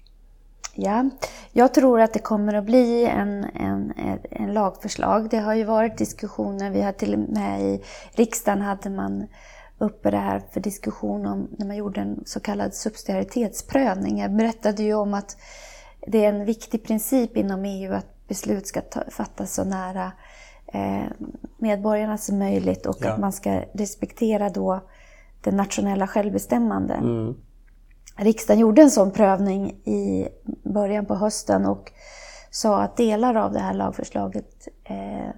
Ja, 0.74 1.10
jag 1.52 1.74
tror 1.74 2.00
att 2.00 2.12
det 2.12 2.18
kommer 2.18 2.54
att 2.54 2.64
bli 2.64 3.04
en, 3.04 3.44
en, 3.44 3.92
en, 3.96 4.18
en 4.30 4.54
lagförslag. 4.54 5.30
Det 5.30 5.38
har 5.38 5.54
ju 5.54 5.64
varit 5.64 5.98
diskussioner, 5.98 6.70
vi 6.70 6.82
har 6.82 6.92
till 6.92 7.14
och 7.14 7.20
med 7.20 7.60
i 7.62 7.82
riksdagen 8.12 8.62
hade 8.62 8.90
man 8.90 9.26
uppe 9.78 10.10
det 10.10 10.16
här 10.16 10.42
för 10.52 10.60
diskussion 10.60 11.26
om 11.26 11.48
när 11.58 11.66
man 11.66 11.76
gjorde 11.76 12.00
en 12.00 12.22
så 12.26 12.40
kallad 12.40 12.74
subsidiaritetsprövning. 12.74 14.18
Jag 14.18 14.36
berättade 14.36 14.82
ju 14.82 14.94
om 14.94 15.14
att 15.14 15.36
det 16.06 16.24
är 16.24 16.28
en 16.28 16.44
viktig 16.44 16.84
princip 16.84 17.36
inom 17.36 17.64
EU 17.64 17.92
att 17.92 18.28
beslut 18.28 18.66
ska 18.66 18.80
ta, 18.80 19.02
fattas 19.10 19.54
så 19.54 19.64
nära 19.64 20.12
eh, 20.66 21.04
medborgarna 21.58 22.18
som 22.18 22.38
möjligt 22.38 22.86
och 22.86 22.96
Ja. 23.00 23.12
att 23.12 23.20
man 23.20 23.32
ska 23.32 23.62
respektera 23.72 24.48
då 24.48 24.80
det 25.42 25.50
nationella 25.50 26.06
självbestämmande. 26.06 26.94
Mm. 26.94 27.34
Riksdagen 28.16 28.60
gjorde 28.60 28.82
en 28.82 28.90
sån 28.90 29.10
prövning 29.10 29.70
i 29.70 30.28
början 30.62 31.06
på 31.06 31.14
hösten 31.14 31.66
och 31.66 31.92
sa 32.50 32.82
att 32.82 32.96
delar 32.96 33.34
av 33.34 33.52
det 33.52 33.60
här 33.60 33.74
lagförslaget 33.74 34.68
eh, 34.84 35.28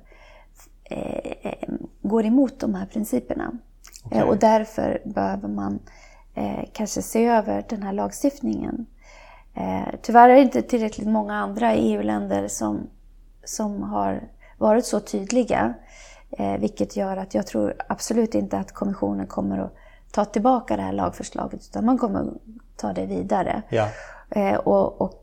eh, 0.85 1.69
går 2.03 2.25
emot 2.25 2.61
de 2.61 2.75
här 2.75 2.87
principerna. 2.87 3.53
Okej. 4.05 4.19
Eh, 4.19 4.29
och 4.29 4.37
därför 4.37 5.03
behöver 5.05 5.49
man 5.49 5.79
eh, 6.35 6.65
kanske 6.73 7.03
se 7.03 7.27
över 7.27 7.65
den 7.69 7.83
här 7.83 7.93
lagstiftningen. 7.93 8.87
Eh, 9.61 9.95
tyvärr 10.03 10.29
är 10.29 10.35
det 10.35 10.41
inte 10.41 10.63
tillräckligt 10.63 11.09
många 11.09 11.35
andra 11.35 11.75
EU-länder 11.75 12.49
som, 12.49 12.91
som 13.45 13.83
har 13.83 14.29
varit 14.59 14.87
så 14.87 15.01
tydliga. 15.01 15.75
Eh, 16.31 16.59
vilket 16.59 16.97
gör 16.97 17.17
att 17.17 17.35
jag 17.35 17.47
tror 17.47 17.75
absolut 17.89 18.35
inte 18.35 18.59
att 18.59 18.73
kommissionen 18.73 19.27
kommer 19.27 19.59
att 19.59 19.75
ta 20.13 20.25
tillbaka 20.25 20.77
det 20.77 20.83
här 20.83 20.93
lagförslaget 20.93 21.61
utan 21.71 21.85
man 21.85 21.99
kommer 21.99 22.21
att 22.21 22.27
ta 22.77 22.93
det 22.93 23.07
vidare. 23.07 23.63
Ja. 23.69 23.89
Eh, 24.31 24.55
och 24.55 25.01
och 25.01 25.17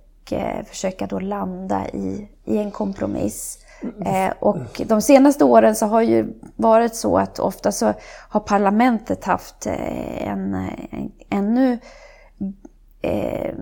försöka 0.66 1.08
då 1.08 1.20
landa 1.20 1.88
i, 1.90 2.30
i 2.46 2.58
en 2.58 2.72
kompromiss. 2.72 3.60
Eh, 4.06 4.34
och 4.40 4.82
de 4.86 5.02
senaste 5.02 5.44
åren 5.44 5.76
så 5.76 5.86
har 5.86 6.02
ju 6.02 6.34
varit 6.56 6.96
så 6.96 7.18
att 7.18 7.40
ofta 7.40 7.72
så 7.72 7.94
har 8.30 8.40
parlamentet 8.40 9.26
haft 9.26 9.66
en, 9.66 10.54
en 10.90 11.12
ännu 11.30 11.80
eh, 13.08 13.54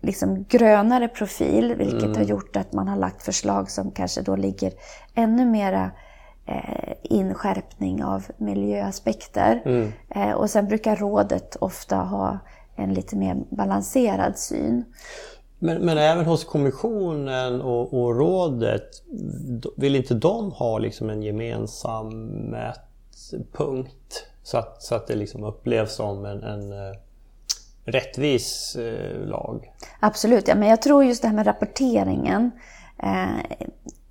liksom 0.00 0.44
grönare 0.48 1.08
profil, 1.08 1.74
vilket 1.74 2.16
har 2.16 2.24
gjort 2.24 2.56
att 2.56 2.72
man 2.72 2.88
har 2.88 2.96
lagt 2.96 3.22
förslag 3.22 3.70
som 3.70 3.90
kanske 3.90 4.22
då 4.22 4.36
ligger 4.36 4.72
ännu 5.14 5.44
mera 5.44 5.90
eh, 6.46 6.92
inskärpning 7.02 8.04
av 8.04 8.24
miljöaspekter. 8.36 9.62
Eh, 10.08 10.32
och 10.32 10.50
sen 10.50 10.66
brukar 10.66 10.96
rådet 10.96 11.56
ofta 11.56 11.96
ha 11.96 12.38
en 12.76 12.94
lite 12.94 13.16
mer 13.16 13.36
balanserad 13.50 14.38
syn. 14.38 14.84
Men, 15.58 15.84
men 15.84 15.98
även 15.98 16.24
hos 16.24 16.44
kommissionen 16.44 17.60
och, 17.60 17.94
och 17.94 18.16
rådet, 18.16 19.02
vill 19.76 19.96
inte 19.96 20.14
de 20.14 20.52
ha 20.52 20.78
liksom 20.78 21.10
en 21.10 21.22
gemensam 21.22 22.26
mätpunkt? 22.26 24.26
Så 24.42 24.58
att, 24.58 24.82
så 24.82 24.94
att 24.94 25.06
det 25.06 25.14
liksom 25.14 25.44
upplevs 25.44 25.94
som 25.94 26.24
en, 26.24 26.42
en 26.42 26.72
eh, 26.72 26.96
rättvis 27.86 28.76
eh, 28.76 29.26
lag? 29.26 29.72
Absolut, 30.00 30.48
ja, 30.48 30.54
men 30.54 30.68
jag 30.68 30.82
tror 30.82 31.04
just 31.04 31.22
det 31.22 31.28
här 31.28 31.34
med 31.34 31.46
rapporteringen. 31.46 32.50
Eh, 33.02 33.56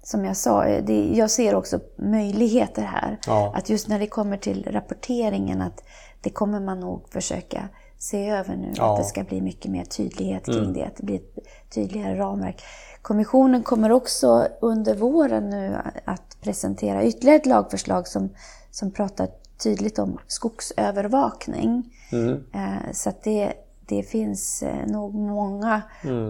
som 0.03 0.25
jag 0.25 0.37
sa, 0.37 0.63
det, 0.63 1.11
jag 1.15 1.31
ser 1.31 1.55
också 1.55 1.79
möjligheter 1.95 2.81
här. 2.81 3.19
Ja. 3.27 3.53
Att 3.55 3.69
just 3.69 3.87
när 3.87 3.99
det 3.99 4.07
kommer 4.07 4.37
till 4.37 4.67
rapporteringen 4.71 5.61
att 5.61 5.83
det 6.21 6.29
kommer 6.29 6.59
man 6.59 6.79
nog 6.79 7.09
försöka 7.09 7.69
se 7.97 8.29
över 8.29 8.55
nu. 8.55 8.71
Ja. 8.75 8.83
Mm. 8.83 8.91
Att 8.91 8.97
det 8.97 9.03
ska 9.03 9.23
bli 9.23 9.41
mycket 9.41 9.71
mer 9.71 9.83
tydlighet 9.83 10.45
kring 10.45 10.73
det. 10.73 10.83
Att 10.83 10.95
det 10.97 11.03
blir 11.03 11.15
ett 11.15 11.45
tydligare 11.73 12.17
ramverk. 12.17 12.63
Kommissionen 13.01 13.63
kommer 13.63 13.91
också 13.91 14.47
under 14.61 14.95
våren 14.95 15.49
nu 15.49 15.77
att 16.05 16.37
presentera 16.41 17.03
ytterligare 17.03 17.37
ett 17.37 17.45
lagförslag 17.45 18.07
som, 18.07 18.29
som 18.71 18.91
pratar 18.91 19.27
tydligt 19.63 19.99
om 19.99 20.17
skogsövervakning. 20.27 21.93
Mm. 22.11 22.43
Eh, 22.53 22.91
Så 22.91 23.09
att 23.09 23.23
det, 23.23 23.53
det 23.87 24.03
finns 24.03 24.63
eh, 24.63 24.87
nog 24.87 25.15
många 25.15 25.81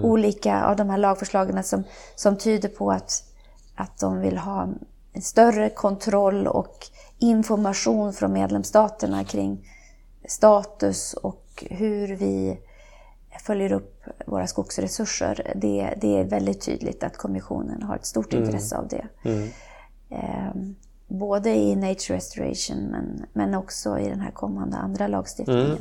olika 0.03 0.63
av 0.63 0.75
de 0.75 0.89
här 0.89 0.97
lagförslagen 0.97 1.63
som, 1.63 1.83
som 2.15 2.37
tyder 2.37 2.69
på 2.69 2.91
att, 2.91 3.23
att 3.75 3.99
de 3.99 4.19
vill 4.19 4.37
ha 4.37 4.67
en 5.13 5.21
större 5.21 5.69
kontroll 5.69 6.47
och 6.47 6.87
information 7.19 8.13
från 8.13 8.33
medlemsstaterna 8.33 9.23
kring 9.23 9.69
status 10.27 11.13
och 11.13 11.65
hur 11.69 12.15
vi 12.15 12.59
följer 13.39 13.71
upp 13.71 14.03
våra 14.25 14.47
skogsresurser. 14.47 15.53
Det, 15.55 15.93
det 16.01 16.19
är 16.19 16.23
väldigt 16.23 16.61
tydligt 16.61 17.03
att 17.03 17.17
kommissionen 17.17 17.83
har 17.83 17.95
ett 17.95 18.05
stort 18.05 18.33
intresse 18.33 18.77
av 18.77 18.87
det. 18.87 19.07
Mm. 19.23 19.49
Eh, 20.09 20.75
både 21.07 21.49
i 21.49 21.75
Nature 21.75 22.17
Restoration 22.17 22.77
men, 22.77 23.25
men 23.33 23.55
också 23.55 23.99
i 23.99 24.09
den 24.09 24.19
här 24.19 24.31
kommande 24.31 24.77
andra 24.77 25.07
lagstiftningen. 25.07 25.77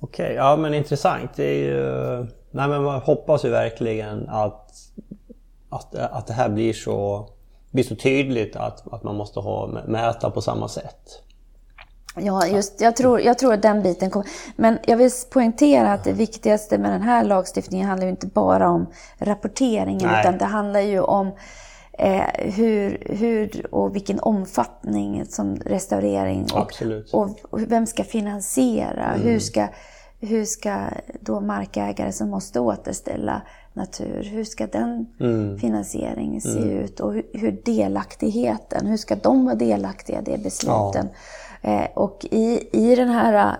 Okej, 0.00 0.34
ja 0.34 0.56
men 0.56 0.74
intressant. 0.74 1.30
Det 1.36 1.44
är 1.44 1.64
ju... 1.64 2.26
Nej 2.50 2.68
men 2.68 2.82
man 2.82 3.00
hoppas 3.00 3.44
ju 3.44 3.48
verkligen 3.48 4.28
att, 4.28 4.70
att, 5.68 5.94
att 5.94 6.26
det 6.26 6.32
här 6.32 6.48
blir 6.48 6.72
så, 6.72 7.28
blir 7.70 7.84
så 7.84 7.96
tydligt 7.96 8.56
att, 8.56 8.92
att 8.92 9.02
man 9.02 9.16
måste 9.16 9.40
ha, 9.40 9.66
mäta 9.86 10.30
på 10.30 10.40
samma 10.40 10.68
sätt. 10.68 11.22
Ja, 12.20 12.46
just, 12.46 12.80
jag, 12.80 12.96
tror, 12.96 13.20
jag 13.20 13.38
tror 13.38 13.54
att 13.54 13.62
den 13.62 13.82
biten 13.82 14.10
kommer. 14.10 14.28
Men 14.56 14.78
jag 14.86 14.96
vill 14.96 15.10
poängtera 15.30 15.92
att 15.92 16.04
det 16.04 16.12
viktigaste 16.12 16.78
med 16.78 16.92
den 16.92 17.02
här 17.02 17.24
lagstiftningen 17.24 17.88
handlar 17.88 18.06
ju 18.06 18.10
inte 18.10 18.26
bara 18.26 18.68
om 18.70 18.86
rapporteringen 19.18 20.08
Nej. 20.08 20.20
utan 20.20 20.38
det 20.38 20.44
handlar 20.44 20.80
ju 20.80 21.00
om 21.00 21.32
eh, 21.98 22.52
hur, 22.52 23.02
hur 23.06 23.74
och 23.74 23.94
vilken 23.94 24.20
omfattning 24.20 25.24
som 25.26 25.56
restaurering 25.56 26.46
och, 26.54 26.72
och, 27.12 27.38
och 27.50 27.72
vem 27.72 27.86
ska 27.86 28.04
finansiera? 28.04 29.12
Hur, 29.12 29.38
ska, 29.38 29.68
hur 30.20 30.44
ska 30.44 30.78
då 31.20 31.40
markägare 31.40 32.12
som 32.12 32.30
måste 32.30 32.60
återställa 32.60 33.42
natur, 33.72 34.22
hur 34.22 34.44
ska 34.44 34.66
den 34.66 35.06
finansieringen 35.60 36.40
se 36.40 36.58
ut? 36.58 37.00
Och 37.00 37.12
hur, 37.12 37.26
hur 37.32 37.60
delaktigheten, 37.64 38.86
hur 38.86 38.96
ska 38.96 39.16
de 39.16 39.44
vara 39.44 39.54
delaktiga 39.54 40.20
i 40.20 40.24
det 40.24 40.38
besluten? 40.42 41.08
Eh, 41.62 41.84
och 41.94 42.26
i, 42.30 42.68
i 42.72 42.96
den 42.96 43.08
här 43.08 43.56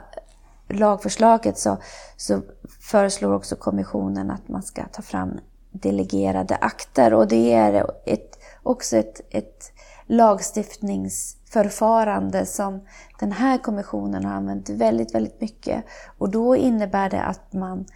eh, 0.68 0.76
lagförslaget 0.76 1.58
så, 1.58 1.76
så 2.16 2.40
föreslår 2.80 3.34
också 3.34 3.56
kommissionen 3.56 4.30
att 4.30 4.48
man 4.48 4.62
ska 4.62 4.82
ta 4.92 5.02
fram 5.02 5.40
delegerade 5.70 6.56
akter 6.56 7.14
och 7.14 7.28
det 7.28 7.52
är 7.52 7.86
ett, 8.04 8.27
också 8.68 8.96
ett, 8.96 9.20
ett 9.30 9.72
lagstiftningsförfarande 10.06 12.46
som 12.46 12.80
den 13.20 13.32
här 13.32 13.58
kommissionen 13.58 14.24
har 14.24 14.32
använt 14.32 14.68
väldigt, 14.68 15.14
väldigt 15.14 15.40
mycket. 15.40 15.84
Och 16.18 16.30
då 16.30 16.56
innebär 16.56 17.10
det 17.10 17.22
att 17.22 17.52
man 17.52 17.86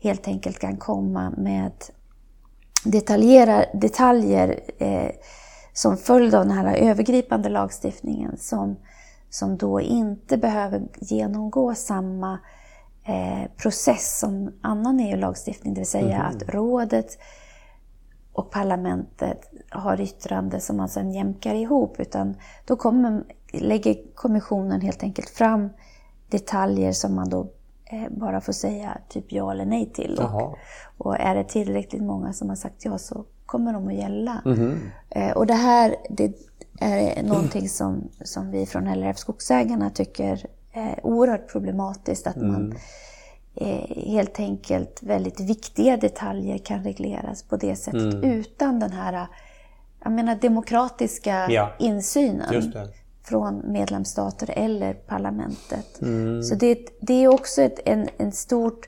helt 0.00 0.28
enkelt 0.28 0.58
kan 0.58 0.76
komma 0.76 1.32
med 1.36 1.72
detaljer 3.72 4.60
eh, 4.78 5.10
som 5.72 5.96
följd 5.96 6.34
av 6.34 6.46
den 6.46 6.56
här 6.56 6.76
övergripande 6.76 7.48
lagstiftningen 7.48 8.36
som, 8.36 8.76
som 9.30 9.56
då 9.56 9.80
inte 9.80 10.36
behöver 10.36 10.82
genomgå 11.00 11.74
samma 11.74 12.38
eh, 13.04 13.50
process 13.56 14.18
som 14.18 14.52
annan 14.60 15.00
EU-lagstiftning, 15.00 15.74
det 15.74 15.80
vill 15.80 15.86
säga 15.86 16.14
mm. 16.14 16.26
att 16.26 16.42
rådet 16.54 17.18
och 18.34 18.50
parlamentet 18.50 19.50
har 19.70 20.00
yttrande 20.00 20.60
som 20.60 20.76
man 20.76 20.88
sedan 20.88 21.12
jämkar 21.12 21.54
ihop, 21.54 22.00
utan 22.00 22.36
då 22.64 22.76
kommer, 22.76 23.24
lägger 23.52 23.96
kommissionen 24.14 24.80
helt 24.80 25.02
enkelt 25.02 25.28
fram 25.28 25.68
detaljer 26.28 26.92
som 26.92 27.14
man 27.14 27.30
då 27.30 27.50
eh, 27.84 28.10
bara 28.10 28.40
får 28.40 28.52
säga 28.52 28.98
typ 29.08 29.32
ja 29.32 29.52
eller 29.52 29.64
nej 29.64 29.92
till. 29.94 30.18
Och, 30.18 30.58
och, 30.98 31.16
är 31.20 31.34
det 31.34 31.44
tillräckligt 31.44 32.02
många 32.02 32.32
som 32.32 32.48
har 32.48 32.56
sagt 32.56 32.84
ja 32.84 32.98
så 32.98 33.24
kommer 33.46 33.72
de 33.72 33.88
att 33.88 33.94
gälla. 33.94 34.42
Mm. 34.44 34.78
Och 35.34 35.46
det 35.46 35.54
här 35.54 35.96
det 36.10 36.32
är 36.80 37.22
någonting 37.22 37.68
som, 37.68 38.08
som 38.24 38.50
vi 38.50 38.66
från 38.66 38.86
LRF 38.86 39.18
Skogsägarna 39.18 39.90
tycker 39.90 40.46
är 40.72 41.06
oerhört 41.06 41.52
problematiskt. 41.52 42.26
Att 42.26 42.36
mm. 42.36 42.52
man 42.52 42.74
eh, 43.54 44.12
helt 44.12 44.40
enkelt 44.40 45.02
väldigt 45.02 45.40
viktiga 45.40 45.96
detaljer 45.96 46.58
kan 46.58 46.84
regleras 46.84 47.42
på 47.42 47.56
det 47.56 47.76
sättet 47.76 48.14
mm. 48.14 48.24
utan 48.24 48.80
den 48.80 48.92
här 48.92 49.26
jag 50.04 50.12
menar, 50.12 50.34
demokratiska 50.34 51.50
ja. 51.50 51.70
insynen 51.78 52.72
från 53.24 53.72
medlemsstater 53.72 54.50
eller 54.56 54.94
parlamentet. 54.94 56.02
Mm. 56.02 56.42
Så 56.42 56.54
det, 56.54 56.78
det, 57.00 57.24
är 57.24 57.28
också 57.28 57.62
ett, 57.62 57.80
en, 57.84 58.08
en 58.18 58.32
stort 58.32 58.86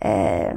eh, 0.00 0.52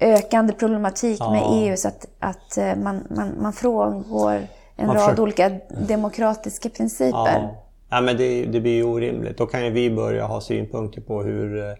ökande 0.00 0.52
problematik 0.52 1.20
ja. 1.20 1.32
med 1.32 1.68
EU 1.68 1.76
så 1.76 1.88
att, 1.88 2.06
att 2.18 2.58
eh, 2.58 2.76
man, 2.76 3.06
man, 3.10 3.32
man 3.40 3.52
frångår 3.52 4.46
en 4.76 4.86
man 4.86 4.96
rad 4.96 5.04
försöker... 5.04 5.22
olika 5.22 5.50
demokratiska 5.88 6.68
principer. 6.68 7.18
Ja, 7.18 7.64
ja 7.90 8.00
men 8.00 8.16
det, 8.16 8.44
det 8.44 8.60
blir 8.60 8.74
ju 8.74 8.84
orimligt. 8.84 9.38
Då 9.38 9.46
kan 9.46 9.64
ju 9.64 9.70
vi 9.70 9.90
börja 9.90 10.26
ha 10.26 10.40
synpunkter 10.40 11.00
på 11.00 11.22
hur 11.22 11.58
eh, 11.58 11.74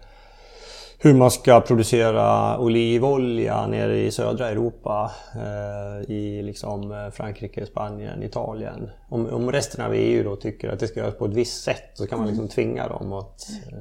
hur 1.05 1.13
man 1.13 1.31
ska 1.31 1.61
producera 1.61 2.59
olivolja 2.59 3.67
nere 3.67 3.97
i 3.97 4.11
södra 4.11 4.49
Europa. 4.49 5.11
Eh, 5.35 6.11
I 6.11 6.41
liksom 6.43 6.91
eh, 6.91 7.09
Frankrike, 7.11 7.65
Spanien, 7.65 8.23
Italien. 8.23 8.89
Om, 9.09 9.29
om 9.29 9.51
resten 9.51 9.85
av 9.85 9.93
EU 9.93 10.23
då 10.23 10.35
tycker 10.35 10.69
att 10.69 10.79
det 10.79 10.87
ska 10.87 10.99
göras 10.99 11.15
på 11.15 11.25
ett 11.25 11.33
visst 11.33 11.63
sätt 11.63 11.91
så 11.93 12.07
kan 12.07 12.19
man 12.19 12.27
liksom 12.27 12.47
tvinga 12.47 12.87
dem 12.87 13.13
att... 13.13 13.49
Eh, 13.71 13.77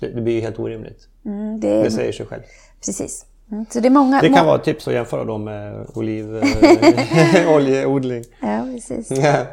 det 0.00 0.20
blir 0.20 0.34
ju 0.34 0.40
helt 0.40 0.58
orimligt. 0.58 1.08
Mm, 1.24 1.60
det... 1.60 1.82
det 1.82 1.90
säger 1.90 2.12
sig 2.12 2.26
själv. 2.26 2.42
Precis. 2.84 3.26
Mm, 3.50 3.66
så 3.70 3.80
det, 3.80 3.88
är 3.88 3.90
många, 3.90 4.20
det 4.20 4.28
kan 4.28 4.46
vara 4.46 4.56
ett 4.56 4.64
tips 4.64 4.88
att 4.88 4.94
jämföra 4.94 5.24
dem 5.24 5.44
med 5.44 5.86
olivoljeodling. 5.94 8.24
ja, 8.40 8.66
precis. 8.74 9.10
Mm. 9.10 9.46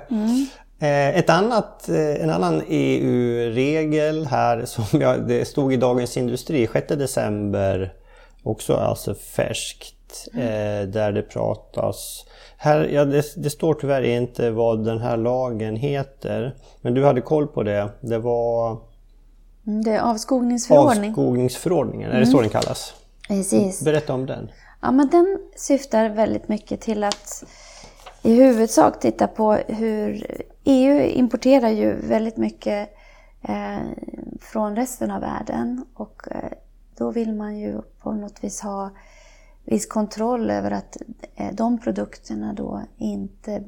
Eh, 0.80 1.18
ett 1.18 1.30
annat, 1.30 1.90
eh, 1.90 2.24
en 2.24 2.30
annan 2.30 2.62
EU-regel 2.68 4.26
här 4.26 4.66
som 4.66 5.02
jag, 5.02 5.28
det 5.28 5.46
stod 5.46 5.74
i 5.74 5.78
Dagens 5.78 6.18
Industri 6.18 6.68
6 6.74 6.88
december, 6.88 7.94
också 8.44 8.74
alltså 8.76 9.16
färskt, 9.16 10.28
mm. 10.34 10.92
där 10.92 11.12
det 11.12 11.22
pratas 11.22 12.26
här, 12.66 12.90
ja, 12.94 13.06
det, 13.06 13.24
det, 13.36 13.50
står 13.50 13.74
tyvärr 13.74 14.02
inte 14.02 14.52
vad 14.52 14.86
den 14.86 15.00
här 15.00 15.18
lagen 15.18 15.76
heter, 15.76 16.56
men 16.82 16.94
du 16.94 17.06
hade 17.06 17.22
koll 17.22 17.48
på 17.48 17.64
det. 17.64 17.90
Det 18.02 18.18
var... 18.18 18.78
Mm, 19.68 19.84
det 19.84 19.92
är 19.92 20.00
avskogningsförordning. 20.00 21.10
Avskogningsförordningen, 21.10 22.12
är 22.12 22.20
det 22.20 22.26
så 22.26 22.38
mm. 22.38 22.42
den 22.42 22.62
kallas? 22.62 22.94
Precis. 23.28 23.82
Berätta 23.82 24.14
om 24.14 24.26
den. 24.26 24.52
Ja, 24.82 24.92
men 24.92 25.10
den 25.10 25.40
syftar 25.56 26.10
väldigt 26.10 26.48
mycket 26.48 26.82
till 26.82 27.04
att 27.04 27.44
i 28.26 28.36
huvudsak 28.36 29.00
titta 29.00 29.28
på 29.28 29.54
hur 29.54 30.26
EU 30.64 31.02
importerar 31.02 31.70
ju 31.70 31.96
väldigt 31.96 32.38
mycket 32.38 32.90
eh, 33.42 33.82
från 34.40 34.76
resten 34.76 35.12
av 35.12 35.22
världen 35.22 35.86
och 35.94 36.22
eh, 36.32 36.52
då 36.98 37.12
vill 37.12 37.34
man 37.34 37.58
ju 37.60 37.82
på 38.00 38.12
något 38.12 38.44
vis 38.44 38.62
ha 38.62 38.90
viss 39.64 39.86
kontroll 39.86 40.50
över 40.50 40.72
att 40.72 40.98
eh, 41.36 41.54
de 41.54 41.80
produkterna 41.80 42.54
då 42.54 42.82
inte 42.98 43.64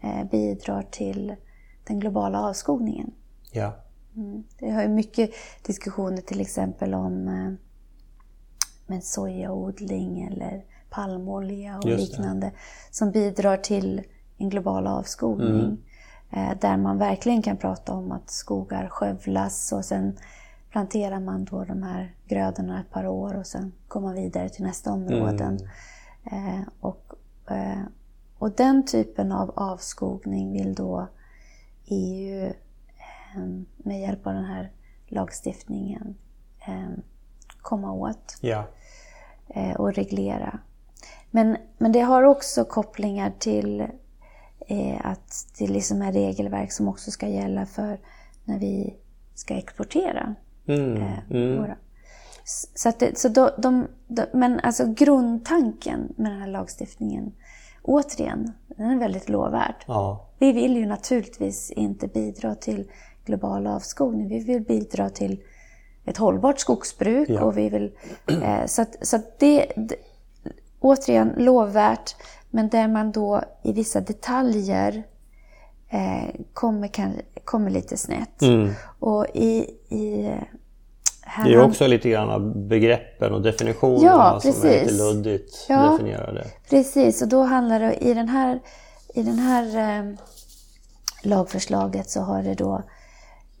eh, 0.00 0.24
bidrar 0.30 0.82
till 0.82 1.34
den 1.84 2.00
globala 2.00 2.40
avskogningen. 2.40 3.10
Ja. 3.52 3.72
Mm. 4.16 4.44
Det 4.58 4.70
har 4.70 4.82
ju 4.82 4.88
mycket 4.88 5.30
diskussioner 5.62 6.20
till 6.20 6.40
exempel 6.40 6.94
om 6.94 7.28
eh, 7.28 7.52
med 8.86 9.04
sojaodling 9.04 10.22
eller 10.22 10.64
palmolja 10.96 11.78
och 11.78 11.86
liknande 11.86 12.52
som 12.90 13.10
bidrar 13.10 13.56
till 13.56 14.02
en 14.38 14.48
global 14.48 14.86
avskogning. 14.86 15.60
Mm. 15.60 15.78
Eh, 16.30 16.58
där 16.60 16.76
man 16.76 16.98
verkligen 16.98 17.42
kan 17.42 17.56
prata 17.56 17.92
om 17.92 18.12
att 18.12 18.30
skogar 18.30 18.88
skövlas 18.88 19.72
och 19.72 19.84
sen 19.84 20.18
planterar 20.70 21.20
man 21.20 21.44
då 21.44 21.64
de 21.64 21.82
här 21.82 22.14
grödorna 22.28 22.80
ett 22.80 22.90
par 22.90 23.06
år 23.06 23.36
och 23.36 23.46
sen 23.46 23.72
kommer 23.88 24.06
man 24.06 24.14
vidare 24.14 24.48
till 24.48 24.64
nästa 24.64 24.92
områden. 24.92 25.58
Mm. 26.24 26.60
Eh, 26.60 26.66
och, 26.80 27.14
eh, 27.50 27.82
och 28.38 28.50
den 28.50 28.86
typen 28.86 29.32
av 29.32 29.52
avskogning 29.56 30.52
vill 30.52 30.74
då 30.74 31.08
EU 31.86 32.52
med 33.76 34.00
hjälp 34.00 34.26
av 34.26 34.34
den 34.34 34.44
här 34.44 34.70
lagstiftningen 35.06 36.14
komma 37.62 37.92
åt 37.92 38.38
ja. 38.40 38.64
och 39.78 39.94
reglera. 39.94 40.58
Men, 41.36 41.56
men 41.78 41.92
det 41.92 42.00
har 42.00 42.22
också 42.22 42.64
kopplingar 42.64 43.32
till 43.38 43.80
eh, 44.60 45.06
att 45.06 45.46
det 45.58 45.66
liksom 45.66 46.02
är 46.02 46.12
regelverk 46.12 46.72
som 46.72 46.88
också 46.88 47.10
ska 47.10 47.28
gälla 47.28 47.66
för 47.66 48.00
när 48.44 48.58
vi 48.58 48.94
ska 49.34 49.54
exportera. 49.54 50.34
Mm, 50.66 50.96
eh, 50.96 51.18
mm. 51.30 51.56
Våra. 51.58 51.76
Så 52.74 52.88
att 52.88 52.98
det, 52.98 53.18
så 53.18 53.28
då, 53.28 53.50
de, 53.58 53.86
de, 54.06 54.22
men 54.32 54.60
alltså 54.60 54.86
grundtanken 54.86 56.12
med 56.16 56.32
den 56.32 56.40
här 56.40 56.48
lagstiftningen, 56.48 57.32
återigen, 57.82 58.52
den 58.68 58.90
är 58.90 58.98
väldigt 58.98 59.28
lovvärd. 59.28 59.84
Ja. 59.86 60.26
Vi 60.38 60.52
vill 60.52 60.76
ju 60.76 60.86
naturligtvis 60.86 61.70
inte 61.70 62.08
bidra 62.08 62.54
till 62.54 62.90
global 63.24 63.66
avskogning. 63.66 64.28
Vi 64.28 64.38
vill 64.38 64.62
bidra 64.62 65.10
till 65.10 65.42
ett 66.04 66.16
hållbart 66.16 66.58
skogsbruk 66.58 67.28
ja. 67.30 67.44
och 67.44 67.58
vi 67.58 67.68
vill... 67.68 67.92
Eh, 68.42 68.66
så 68.66 68.82
att, 68.82 68.96
så 69.06 69.16
att 69.16 69.38
det, 69.38 69.72
det, 69.76 69.96
återigen, 70.86 71.34
lovvärt. 71.36 72.16
Men 72.50 72.68
där 72.68 72.88
man 72.88 73.12
då 73.12 73.42
i 73.62 73.72
vissa 73.72 74.00
detaljer 74.00 75.02
eh, 75.88 76.34
kommer, 76.52 76.88
kan, 76.88 77.12
kommer 77.44 77.70
lite 77.70 77.96
snett. 77.96 78.42
Mm. 78.42 78.70
Och 78.98 79.26
i, 79.34 79.58
i 79.88 80.30
det 81.44 81.54
är 81.54 81.62
också 81.62 81.86
lite 81.86 82.10
grann 82.10 82.30
av 82.30 82.66
begreppen 82.68 83.32
och 83.32 83.42
definitionerna 83.42 84.06
ja, 84.06 84.40
som 84.40 84.68
är 84.68 84.80
lite 84.80 84.92
luddigt 84.92 85.66
ja, 85.68 85.90
definierade. 85.90 86.46
Precis, 86.70 87.22
och 87.22 87.28
då 87.28 87.42
handlar 87.42 87.80
det 87.80 87.94
i 87.94 88.14
den 88.14 88.28
här, 88.28 88.60
i 89.14 89.22
den 89.22 89.38
här 89.38 89.98
eh, 89.98 90.14
lagförslaget 91.22 92.10
så 92.10 92.20
har 92.20 92.42
det 92.42 92.54
då 92.54 92.82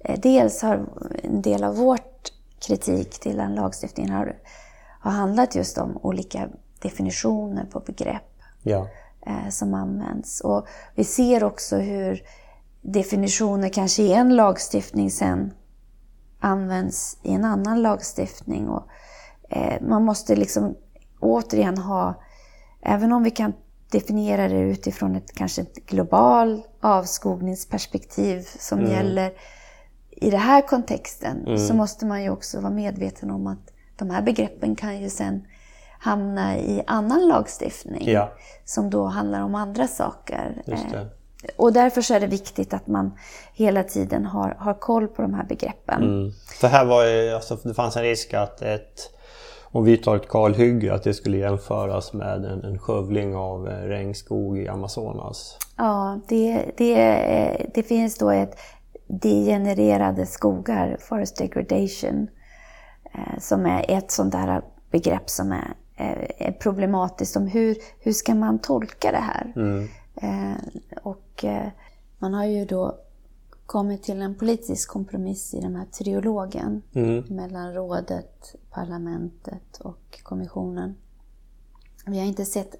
eh, 0.04 0.20
dels 0.20 0.62
har 0.62 0.86
en 1.22 1.42
del 1.42 1.64
av 1.64 1.76
vårt 1.76 2.32
kritik 2.66 3.20
till 3.20 3.36
den 3.36 3.54
lagstiftningen 3.54 4.12
har, 4.12 4.36
har 5.00 5.10
handlat 5.10 5.54
just 5.54 5.78
om 5.78 5.98
olika 6.02 6.48
definitioner 6.82 7.64
på 7.64 7.80
begrepp 7.80 8.40
ja. 8.62 8.88
eh, 9.26 9.48
som 9.50 9.74
används. 9.74 10.40
Och 10.40 10.66
vi 10.94 11.04
ser 11.04 11.44
också 11.44 11.76
hur 11.76 12.22
definitioner 12.82 13.68
kanske 13.68 14.02
i 14.02 14.12
en 14.12 14.36
lagstiftning 14.36 15.10
sen 15.10 15.52
används 16.40 17.18
i 17.22 17.32
en 17.32 17.44
annan 17.44 17.82
lagstiftning. 17.82 18.68
Och, 18.68 18.88
eh, 19.48 19.82
man 19.82 20.04
måste 20.04 20.36
liksom 20.36 20.76
återigen 21.20 21.78
ha, 21.78 22.22
även 22.82 23.12
om 23.12 23.22
vi 23.22 23.30
kan 23.30 23.52
definiera 23.90 24.48
det 24.48 24.60
utifrån 24.60 25.16
ett 25.16 25.32
kanske 25.32 25.62
ett 25.62 25.86
global 25.86 26.62
avskogningsperspektiv 26.80 28.48
som 28.58 28.78
mm. 28.78 28.90
gäller 28.90 29.32
i 30.10 30.30
den 30.30 30.40
här 30.40 30.62
kontexten, 30.62 31.46
mm. 31.46 31.58
så 31.58 31.74
måste 31.74 32.06
man 32.06 32.22
ju 32.22 32.30
också 32.30 32.60
vara 32.60 32.72
medveten 32.72 33.30
om 33.30 33.46
att 33.46 33.72
de 33.96 34.10
här 34.10 34.22
begreppen 34.22 34.76
kan 34.76 35.02
ju 35.02 35.10
sen 35.10 35.46
hamna 35.98 36.58
i 36.58 36.82
annan 36.86 37.28
lagstiftning 37.28 38.10
ja. 38.10 38.32
som 38.64 38.90
då 38.90 39.04
handlar 39.04 39.42
om 39.42 39.54
andra 39.54 39.86
saker. 39.86 40.62
Eh, 40.66 41.02
och 41.56 41.72
därför 41.72 42.02
så 42.02 42.14
är 42.14 42.20
det 42.20 42.26
viktigt 42.26 42.74
att 42.74 42.86
man 42.86 43.18
hela 43.52 43.82
tiden 43.82 44.26
har, 44.26 44.56
har 44.58 44.74
koll 44.74 45.08
på 45.08 45.22
de 45.22 45.34
här 45.34 45.44
begreppen. 45.44 46.02
Mm. 46.02 46.32
För 46.60 46.68
här 46.68 46.84
var 46.84 47.04
ju, 47.04 47.30
alltså, 47.30 47.56
det 47.56 47.74
fanns 47.74 47.96
en 47.96 48.02
risk 48.02 48.34
att 48.34 48.62
ett, 48.62 49.10
om 49.62 49.84
vi 49.84 49.96
tar 49.96 50.16
ett 50.16 50.28
kalhygge, 50.28 50.94
att 50.94 51.02
det 51.02 51.14
skulle 51.14 51.36
jämföras 51.36 52.12
med 52.12 52.44
en, 52.44 52.64
en 52.64 52.78
skövling 52.78 53.36
av 53.36 53.68
eh, 53.68 53.72
regnskog 53.72 54.58
i 54.58 54.68
Amazonas. 54.68 55.58
Ja, 55.76 56.20
det, 56.28 56.64
det, 56.76 57.70
det 57.74 57.82
finns 57.82 58.18
då 58.18 58.30
ett 58.30 58.58
degenererade 59.08 60.26
skogar, 60.26 60.96
forest 61.00 61.36
degradation, 61.36 62.28
eh, 63.14 63.38
som 63.38 63.66
är 63.66 63.84
ett 63.88 64.10
sånt 64.10 64.32
där 64.32 64.62
begrepp 64.90 65.30
som 65.30 65.52
är 65.52 65.74
är 65.96 66.52
problematiskt 66.52 67.36
om 67.36 67.46
hur, 67.46 67.76
hur 67.98 68.12
ska 68.12 68.34
man 68.34 68.58
tolka 68.58 69.12
det 69.12 69.18
här. 69.18 69.52
Mm. 69.56 69.88
Eh, 70.14 70.58
och 71.02 71.44
eh, 71.44 71.68
man 72.18 72.34
har 72.34 72.44
ju 72.44 72.64
då 72.64 72.98
kommit 73.66 74.02
till 74.02 74.22
en 74.22 74.34
politisk 74.34 74.90
kompromiss 74.90 75.54
i 75.54 75.60
den 75.60 75.76
här 75.76 75.84
triologen 75.86 76.82
Mm. 76.94 77.24
mellan 77.28 77.74
rådet, 77.74 78.54
parlamentet 78.70 79.78
och 79.80 80.20
kommissionen. 80.22 80.96
Vi 82.06 82.18
har 82.18 82.26
inte 82.26 82.44
sett 82.44 82.74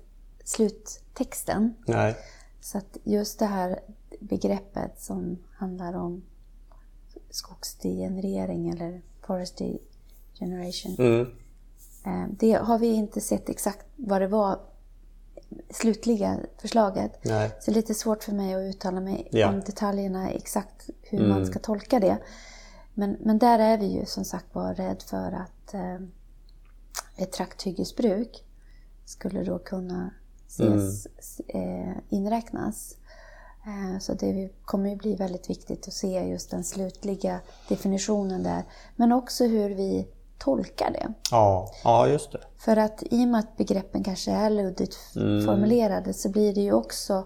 sluttexten. 0.45 1.75
Nej. 1.87 2.17
Så 2.61 2.79
att 2.79 2.97
just 3.05 3.39
det 3.39 3.47
här 3.47 3.81
begreppet 4.21 5.01
som 5.01 5.39
handlar 5.53 5.95
om 5.95 6.23
skogsdegenerering 7.31 8.69
eller 8.69 9.03
forest 9.27 9.59
degeneration. 10.39 10.97
Mm. 10.99 11.27
Eh, 12.07 12.24
Det 12.30 12.52
har 12.52 12.78
vi 12.78 12.86
inte 12.86 13.20
sett 13.20 13.48
exakt 13.48 13.86
vad 13.96 14.20
det 14.20 14.26
var 14.28 14.61
slutliga 15.70 16.38
förslaget. 16.59 17.18
Nej. 17.24 17.50
Så 17.61 17.70
det 17.70 17.72
är 17.72 17.74
lite 17.74 17.94
svårt 17.94 18.24
för 18.24 18.32
mig 18.32 18.54
att 18.54 18.74
uttala 18.74 19.00
mig 19.00 19.28
Ja. 19.32 19.48
om 19.48 19.61
detaljerna 19.61 20.30
exakt 20.30 20.90
hur 21.02 21.18
Mm. 21.18 21.30
man 21.30 21.46
ska 21.46 21.59
tolka 21.59 22.00
det. 22.00 22.18
Men, 22.94 23.16
men 23.20 23.38
där 23.38 23.59
är 23.59 23.78
vi 23.78 23.86
ju 23.86 24.07
som 24.07 24.24
sagt 24.24 24.46
var 24.54 24.74
rädd 24.74 25.02
för 25.02 25.32
att 25.32 25.74
eh, 25.74 25.94
ett 27.16 27.32
trakthyggesbruk 27.32 28.44
skulle 29.04 29.42
då 29.44 29.59
kunna 29.59 30.11
ses, 30.46 31.07
Mm. 31.48 31.88
eh, 31.90 31.96
inräknas. 32.09 32.96
Eh, 33.66 33.98
så 34.00 34.14
det 34.14 34.50
kommer 34.64 34.90
ju 34.90 34.96
bli 34.96 35.14
väldigt 35.14 35.50
viktigt 35.50 35.88
att 35.88 35.94
se 35.94 36.28
just 36.28 36.50
den 36.50 36.64
slutliga 36.64 37.40
definitionen 37.68 38.42
där. 38.42 38.62
Men 38.96 39.12
också 39.12 39.44
hur 39.44 39.70
vi 39.70 40.09
tolkar 40.39 40.91
det. 40.91 41.12
Ja. 41.30 41.70
ja, 41.84 42.09
just 42.09 42.32
det. 42.32 42.39
För 42.59 42.76
att 42.76 43.03
i 43.11 43.24
och 43.24 43.28
med 43.28 43.39
att 43.41 43.57
begreppen 43.57 44.05
kanske 44.05 44.30
är 44.32 44.51
luddigt 44.51 44.97
Mm. 45.16 45.47
formulerade 45.47 46.12
så 46.12 46.28
blir 46.30 46.55
det 46.55 46.61
ju 46.61 46.72
också 46.72 47.24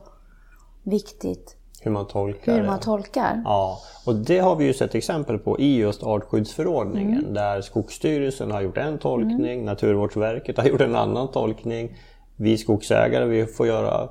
viktigt 0.83 1.57
Hur 1.83 1.91
man 1.91 2.07
tolkar 2.09 2.55
hur 2.55 2.67
man 2.67 2.81
tolkar. 2.81 3.43
Ja, 3.45 3.79
och 4.07 4.15
det 4.15 4.39
har 4.39 4.57
vi 4.57 4.65
ju 4.65 4.75
sett 4.75 4.95
exempel 4.95 5.39
på 5.39 5.59
i 5.61 5.77
just 5.77 6.03
artskyddsförordningen 6.03 7.19
Mm. 7.21 7.35
där 7.35 7.61
Skogsstyrelsen 7.61 8.51
har 8.51 8.61
gjort 8.61 8.77
en 8.77 8.99
tolkning, 8.99 9.65
Naturvårdsverket 9.65 10.57
har 10.57 10.65
gjort 10.69 10.81
en 10.81 10.95
annan 10.97 11.31
tolkning. 11.31 11.97
Vi 12.37 12.59
skogsägare 12.59 13.25
vi 13.25 13.47
får 13.47 13.67
göra 13.67 14.09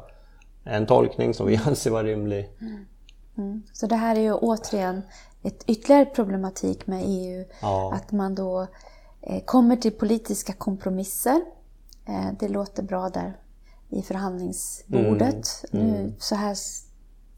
en 0.63 0.85
tolkning 0.85 1.33
som 1.33 1.47
vi 1.47 1.55
anser 1.65 1.91
vara 1.91 2.03
rimlig. 2.03 2.49
Så 3.73 3.87
det 3.87 3.95
här 3.95 4.15
är 4.15 4.19
ju 4.21 4.33
återigen 4.33 5.01
ett 5.43 5.63
ytterligare 5.67 6.05
problematik 6.05 6.87
med 6.87 7.03
EU. 7.05 7.45
Ja. 7.61 7.93
Att 7.93 8.11
man 8.11 8.35
då 8.35 8.67
eh, 9.21 9.43
kommer 9.43 9.75
till 9.75 9.91
politiska 9.91 10.53
kompromisser. 10.53 11.41
Eh, 12.05 12.27
det 12.39 12.47
låter 12.47 12.83
bra 12.83 13.09
där 13.09 13.37
i 13.89 14.01
förhandlingsbordet. 14.01 15.65
Mm. 15.71 15.87
Nu, 15.87 16.13
så 16.19 16.35
här, 16.35 16.55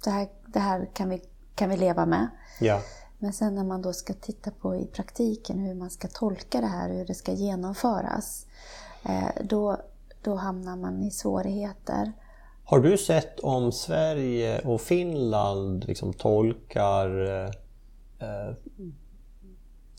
så 0.03 0.09
här, 0.09 0.27
det 0.45 0.59
här 0.59 0.89
kan 0.93 1.09
vi, 1.09 1.21
kan 1.55 1.69
vi 1.69 1.77
leva 1.77 2.05
med. 2.05 2.27
Ja, 2.59 2.81
Men 3.19 3.33
sen 3.33 3.55
när 3.55 3.63
man 3.63 3.81
då 3.81 3.93
ska 3.93 4.13
titta 4.13 4.51
på 4.51 4.75
i 4.75 4.85
praktiken 4.85 5.59
hur 5.59 5.73
man 5.73 5.89
ska 5.89 6.07
tolka 6.07 6.61
det 6.61 6.67
här, 6.67 6.89
hur 6.89 7.05
det 7.05 7.13
ska 7.13 7.31
genomföras. 7.31 8.45
Eh, 9.03 9.43
då, 9.43 9.77
då 10.21 10.35
hamnar 10.35 10.75
man 10.75 11.03
i 11.03 11.11
svårigheter. 11.11 12.13
Har 12.63 12.79
du 12.79 12.97
sett 12.97 13.39
om 13.39 13.71
Sverige 13.71 14.59
och 14.59 14.81
Finland 14.81 15.85
liksom 15.87 16.13
tolkar 16.13 17.09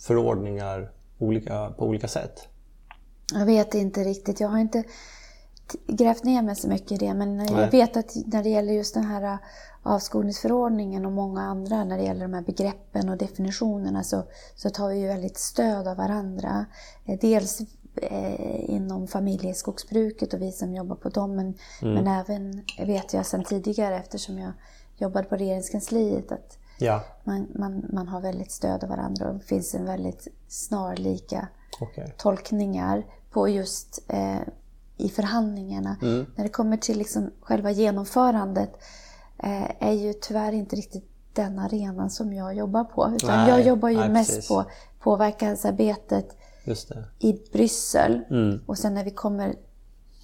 förordningar 0.02 0.90
olika, 1.18 1.70
på 1.70 1.86
olika 1.86 2.08
sätt? 2.08 2.48
Jag 3.34 3.46
vet 3.46 3.74
inte 3.74 4.04
riktigt. 4.04 4.40
Jag 4.40 4.48
har 4.48 4.58
inte 4.58 4.84
grävt 5.86 6.24
ner 6.24 6.42
mig 6.42 6.56
så 6.56 6.68
mycket 6.68 6.92
i 6.92 6.96
det. 6.96 7.14
Men 7.14 7.36
Nej. 7.36 7.52
jag 7.52 7.70
vet 7.70 7.96
att 7.96 8.16
när 8.26 8.42
det 8.42 8.48
gäller 8.48 8.72
just 8.72 8.94
den 8.94 9.04
här 9.04 9.38
avskogningsförordningen 9.82 11.06
och 11.06 11.12
många 11.12 11.40
andra 11.40 11.84
när 11.84 11.98
det 11.98 12.04
gäller 12.04 12.22
de 12.22 12.34
här 12.34 12.42
begreppen 12.42 13.08
och 13.08 13.16
definitionerna 13.16 14.02
så, 14.02 14.22
så 14.56 14.70
tar 14.70 14.88
vi 14.88 14.98
ju 14.98 15.06
väldigt 15.06 15.38
stöd 15.38 15.88
av 15.88 15.96
varandra. 15.96 16.66
Eh, 17.04 17.18
Dels 17.20 17.60
eh, 17.96 18.70
inom 18.70 19.06
familjeskogsbruket 19.06 20.34
och 20.34 20.42
vi 20.42 20.52
som 20.52 20.74
jobbar 20.74 20.96
på 20.96 21.08
dem 21.08 21.36
men, 21.36 21.54
men 21.80 22.06
även 22.06 22.64
vet 22.86 23.14
jag 23.14 23.26
sedan 23.26 23.44
tidigare 23.44 23.96
eftersom 23.96 24.38
jag 24.38 24.52
jobbade 24.98 25.28
på 25.28 25.36
regeringskansliet 25.36 26.32
att 26.32 26.58
Ja, 26.82 27.04
man, 27.24 27.46
man, 27.54 27.86
man 27.92 28.08
har 28.08 28.20
väldigt 28.20 28.52
stöd 28.52 28.84
av 28.84 28.90
varandra 28.90 29.28
och 29.28 29.34
det 29.34 29.44
finns 29.44 29.74
en 29.74 29.84
väldigt 29.84 30.28
snarlika 30.48 31.48
okej. 31.80 32.14
tolkningar 32.16 33.06
på 33.30 33.48
just 33.48 34.02
eh, 34.08 34.40
i 34.96 35.08
förhandlingarna. 35.08 35.96
När 36.00 36.42
det 36.42 36.48
kommer 36.48 36.76
till 36.76 36.98
liksom 36.98 37.30
själva 37.40 37.70
genomförandet 37.70 38.72
eh, 39.38 39.82
är 39.88 39.92
ju 39.92 40.12
tyvärr 40.12 40.52
inte 40.52 40.76
riktigt 40.76 41.08
den 41.32 41.58
arenan 41.58 42.10
som 42.10 42.32
jag 42.32 42.54
jobbar 42.54 42.84
på. 42.84 43.12
Utan 43.16 43.38
Nej, 43.38 43.48
jag 43.48 43.66
jobbar 43.66 43.88
ju 43.88 43.96
nej, 43.96 44.08
mest 44.08 44.30
precis. 44.30 44.48
på 44.48 44.64
påverkansarbetet 45.00 46.36
i 47.18 47.32
Bryssel. 47.52 48.24
Mm. 48.30 48.60
Och 48.66 48.78
sen 48.78 48.94
när 48.94 49.04
vi 49.04 49.10
kommer 49.10 49.54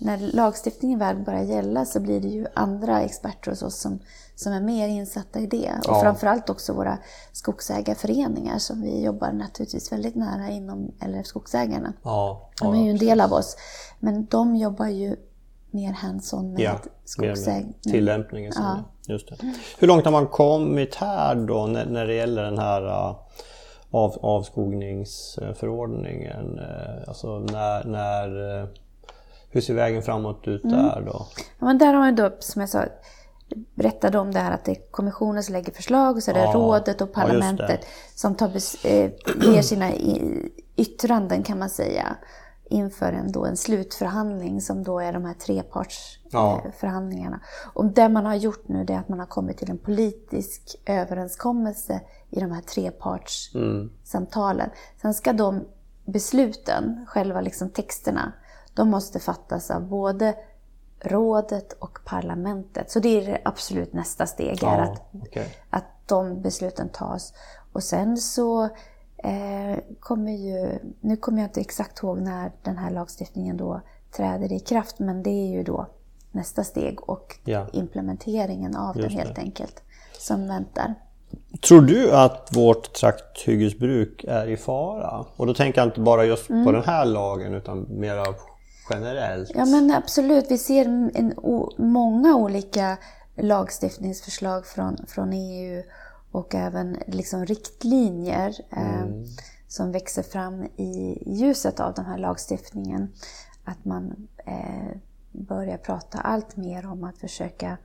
när 0.00 0.18
lagstiftningen 0.18 0.98
väl 0.98 1.16
börjar 1.16 1.42
gälla 1.42 1.84
så 1.84 2.00
blir 2.00 2.20
det 2.20 2.28
ju 2.28 2.46
andra 2.54 3.00
experter 3.02 3.50
hos 3.50 3.62
oss 3.62 3.80
som, 3.80 3.98
som 4.34 4.52
är 4.52 4.60
mer 4.60 4.88
insatta 4.88 5.40
i 5.40 5.46
det. 5.46 5.72
Och 5.78 5.84
Ja. 5.94 6.00
framförallt 6.02 6.50
också 6.50 6.72
våra 6.72 6.98
skogsägarföreningar 7.32 8.58
som 8.58 8.80
vi 8.82 9.04
jobbar 9.04 9.32
naturligtvis 9.32 9.92
väldigt 9.92 10.14
nära 10.14 10.48
inom 10.50 10.92
LRF 11.00 11.26
Skogsägarna. 11.26 11.92
Ja, 12.02 12.50
De 12.60 12.74
är 12.74 12.84
ju 12.84 12.90
en 12.90 12.98
del 12.98 13.20
av 13.20 13.32
oss. 13.32 13.56
Men 13.98 14.26
de 14.26 14.56
jobbar 14.56 14.86
ju 14.86 15.16
mer 15.70 15.92
hands-on 15.92 16.52
med 16.52 16.60
Ja, 16.60 16.78
skogsägning. 17.04 17.74
tillämpningen. 17.82 18.52
Ja. 18.56 18.62
ja. 19.06 19.12
Just 19.12 19.28
det. 19.28 19.36
Hur 19.78 19.88
långt 19.88 20.04
har 20.04 20.12
man 20.12 20.26
kommit 20.26 20.94
här 20.94 21.34
då 21.34 21.66
när, 21.66 21.86
när 21.86 22.06
det 22.06 22.14
gäller 22.14 22.42
den 22.42 22.58
här 22.58 22.82
uh, 22.86 23.16
av, 23.90 24.18
avskogningsförordningen? 24.22 26.58
Uh, 26.58 27.08
alltså 27.08 27.38
när, 27.38 27.84
när, 27.84 28.60
uh, 28.62 28.68
hur 29.50 29.60
ser 29.60 29.74
vägen 29.74 30.02
framåt 30.02 30.48
ut 30.48 30.64
Mm. 30.64 30.76
där 30.76 31.02
då? 31.06 31.26
Ja, 31.58 31.66
men 31.66 31.78
där 31.78 31.92
har 31.92 32.00
man 32.00 32.14
då, 32.16 32.30
som 32.38 32.60
jag 32.60 32.68
sa, 32.68 32.84
berättade 33.74 34.18
om 34.18 34.32
det 34.32 34.40
här 34.40 34.52
att 34.52 34.64
det 34.64 34.70
är 34.72 34.90
kommissionen 34.90 35.42
som 35.42 35.52
lägger 35.52 35.72
förslag 35.72 36.16
och 36.16 36.22
så 36.22 36.30
är 36.30 36.34
det 36.34 36.40
Ja, 36.40 36.52
rådet 36.54 37.00
och 37.00 37.08
ja, 37.08 37.12
parlamentet 37.22 37.80
som 38.14 38.34
tar, 38.34 38.48
eh, 38.86 39.10
ger 39.52 39.62
sina 39.62 39.92
yttranden 40.76 41.42
kan 41.42 41.58
man 41.58 41.70
säga 41.70 42.16
inför 42.70 43.12
en, 43.12 43.32
då 43.32 43.44
en 43.44 43.56
slutförhandling 43.56 44.60
som 44.60 44.82
då 44.82 45.00
är 45.00 45.12
de 45.12 45.24
här 45.24 45.34
Ja. 45.38 45.44
trepartsförhandlingarna. 45.46 47.40
Och 47.74 47.84
det 47.84 48.08
man 48.08 48.26
har 48.26 48.34
gjort 48.34 48.68
nu 48.68 48.86
är 48.88 48.98
att 48.98 49.08
man 49.08 49.18
har 49.18 49.26
kommit 49.26 49.58
till 49.58 49.70
en 49.70 49.78
politisk 49.78 50.76
överenskommelse 50.86 52.00
i 52.30 52.40
de 52.40 52.52
här 52.52 52.60
trepartssamtalen. 52.62 54.70
Sen 55.02 55.14
ska 55.14 55.32
de 55.32 55.64
besluten, 56.04 57.04
själva 57.08 57.40
liksom 57.40 57.70
texterna, 57.70 58.32
de 58.78 58.90
måste 58.90 59.18
fattas 59.20 59.70
av 59.70 59.82
både 59.88 60.34
rådet 61.00 61.72
och 61.72 61.98
parlamentet. 62.04 62.90
Så 62.90 63.00
det 63.00 63.08
är 63.08 63.26
det 63.26 63.40
absolut 63.44 63.92
nästa 63.92 64.26
steg, 64.26 64.58
Ja, 64.62 64.68
att, 64.80 65.02
okej. 65.22 65.54
att 65.70 65.84
de 66.06 66.42
besluten 66.42 66.88
tas. 66.88 67.32
Och 67.72 67.82
sen 67.82 68.16
så 68.16 68.64
eh, 69.16 69.78
kommer 70.00 70.32
ju, 70.32 70.78
nu 71.00 71.16
kommer 71.16 71.38
jag 71.38 71.48
inte 71.48 71.60
exakt 71.60 72.02
ihåg 72.02 72.18
när 72.20 72.52
den 72.62 72.76
här 72.76 72.90
lagstiftningen 72.90 73.56
då 73.56 73.80
träder 74.16 74.52
i 74.52 74.60
kraft, 74.60 74.98
men 74.98 75.22
det 75.22 75.30
är 75.30 75.48
ju 75.56 75.62
då 75.62 75.86
nästa 76.32 76.64
steg 76.64 77.08
och 77.10 77.36
Ja. 77.44 77.66
implementeringen 77.72 78.76
av 78.76 78.94
den 78.94 79.02
Just 79.04 79.16
det. 79.16 79.22
helt 79.22 79.38
enkelt 79.38 79.82
som 80.18 80.48
väntar. 80.48 80.94
Tror 81.68 81.80
du 81.80 82.12
att 82.12 82.48
vårt 82.56 82.92
trakthyggesbruk 82.92 84.24
är 84.28 84.46
i 84.46 84.56
fara? 84.56 85.24
Och 85.36 85.46
då 85.46 85.54
tänker 85.54 85.80
jag 85.80 85.88
inte 85.88 86.00
bara 86.00 86.24
just 86.24 86.50
Mm. 86.50 86.64
på 86.64 86.72
den 86.72 86.84
här 86.84 87.04
lagen 87.04 87.54
utan 87.54 87.86
mera 87.88 88.24
generellt. 88.90 89.50
Ja 89.54 89.64
men 89.64 89.90
absolut, 89.90 90.50
vi 90.50 90.58
ser 90.58 90.84
en, 91.14 91.32
o, 91.36 91.72
många 91.78 92.36
olika 92.36 92.96
lagstiftningsförslag 93.36 94.66
från, 94.66 94.96
från 95.06 95.32
EU 95.32 95.82
och 96.30 96.54
även 96.54 96.96
liksom 97.06 97.46
riktlinjer 97.46 98.54
eh, 98.70 99.06
som 99.68 99.92
växer 99.92 100.22
fram 100.22 100.64
i 100.64 101.22
ljuset 101.26 101.80
av 101.80 101.94
den 101.94 102.04
här 102.04 102.18
lagstiftningen. 102.18 103.12
Att 103.64 103.84
man 103.84 104.28
eh, 104.46 104.96
börjar 105.32 105.78
prata 105.78 106.18
allt 106.18 106.56
mer 106.56 106.86
om 106.86 107.04
att 107.04 107.18
försöka 107.18 107.76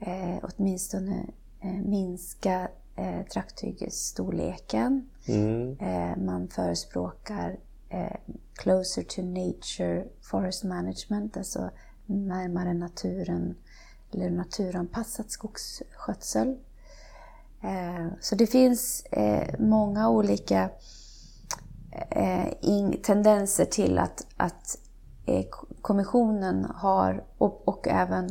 eh, 0.00 0.36
åtminstone 0.42 1.26
eh, 1.60 1.72
minska 1.84 2.68
eh, 2.96 3.22
trakthyggestorleken. 3.32 5.08
Mm. 5.26 5.76
Eh, 5.80 6.16
man 6.24 6.48
förespråkar 6.48 7.56
eh, 7.88 8.16
closer 8.54 9.02
to 9.02 9.22
nature 9.22 10.04
forest 10.20 10.64
management, 10.64 11.36
alltså 11.36 11.70
närmare 12.06 12.74
naturen 12.74 13.54
eller 14.12 14.30
naturanpassat 14.30 15.30
skogsskötsel. 15.30 16.56
Eh, 17.62 18.06
så 18.20 18.34
det 18.34 18.46
finns 18.46 19.06
eh, 19.10 19.54
många 19.58 20.08
olika 20.08 20.70
eh, 22.10 22.52
tendenser 23.02 23.64
till 23.64 23.98
att, 23.98 24.26
att 24.36 24.78
kommissionen 25.82 26.64
har, 26.64 27.24
och, 27.38 27.68
och, 27.68 27.88
även 27.88 28.30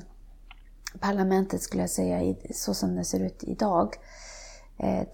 parlamentet 0.99 1.61
skulle 1.61 1.83
jag 1.83 1.89
säga, 1.89 2.35
så 2.53 2.73
som 2.73 2.95
det 2.95 3.03
ser 3.03 3.19
ut 3.19 3.43
idag, 3.43 3.95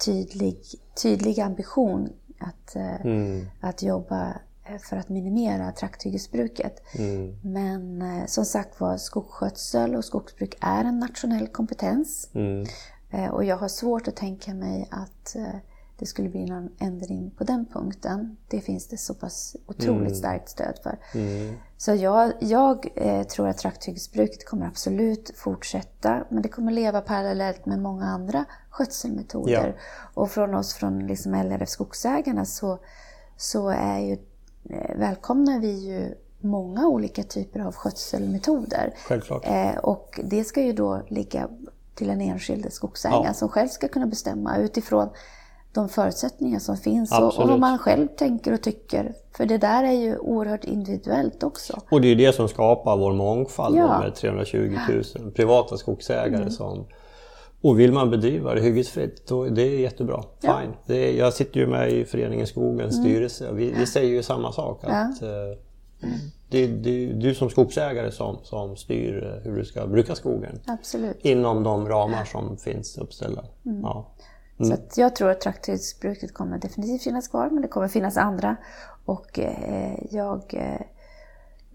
tydlig, 0.05 0.59
tydlig 1.01 1.39
ambition 1.39 2.09
att, 2.39 2.75
mm. 2.75 3.45
att 3.61 3.83
jobba 3.83 4.33
för 4.77 4.97
att 4.97 5.09
minimera 5.09 5.71
trakthyggesbruket. 5.71 6.81
Mm. 6.93 7.35
Men 7.41 8.01
eh, 8.01 8.25
som 8.25 8.45
sagt 8.45 8.79
var, 8.79 8.97
skogsskötsel 8.97 9.95
och 9.95 10.05
skogsbruk 10.05 10.57
är 10.61 10.85
en 10.85 10.99
nationell 10.99 11.47
kompetens. 11.47 12.29
Mm. 12.33 12.65
Eh, 13.09 13.29
och 13.29 13.43
jag 13.43 13.57
har 13.57 13.67
svårt 13.67 14.07
att 14.07 14.15
tänka 14.15 14.53
mig 14.53 14.87
att 14.91 15.35
eh, 15.35 15.59
det 15.99 16.05
skulle 16.05 16.29
bli 16.29 16.45
någon 16.45 16.69
ändring 16.79 17.31
på 17.37 17.43
den 17.43 17.65
punkten. 17.65 18.37
Det 18.47 18.61
finns 18.61 18.87
det 18.87 18.97
så 18.97 19.13
pass 19.13 19.55
otroligt 19.65 20.07
mm. 20.07 20.15
starkt 20.15 20.49
stöd 20.49 20.79
för. 20.83 20.97
Mm. 21.13 21.55
Så 21.77 21.95
jag, 21.95 22.33
jag 22.39 22.87
eh, 22.95 23.23
tror 23.23 23.47
att 23.47 23.57
trakthyggesbruket 23.57 24.45
kommer 24.45 24.65
absolut 24.67 25.31
fortsätta, 25.35 26.23
men 26.29 26.41
det 26.41 26.49
kommer 26.49 26.71
leva 26.71 27.01
parallellt 27.01 27.65
med 27.65 27.79
många 27.79 28.05
andra 28.05 28.45
skötselmetoder. 28.69 29.75
Ja. 29.77 29.83
Och 30.13 30.31
från 30.31 30.53
oss 30.53 30.73
från 30.73 31.07
liksom 31.07 31.33
LRF 31.33 31.69
Skogsägarna 31.69 32.45
så, 32.45 32.79
så 33.37 33.69
är 33.69 33.99
ju, 33.99 34.13
eh, 34.13 34.19
välkomnar 34.95 35.59
vi 35.59 35.71
ju 35.71 36.15
många 36.39 36.87
olika 36.87 37.23
typer 37.23 37.59
av 37.59 37.75
skötselmetoder. 37.75 38.93
Självklart. 39.07 39.45
Eh, 39.45 39.77
och 39.77 40.19
det 40.23 40.43
ska 40.43 40.61
ju 40.61 40.73
då 40.73 41.01
ligga 41.07 41.47
till 41.95 42.07
den 42.07 42.21
enskilde 42.21 42.71
skogsägaren 42.71 43.23
ja. 43.25 43.33
som 43.33 43.49
själv 43.49 43.67
ska 43.67 43.87
kunna 43.87 44.07
bestämma 44.07 44.57
utifrån 44.57 45.09
de 45.73 45.89
förutsättningar 45.89 46.59
som 46.59 46.77
finns 46.77 47.11
och, 47.11 47.39
och, 47.39 47.47
vad 47.47 47.59
man 47.59 47.77
själv 47.77 48.07
tänker 48.07 48.53
och 48.53 48.61
tycker. 48.61 49.13
För 49.37 49.45
det 49.45 49.57
där 49.57 49.83
är 49.83 49.91
ju 49.91 50.17
oerhört 50.17 50.63
individuellt 50.63 51.43
också. 51.43 51.81
Och 51.91 52.01
det 52.01 52.07
är 52.07 52.09
ju 52.09 52.15
det 52.15 52.33
som 52.33 52.47
skapar 52.47 52.97
vår 52.97 53.13
mångfald 53.13 53.77
ja. 53.77 53.99
med 53.99 54.15
320 54.15 54.77
000 55.19 55.31
privata 55.31 55.77
skogsägare 55.77 56.35
mm. 56.35 56.51
som 56.51 56.85
och 57.61 57.79
vill 57.79 57.91
man 57.91 58.09
bedriva 58.09 58.53
det 58.53 58.61
hyggesfritt, 58.61 59.27
då 59.27 59.45
det 59.45 59.61
är 59.61 59.79
jättebra. 59.79 60.23
Ja. 60.41 60.59
Fine. 60.59 60.73
Det 60.85 61.09
är, 61.09 61.17
jag 61.17 61.33
sitter 61.33 61.59
ju 61.59 61.67
med 61.67 61.91
i 61.91 62.05
Föreningen 62.05 62.47
Skogens 62.47 62.93
mm. 62.93 63.05
styrelse 63.05 63.51
vi, 63.53 63.71
vi, 63.71 63.85
säger 63.85 64.09
ju 64.09 64.23
samma 64.23 64.51
sak. 64.51 64.83
Att, 64.83 65.21
ja. 65.21 65.27
eh, 65.27 65.57
det, 66.49 66.67
det 66.67 66.89
är 66.89 67.13
du 67.13 67.35
som 67.35 67.49
skogsägare 67.49 68.11
som, 68.11 68.37
som 68.43 68.75
styr 68.75 69.23
eh, 69.23 69.43
hur 69.43 69.57
du 69.57 69.65
ska 69.65 69.87
bruka 69.87 70.15
skogen. 70.15 70.59
Absolut. 70.65 71.17
Inom 71.21 71.63
de 71.63 71.89
ramar 71.89 72.25
som 72.25 72.57
finns 72.57 72.97
uppställda. 72.97 73.45
Mm. 73.65 73.81
Ja. 73.81 74.11
Mm. 74.59 74.77
Så 74.89 75.01
jag 75.01 75.15
tror 75.15 75.29
att 75.29 75.41
trakthyggesbruket 75.41 76.33
kommer 76.33 76.57
definitivt 76.57 77.03
finnas 77.03 77.27
kvar, 77.27 77.49
men 77.49 77.61
det 77.61 77.67
kommer 77.67 77.87
finnas 77.87 78.17
andra. 78.17 78.55
Och 79.05 79.39
eh, 79.39 79.99
jag 80.11 80.53
eh, 80.53 80.81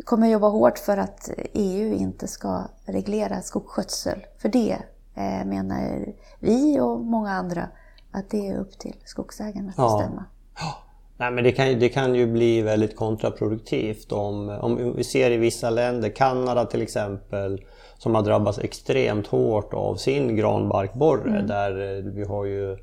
kommer 0.05 0.29
jobba 0.29 0.49
hårt 0.49 0.79
för 0.79 0.97
att 0.97 1.31
EU 1.53 1.95
inte 1.95 2.29
ska 2.29 2.63
reglera 2.85 3.43
skogsskötsel. 3.43 4.27
För 4.39 4.49
det 4.49 4.79
eh, 5.15 5.45
menar 5.47 6.07
vi 6.41 6.81
och 6.81 7.01
många 7.01 7.31
andra 7.31 7.69
att 8.11 8.31
det 8.31 8.49
är 8.49 8.59
upp 8.59 8.79
till 8.79 8.97
skogsägarna 9.05 9.69
att 9.69 9.79
ja. 9.79 9.97
bestämma. 9.99 10.25
Ja. 10.57 10.75
Nej, 11.17 11.31
men 11.31 11.45
det, 11.45 11.53
kan, 11.53 11.79
det 11.79 11.89
kan 11.89 12.15
ju 12.15 12.27
bli 12.27 12.63
väldigt 12.63 12.97
kontraproduktivt 12.97 14.13
om, 14.13 14.49
om 14.49 14.97
vi 14.97 15.05
ser 15.05 15.31
i 15.31 15.37
vissa 15.37 15.71
länder, 15.71 16.09
Kanada 16.09 16.65
till 16.65 16.83
exempel, 16.83 17.65
som 17.99 18.15
har 18.15 18.23
drabbats 18.23 18.59
extremt 18.59 19.27
hårt 19.27 19.75
av 19.75 19.97
sin 19.97 20.37
granbarkborre 20.37 21.31
mm. 21.31 21.47
där 21.47 21.97
eh, 21.97 22.05
vi 22.05 22.25
har 22.25 22.45
ju 22.45 22.79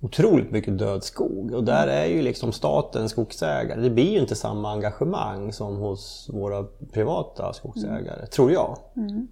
otroligt 0.00 0.50
mycket 0.50 0.78
död 0.78 1.04
skog 1.04 1.52
och 1.52 1.64
där 1.64 1.86
är 1.86 2.06
ju 2.06 2.22
liksom 2.22 2.52
staten 2.52 3.08
skogsägare. 3.08 3.80
Det 3.80 3.90
blir 3.90 4.12
ju 4.12 4.18
inte 4.20 4.36
samma 4.36 4.72
engagemang 4.72 5.52
som 5.52 5.76
hos 5.76 6.30
våra 6.32 6.64
privata 6.92 7.52
skogsägare, 7.52 8.16
mm. 8.16 8.30
tror 8.30 8.52
jag. 8.52 8.78
Mm. 8.96 9.28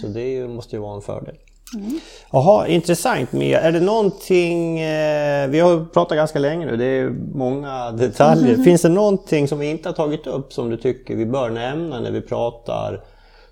Så 0.00 0.06
det 0.06 0.48
måste 0.48 0.76
ju 0.76 0.82
vara 0.82 0.96
en 0.96 1.02
fördel. 1.02 1.36
Mm. 1.74 2.00
Jaha, 2.32 2.66
intressant 2.66 3.32
Mia. 3.32 3.60
Är 3.60 3.72
det 3.72 3.80
någonting, 3.80 4.80
eh, 4.80 5.48
vi 5.48 5.60
har 5.60 5.84
pratat 5.84 6.16
ganska 6.16 6.38
länge 6.38 6.66
nu, 6.66 6.76
det 6.76 6.84
är 6.84 7.10
många 7.34 7.92
detaljer. 7.92 8.52
Mm. 8.54 8.64
Finns 8.64 8.82
det 8.82 8.88
någonting 8.88 9.48
som 9.48 9.58
vi 9.58 9.66
inte 9.66 9.88
har 9.88 9.94
tagit 9.94 10.26
upp 10.26 10.52
som 10.52 10.70
du 10.70 10.76
tycker 10.76 11.16
vi 11.16 11.26
bör 11.26 11.50
nämna 11.50 12.00
när 12.00 12.10
vi 12.10 12.20
pratar 12.20 13.04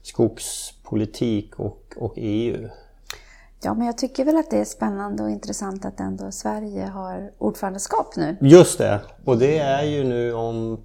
skogspolitik 0.02 1.58
och, 1.58 1.94
och 1.96 2.14
EU? 2.16 2.68
Ja, 3.64 3.74
men 3.74 3.86
jag 3.86 3.98
tycker 3.98 4.24
väl 4.24 4.36
att 4.36 4.50
det 4.50 4.58
är 4.58 4.64
spännande 4.64 5.22
och 5.22 5.30
intressant 5.30 5.84
att 5.84 6.00
ändå 6.00 6.30
Sverige 6.32 6.86
har 6.86 7.30
ordförandeskap 7.38 8.16
nu. 8.16 8.36
Just 8.40 8.78
det, 8.78 9.00
och 9.24 9.38
det 9.38 9.58
är 9.58 9.82
ju 9.82 10.04
nu 10.04 10.34
om 10.34 10.80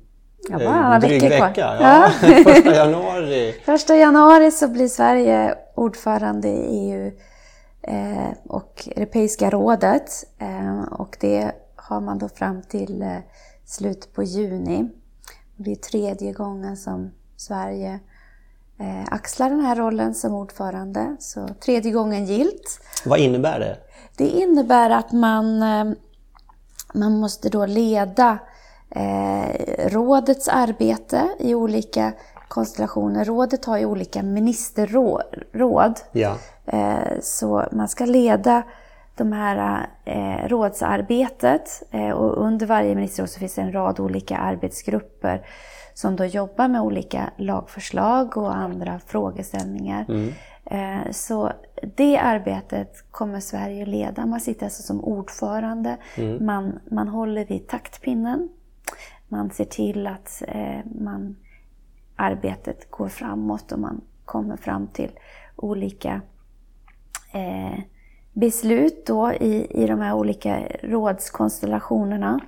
Ja, 0.50 0.58
bara 0.58 0.82
några 0.82 1.00
veckor 1.00 1.30
vecka. 1.30 1.54
kvar. 1.54 1.78
Ja. 1.82 2.10
Första 2.44 2.76
januari. 2.76 3.56
Första 3.66 3.96
januari 3.96 4.52
så 4.52 4.68
blir 4.68 4.88
Sverige 4.88 5.56
ordförande 5.76 6.48
i 6.48 6.92
EU 6.92 7.12
eh, 7.82 8.32
och 8.48 8.88
Europeiska 8.96 9.50
rådet. 9.50 10.12
Eh, 10.40 10.82
och 10.82 11.18
det 11.20 11.52
har 11.76 12.02
man 12.02 12.18
då 12.18 12.30
fram 12.30 12.62
till 12.62 13.02
eh, 13.02 13.18
slutet 13.66 14.14
på 14.14 14.24
juni. 14.24 14.90
Det 15.56 15.72
är 15.72 15.76
tredje 15.76 16.34
gången 16.34 16.78
som 16.78 17.12
Sverige 17.38 18.00
eh, 18.80 19.04
axlar 19.12 19.50
den 19.50 19.60
här 19.62 19.76
rollen 19.76 20.16
som 20.16 20.34
ordförande. 20.34 21.16
Så 21.20 21.48
tredje 21.48 21.92
gången 21.92 22.26
gilt. 22.26 22.80
Vad 23.06 23.20
innebär 23.20 23.60
det? 23.60 23.78
Det 24.18 24.28
innebär 24.28 24.90
att 24.90 25.12
man, 25.12 25.62
eh, 25.62 25.94
man 26.94 27.20
måste 27.20 27.50
då 27.50 27.66
leda 27.66 28.38
eh, 28.90 29.90
rådets 29.90 30.48
arbete 30.48 31.30
i 31.40 31.56
olika 31.56 32.14
konstellationer. 32.48 33.26
Rådet 33.26 33.66
har 33.66 33.78
ju 33.78 33.86
olika 33.86 34.24
ministerråd. 34.24 36.00
Ja. 36.12 36.38
Eh, 36.66 37.20
så 37.22 37.64
man 37.72 37.88
ska 37.88 38.06
leda 38.06 38.64
de 39.16 39.34
här 39.34 39.88
eh, 40.06 40.48
rådsarbetet 40.48 41.84
eh, 41.92 42.12
och 42.12 42.46
under 42.46 42.66
varje 42.66 42.96
ministerråd 42.96 43.30
så 43.30 43.40
finns 43.40 43.56
det 43.56 43.62
en 43.62 43.72
rad 43.72 44.00
olika 44.00 44.38
arbetsgrupper 44.38 45.46
som 45.94 46.16
då 46.16 46.26
jobbar 46.26 46.68
med 46.68 46.82
olika 46.82 47.30
lagförslag 47.38 48.38
och 48.38 48.56
andra 48.56 49.00
frågeställningar. 49.08 50.06
Mm. 50.10 50.34
Eh, 50.66 51.12
så 51.12 51.52
det 51.96 52.18
arbetet 52.18 53.12
kommer 53.12 53.40
Sverige 53.40 53.86
leda. 53.86 54.26
Man 54.26 54.40
sitter 54.40 54.66
alltså 54.66 54.84
som 54.84 55.04
ordförande. 55.04 55.98
Mm. 56.16 56.46
Man, 56.46 56.80
man 56.92 57.08
håller 57.08 57.46
vid 57.46 57.68
taktpinnen. 57.68 58.50
Man 59.28 59.50
ser 59.50 59.66
till 59.66 60.08
att 60.08 60.44
eh, 60.48 60.80
man, 61.02 61.36
arbetet 62.16 62.92
går 62.92 63.08
framåt 63.08 63.72
och 63.72 63.80
man 63.80 64.02
kommer 64.26 64.58
fram 64.58 64.88
till 64.88 65.12
olika 65.56 66.22
eh, 67.34 67.80
beslut 68.34 69.06
då 69.06 69.34
i, 69.34 69.84
i 69.84 69.88
de 69.88 70.00
här 70.00 70.14
olika 70.14 70.64
rådskonstellationerna. 70.84 72.40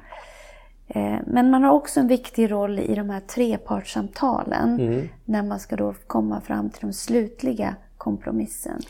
Eh, 0.88 1.18
men 1.26 1.50
man 1.52 1.64
har 1.64 1.72
också 1.72 2.00
en 2.00 2.08
viktig 2.08 2.52
roll 2.52 2.80
i 2.80 2.96
de 2.96 3.10
här 3.10 3.20
trepartssamtalen 3.20 4.80
mm. 4.80 5.10
när 5.26 5.44
man 5.44 5.60
ska 5.60 5.76
då 5.76 5.94
komma 6.08 6.42
fram 6.42 6.70
till 6.70 6.82
de 6.82 6.94
slutliga 6.94 7.76
kompromissen. 7.98 8.82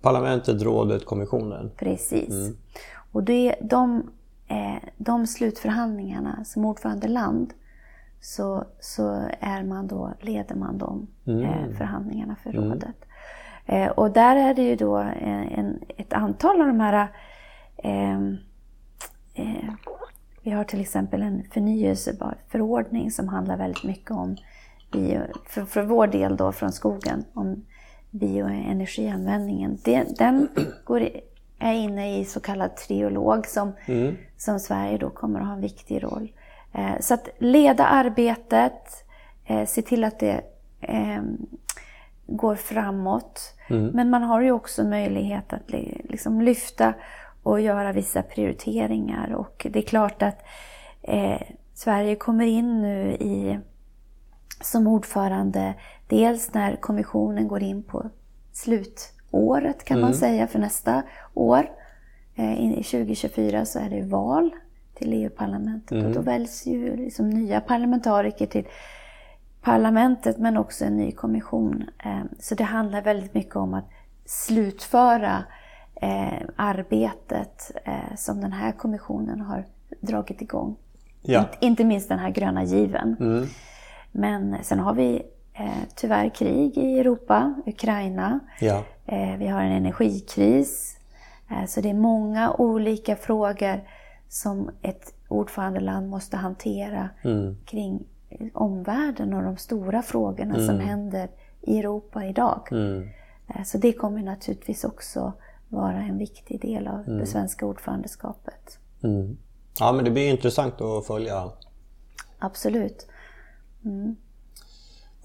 Parlamentet, 0.00 0.62
rådet, 0.62 1.04
kommissionen. 1.04 1.70
Precis. 1.76 2.28
Mm. 2.28 2.56
Och 3.12 3.22
det, 3.22 3.54
de, 3.60 4.02
de 4.96 5.26
slutförhandlingarna 5.26 6.44
som 6.44 6.64
ordförandeland 6.64 7.52
så, 8.20 8.64
så 8.80 9.28
är 9.40 9.62
man 9.62 9.86
då, 9.86 10.12
leder 10.20 10.54
man 10.54 10.78
de 10.78 11.06
mm. 11.26 11.44
eh, 11.44 11.76
förhandlingarna 11.76 12.36
för 12.42 12.50
mm. 12.50 12.64
rådet. 12.64 12.96
Eh, 13.66 13.88
och 13.88 14.10
där 14.10 14.36
är 14.36 14.54
det 14.54 14.62
ju 14.62 14.76
då 14.76 14.96
en, 14.96 15.80
ett 15.96 16.12
antal 16.12 16.60
av 16.60 16.66
de 16.66 16.80
här 16.80 17.08
eh, 17.76 18.18
eh, 19.34 19.74
vi 20.42 20.50
har 20.50 20.64
till 20.64 20.80
exempel 20.80 21.22
en 21.22 21.42
förnyelsebar 21.52 22.36
förordning 22.48 23.10
som 23.10 23.28
handlar 23.28 23.56
väldigt 23.56 23.84
mycket 23.84 24.10
om, 24.10 24.36
bio, 24.92 25.20
för, 25.46 25.64
för 25.64 25.82
vår 25.82 26.06
del 26.06 26.36
då 26.36 26.52
från 26.52 26.72
skogen, 26.72 27.24
om 27.34 27.64
bioenergianvändningen. 28.10 29.78
Den, 29.84 30.06
den 30.18 30.48
går, 30.84 31.08
är 31.64 31.74
inne 31.74 32.18
i 32.18 32.24
så 32.24 32.40
kallad 32.40 32.76
triolog 32.76 33.46
som, 33.46 33.72
mm. 33.86 34.16
som 34.36 34.60
Sverige 34.60 34.98
då 34.98 35.10
kommer 35.10 35.40
att 35.40 35.46
ha 35.46 35.54
en 35.54 35.60
viktig 35.60 36.02
roll. 36.02 36.32
Eh, 36.72 37.00
så 37.00 37.14
att 37.14 37.28
leda 37.38 37.86
arbetet, 37.86 39.04
eh, 39.44 39.66
se 39.66 39.82
till 39.82 40.04
att 40.04 40.18
det 40.18 40.40
eh, 40.80 41.22
går 42.26 42.56
framåt. 42.56 43.54
Mm. 43.68 43.86
Men 43.86 44.10
man 44.10 44.22
har 44.22 44.40
ju 44.40 44.52
också 44.52 44.84
möjlighet 44.84 45.52
att 45.52 45.70
liksom 46.04 46.40
lyfta 46.40 46.94
och 47.42 47.60
göra 47.60 47.92
vissa 47.92 48.22
prioriteringar. 48.22 49.34
Och 49.34 49.66
det 49.70 49.78
är 49.78 49.82
klart 49.82 50.22
att 50.22 50.38
eh, 51.02 51.42
Sverige 51.74 52.16
kommer 52.16 52.46
in 52.46 52.82
nu 52.82 53.12
i, 53.12 53.58
som 54.60 54.86
ordförande 54.86 55.74
dels 56.08 56.54
när 56.54 56.76
kommissionen 56.76 57.48
går 57.48 57.62
in 57.62 57.82
på 57.82 58.10
slutåret 59.34 59.84
kan 59.84 59.96
mm. 59.96 60.08
man 60.08 60.14
säga 60.14 60.46
för 60.46 60.58
nästa 60.58 61.02
år. 61.34 61.70
Eh, 62.34 62.78
I 62.78 62.82
2024 62.82 63.64
så 63.64 63.78
är 63.78 63.90
det 63.90 64.02
val 64.02 64.50
till 64.94 65.12
EU-parlamentet 65.12 65.92
mm. 65.92 66.06
och 66.06 66.12
då 66.12 66.20
väljs 66.20 66.66
ju 66.66 66.96
liksom 66.96 67.30
nya 67.30 67.60
parlamentariker 67.60 68.46
till 68.46 68.64
parlamentet 69.62 70.38
men 70.38 70.56
också 70.56 70.84
en 70.84 70.96
ny 70.96 71.12
kommission. 71.12 71.84
Eh, 72.04 72.24
så 72.40 72.54
det 72.54 72.64
handlar 72.64 73.02
väldigt 73.02 73.34
mycket 73.34 73.56
om 73.56 73.74
att 73.74 73.84
slutföra 74.26 75.44
eh, 75.94 76.40
arbetet 76.56 77.72
som 78.16 78.40
den 78.40 78.52
här 78.52 78.72
kommissionen 78.72 79.40
har 79.40 79.64
dragit 80.00 80.42
igång. 80.42 80.76
Ja. 81.22 81.44
Inte, 81.60 81.84
minst 81.84 82.08
den 82.08 82.18
här 82.18 82.30
gröna 82.30 82.64
given. 82.64 83.16
Mm. 83.20 83.46
Men 84.12 84.56
sen 84.62 84.78
har 84.78 84.94
vi 84.94 85.22
tyvärr 85.96 86.28
krig 86.28 86.78
i 86.78 86.98
Europa, 86.98 87.54
Ukraina. 87.66 88.40
Ja. 88.60 88.84
Eh, 89.06 89.36
vi 89.36 89.46
har 89.46 89.62
en 89.62 89.72
energikris. 89.72 90.96
Eh, 91.50 91.66
så 91.66 91.80
det 91.80 91.90
är 91.90 91.94
många 91.94 92.52
olika 92.52 93.16
frågor 93.16 93.88
som 94.28 94.70
ett 94.82 95.14
ordförandeland 95.28 96.08
måste 96.08 96.36
hantera 96.36 97.10
mm. 97.24 97.56
kring 97.64 98.06
omvärlden 98.52 99.34
och 99.34 99.42
de 99.42 99.56
stora 99.56 100.02
frågorna 100.02 100.54
mm. 100.54 100.66
som 100.66 100.80
händer 100.80 101.28
i 101.60 101.78
Europa 101.78 102.24
idag. 102.24 102.68
Mm. 102.70 103.08
Eh, 103.48 103.62
så 103.64 103.78
det 103.78 103.92
kommer 103.92 104.22
naturligtvis 104.22 104.84
också 104.84 105.32
vara 105.68 106.02
en 106.02 106.18
viktig 106.18 106.60
del 106.60 106.86
av 106.86 107.00
mm. 107.00 107.18
det 107.18 107.26
svenska 107.26 107.66
ordförandeskapet. 107.66 108.78
Mm. 109.02 109.36
Ja, 109.80 109.92
men 109.92 110.04
det 110.04 110.10
blir 110.10 110.30
intressant 110.30 110.80
att 110.80 111.06
följa. 111.06 111.50
Absolut. 112.38 113.06
Mm. 113.84 114.16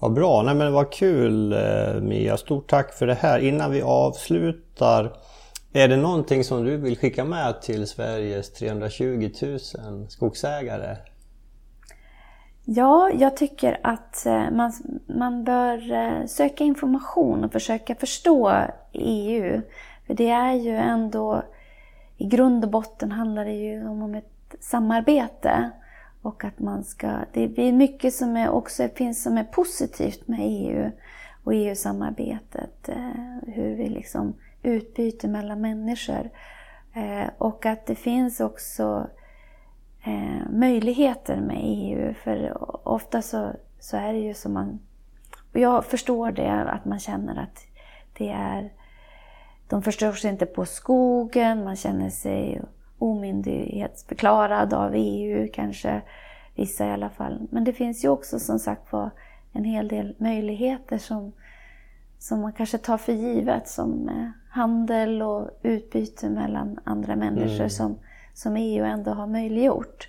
Vad 0.00 0.12
bra, 0.12 0.42
nej 0.42 0.54
men 0.54 0.72
vad 0.72 0.92
kul 0.92 1.52
eh, 1.52 2.00
Mia, 2.02 2.36
stort 2.36 2.70
tack 2.70 2.92
för 2.92 3.06
det 3.06 3.14
här. 3.14 3.38
Innan 3.38 3.70
vi 3.70 3.82
avslutar, 3.82 5.12
är 5.72 5.88
det 5.88 5.96
någonting 5.96 6.44
som 6.44 6.64
du 6.64 6.76
vill 6.76 6.98
skicka 6.98 7.24
med 7.24 7.62
till 7.62 7.86
Sveriges 7.86 8.52
320 8.52 9.30
000 9.42 9.58
skogsägare? 10.08 10.96
Ja, 12.64 13.10
jag 13.14 13.36
tycker 13.36 13.80
att 13.82 14.26
eh, 14.26 14.50
man, 14.50 14.72
man 15.06 15.44
bör 15.44 15.92
eh, 15.92 16.26
söka 16.26 16.64
information 16.64 17.44
och 17.44 17.52
försöka 17.52 17.94
förstå 17.94 18.52
EU. 18.92 19.60
För 20.06 20.14
det 20.14 20.30
är 20.30 20.54
ju 20.54 20.76
ändå, 20.76 21.42
i 22.16 22.26
grund 22.26 22.64
och 22.64 22.70
botten 22.70 23.12
handlar 23.12 23.44
det 23.44 23.54
ju 23.54 23.88
om 23.88 24.14
ett 24.14 24.54
samarbete. 24.60 25.70
Och 26.22 26.44
att 26.44 26.58
man 26.58 26.84
ska, 26.84 27.18
det 27.32 27.68
är 27.68 27.72
mycket 27.72 28.14
som 28.14 28.36
är 28.36 28.50
också 28.50 28.88
finns 28.94 29.22
som 29.22 29.38
är 29.38 29.44
positivt 29.44 30.28
med 30.28 30.40
EU 30.42 30.90
och 31.44 31.54
EU-samarbetet. 31.54 32.88
Eh, 32.88 33.52
hur 33.52 33.76
vi 33.76 33.88
liksom 33.88 34.34
utbyter 34.62 35.28
mellan 35.28 35.60
människor. 35.60 36.30
Eh, 36.94 37.30
och 37.38 37.66
att 37.66 37.86
det 37.86 37.94
finns 37.94 38.40
också 38.40 39.06
eh, 40.04 40.50
möjligheter 40.50 41.40
med 41.40 41.60
EU. 41.60 42.14
För 42.14 42.56
ofta 42.88 43.22
så, 43.22 43.52
så 43.80 43.96
är 43.96 44.12
det 44.12 44.18
ju 44.18 44.34
som 44.34 44.52
man... 44.52 44.78
Och 45.52 45.60
jag 45.60 45.84
förstår 45.84 46.32
det, 46.32 46.50
att 46.50 46.84
man 46.84 46.98
känner 46.98 47.42
att 47.42 47.66
det 48.18 48.28
är... 48.28 48.72
De 49.68 49.82
förstår 49.82 50.12
sig 50.12 50.30
inte 50.30 50.46
på 50.46 50.66
skogen, 50.66 51.64
man 51.64 51.76
känner 51.76 52.10
sig 52.10 52.62
omyndighetsförklarad 53.00 54.74
av 54.74 54.92
EU 54.94 55.48
kanske, 55.52 56.02
vissa 56.54 56.86
i 56.86 56.90
alla 56.90 57.10
fall. 57.10 57.48
Men 57.50 57.64
det 57.64 57.72
finns 57.72 58.04
ju 58.04 58.08
också 58.08 58.38
som 58.38 58.58
sagt 58.58 58.92
var 58.92 59.10
en 59.52 59.64
hel 59.64 59.88
del 59.88 60.14
möjligheter 60.18 60.98
som, 60.98 61.32
som 62.18 62.40
man 62.40 62.52
kanske 62.52 62.78
tar 62.78 62.98
för 62.98 63.12
givet 63.12 63.68
som 63.68 64.08
eh, 64.08 64.28
handel 64.50 65.22
och 65.22 65.50
utbyte 65.62 66.30
mellan 66.30 66.78
andra 66.84 67.16
människor 67.16 67.54
mm. 67.54 67.70
som 67.70 67.98
som 68.40 68.56
EU 68.56 68.84
ändå 68.84 69.10
har 69.10 69.26
möjliggjort. 69.26 70.08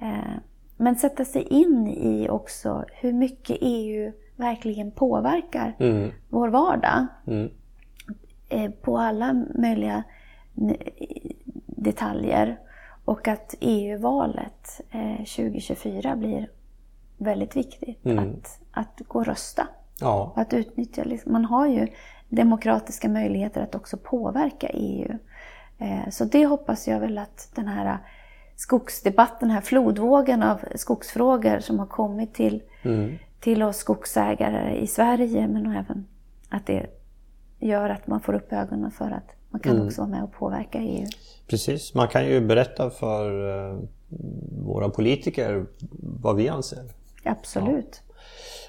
Eh, 0.00 0.36
men 0.76 0.96
sätta 0.96 1.24
sig 1.24 1.42
in 1.42 1.86
i 1.88 2.28
också 2.28 2.84
hur 2.92 3.12
mycket 3.12 3.56
EU 3.60 4.12
verkligen 4.36 4.90
påverkar 4.90 5.76
mm. 5.78 6.10
vår 6.28 6.48
vardag. 6.48 7.06
Mm. 7.26 7.50
Eh, 8.48 8.70
på 8.70 8.98
alla 8.98 9.44
möjliga 9.54 10.04
detaljer. 11.82 12.58
Och 13.04 13.28
att 13.28 13.54
EU-valet 13.60 14.80
2024 15.18 16.10
eh, 16.10 16.16
blir 16.16 16.50
väldigt 17.16 17.56
viktigt. 17.56 18.04
Mm. 18.04 18.18
Att, 18.18 18.60
att 18.70 19.00
gå 19.08 19.18
och 19.18 19.26
rösta. 19.26 19.66
Ja. 20.00 20.32
Att 20.36 20.52
utnyttja, 20.52 21.04
liksom, 21.04 21.32
man 21.32 21.44
har 21.44 21.66
ju 21.66 21.88
demokratiska 22.28 23.08
möjligheter 23.08 23.62
att 23.62 23.74
också 23.74 23.96
påverka 23.96 24.68
EU. 24.68 25.18
Eh, 25.78 26.10
så 26.10 26.24
det 26.24 26.46
hoppas 26.46 26.88
jag 26.88 27.00
väl 27.00 27.18
att 27.18 27.48
den 27.54 27.68
här 27.68 27.98
skogsdebatten, 28.56 29.48
den 29.48 29.50
här 29.50 29.60
flodvågen 29.60 30.42
av 30.42 30.60
skogsfrågor 30.74 31.60
som 31.60 31.78
har 31.78 31.86
kommit 31.86 32.34
till, 32.34 32.62
mm. 32.82 33.18
till 33.40 33.62
oss 33.62 33.76
skogsägare 33.76 34.76
i 34.76 34.86
Sverige, 34.86 35.48
men 35.48 35.66
även 35.66 36.06
att 36.48 36.66
det 36.66 36.86
gör 37.58 37.90
att 37.90 38.06
man 38.06 38.20
får 38.20 38.34
upp 38.34 38.52
ögonen 38.52 38.90
för 38.90 39.10
att 39.10 39.41
man 39.52 39.60
kan 39.60 39.74
mm. 39.74 39.86
också 39.86 40.00
vara 40.00 40.10
med 40.10 40.22
och 40.22 40.32
påverka 40.32 40.78
EU. 40.78 41.06
Precis, 41.46 41.94
man 41.94 42.08
kan 42.08 42.26
ju 42.26 42.40
berätta 42.40 42.90
för 42.90 43.30
uh, 43.72 43.80
våra 44.64 44.88
politiker 44.88 45.66
vad 46.00 46.36
vi 46.36 46.48
anser. 46.48 46.84
Absolut. 47.24 48.02
Ja. 48.08 48.12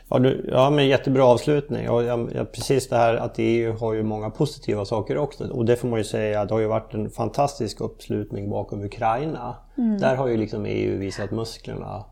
Ja, 0.09 0.19
du, 0.19 0.49
ja 0.51 0.69
men 0.69 0.87
jättebra 0.87 1.25
avslutning. 1.25 1.89
Och 1.89 2.03
ja, 2.03 2.27
precis 2.53 2.89
det 2.89 2.95
här 2.95 3.15
att 3.15 3.35
EU 3.37 3.77
har 3.77 3.93
ju 3.93 4.03
många 4.03 4.29
positiva 4.29 4.85
saker 4.85 5.17
också. 5.17 5.47
Och 5.47 5.65
det 5.65 5.75
får 5.75 5.87
man 5.87 5.99
ju 5.99 6.03
säga, 6.03 6.45
det 6.45 6.53
har 6.53 6.59
ju 6.59 6.67
varit 6.67 6.93
en 6.93 7.09
fantastisk 7.09 7.81
uppslutning 7.81 8.49
bakom 8.49 8.83
Ukraina. 8.83 9.55
Mm. 9.77 9.97
Där 9.97 10.15
har 10.15 10.27
ju 10.27 10.37
liksom 10.37 10.65
EU 10.65 10.99
visat 10.99 11.31
musklerna 11.31 12.05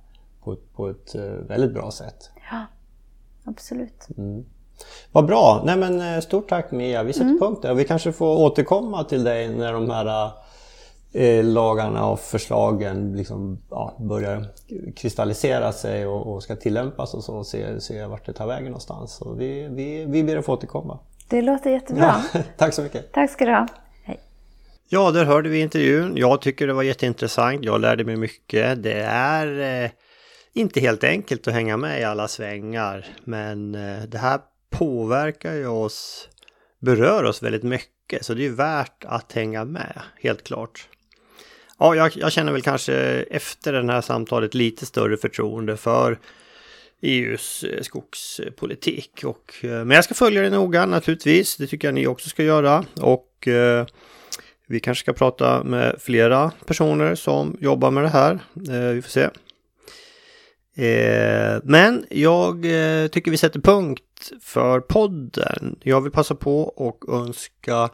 på, 0.43 0.57
på 0.75 0.89
ett 0.89 1.15
uh, 1.15 1.21
väldigt 1.21 1.73
bra 1.73 1.91
sätt. 1.91 2.31
Ja, 2.51 2.65
absolut. 3.45 4.07
Mm. 4.17 4.45
Vad 5.11 5.25
bra! 5.25 5.61
Nej 5.65 5.77
men 5.77 6.15
eh, 6.15 6.21
stort 6.21 6.49
tack 6.49 6.71
Mia, 6.71 7.03
vi 7.03 7.13
sätter 7.13 7.25
mm. 7.25 7.39
punkt 7.39 7.61
där. 7.61 7.73
Vi 7.73 7.83
kanske 7.83 8.11
får 8.11 8.37
återkomma 8.37 9.03
till 9.03 9.23
dig 9.23 9.49
när 9.49 9.73
de 9.73 9.89
här 9.89 10.31
Eh, 11.13 11.43
lagarna 11.43 12.05
och 12.05 12.19
förslagen 12.19 13.17
liksom, 13.17 13.61
ja, 13.69 13.97
börjar 13.99 14.45
kristallisera 14.95 15.71
sig 15.71 16.05
och, 16.05 16.33
och, 16.33 16.43
ska 16.43 16.55
tillämpas 16.55 17.13
och 17.13 17.23
så 17.23 17.35
och 17.35 17.47
se, 17.47 17.81
se 17.81 18.05
vart 18.05 18.25
det 18.25 18.33
tar 18.33 18.47
vägen 18.47 18.65
någonstans. 18.65 19.15
Så 19.15 19.33
vi, 19.33 19.67
vi, 19.71 20.05
vi 20.05 20.23
ber 20.23 20.37
att 20.37 20.45
få 20.45 20.53
återkomma. 20.53 20.99
Det 21.29 21.41
låter 21.41 21.69
jättebra. 21.69 22.21
Ja, 22.33 22.39
tack 22.57 22.73
så 22.73 22.81
mycket. 22.81 23.13
Tack 23.13 23.31
ska 23.31 23.45
du 23.45 23.51
ha. 23.51 23.67
Hej. 24.03 24.19
Ja, 24.89 25.11
där 25.11 25.25
hörde 25.25 25.49
vi 25.49 25.61
intervjun. 25.61 26.17
Jag 26.17 26.41
tycker 26.41 26.67
det 26.67 26.73
var 26.73 26.83
jätteintressant. 26.83 27.63
Jag 27.63 27.81
lärde 27.81 28.03
mig 28.03 28.15
mycket. 28.15 28.83
Det 28.83 29.01
är 29.03 29.83
eh, 29.83 29.91
inte 30.53 30.79
helt 30.79 31.03
enkelt 31.03 31.47
att 31.47 31.53
hänga 31.53 31.77
med 31.77 32.01
i 32.01 32.03
alla 32.03 32.27
svängar, 32.27 33.05
men 33.23 33.75
eh, 33.75 34.03
det 34.03 34.17
här 34.17 34.39
påverkar 34.71 35.53
ju 35.53 35.67
oss, 35.67 36.29
berör 36.79 37.23
oss 37.23 37.43
väldigt 37.43 37.63
mycket, 37.63 38.25
så 38.25 38.33
det 38.33 38.45
är 38.45 38.49
värt 38.49 39.05
att 39.05 39.31
hänga 39.31 39.65
med, 39.65 40.01
helt 40.21 40.43
klart. 40.43 40.87
Ja, 41.79 41.95
jag, 41.95 42.11
jag, 42.15 42.31
känner 42.31 42.51
väl 42.51 42.61
kanske 42.61 42.93
efter 43.29 43.73
det 43.73 43.93
här 43.93 44.01
samtalet 44.01 44.53
lite 44.53 44.85
större 44.85 45.17
förtroende 45.17 45.77
för 45.77 46.19
EUs 47.01 47.63
eh, 47.63 47.81
skogspolitik. 47.81 49.21
Och, 49.25 49.55
eh, 49.61 49.69
men 49.69 49.91
jag 49.91 50.03
ska 50.03 50.13
följa 50.13 50.41
det 50.41 50.49
noga 50.49 50.85
naturligtvis. 50.85 51.57
Det 51.57 51.67
tycker 51.67 51.87
jag 51.87 51.95
ni 51.95 52.07
också 52.07 52.29
ska 52.29 52.43
göra. 52.43 52.85
Och 53.01 53.47
eh, 53.47 53.85
vi 54.67 54.79
kanske 54.79 55.03
ska 55.03 55.13
prata 55.13 55.63
med 55.63 55.95
flera 55.99 56.51
personer 56.65 57.15
som 57.15 57.57
jobbar 57.59 57.91
med 57.91 58.03
det 58.03 58.09
här. 58.09 58.39
Eh, 58.69 58.93
vi 58.93 59.01
får 59.01 59.09
se. 59.09 59.29
Eh, 60.81 61.59
men 61.63 62.05
jag 62.09 62.65
eh, 62.65 63.07
tycker 63.07 63.31
vi 63.31 63.37
sätter 63.37 63.59
punkt 63.59 64.31
för 64.41 64.79
podden. 64.79 65.79
Jag 65.83 66.01
vill 66.01 66.11
passa 66.11 66.35
på 66.35 66.61
och 66.61 67.13
önska 67.13 67.89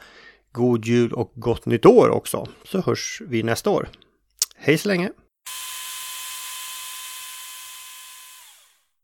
God 0.51 0.85
jul 0.85 1.13
och 1.13 1.31
gott 1.35 1.65
nytt 1.65 1.85
år 1.85 2.09
också, 2.09 2.47
så 2.63 2.81
hörs 2.81 3.21
vi 3.27 3.43
nästa 3.43 3.69
år. 3.69 3.89
Hej 4.55 4.77
så 4.77 4.87
länge! 4.87 5.11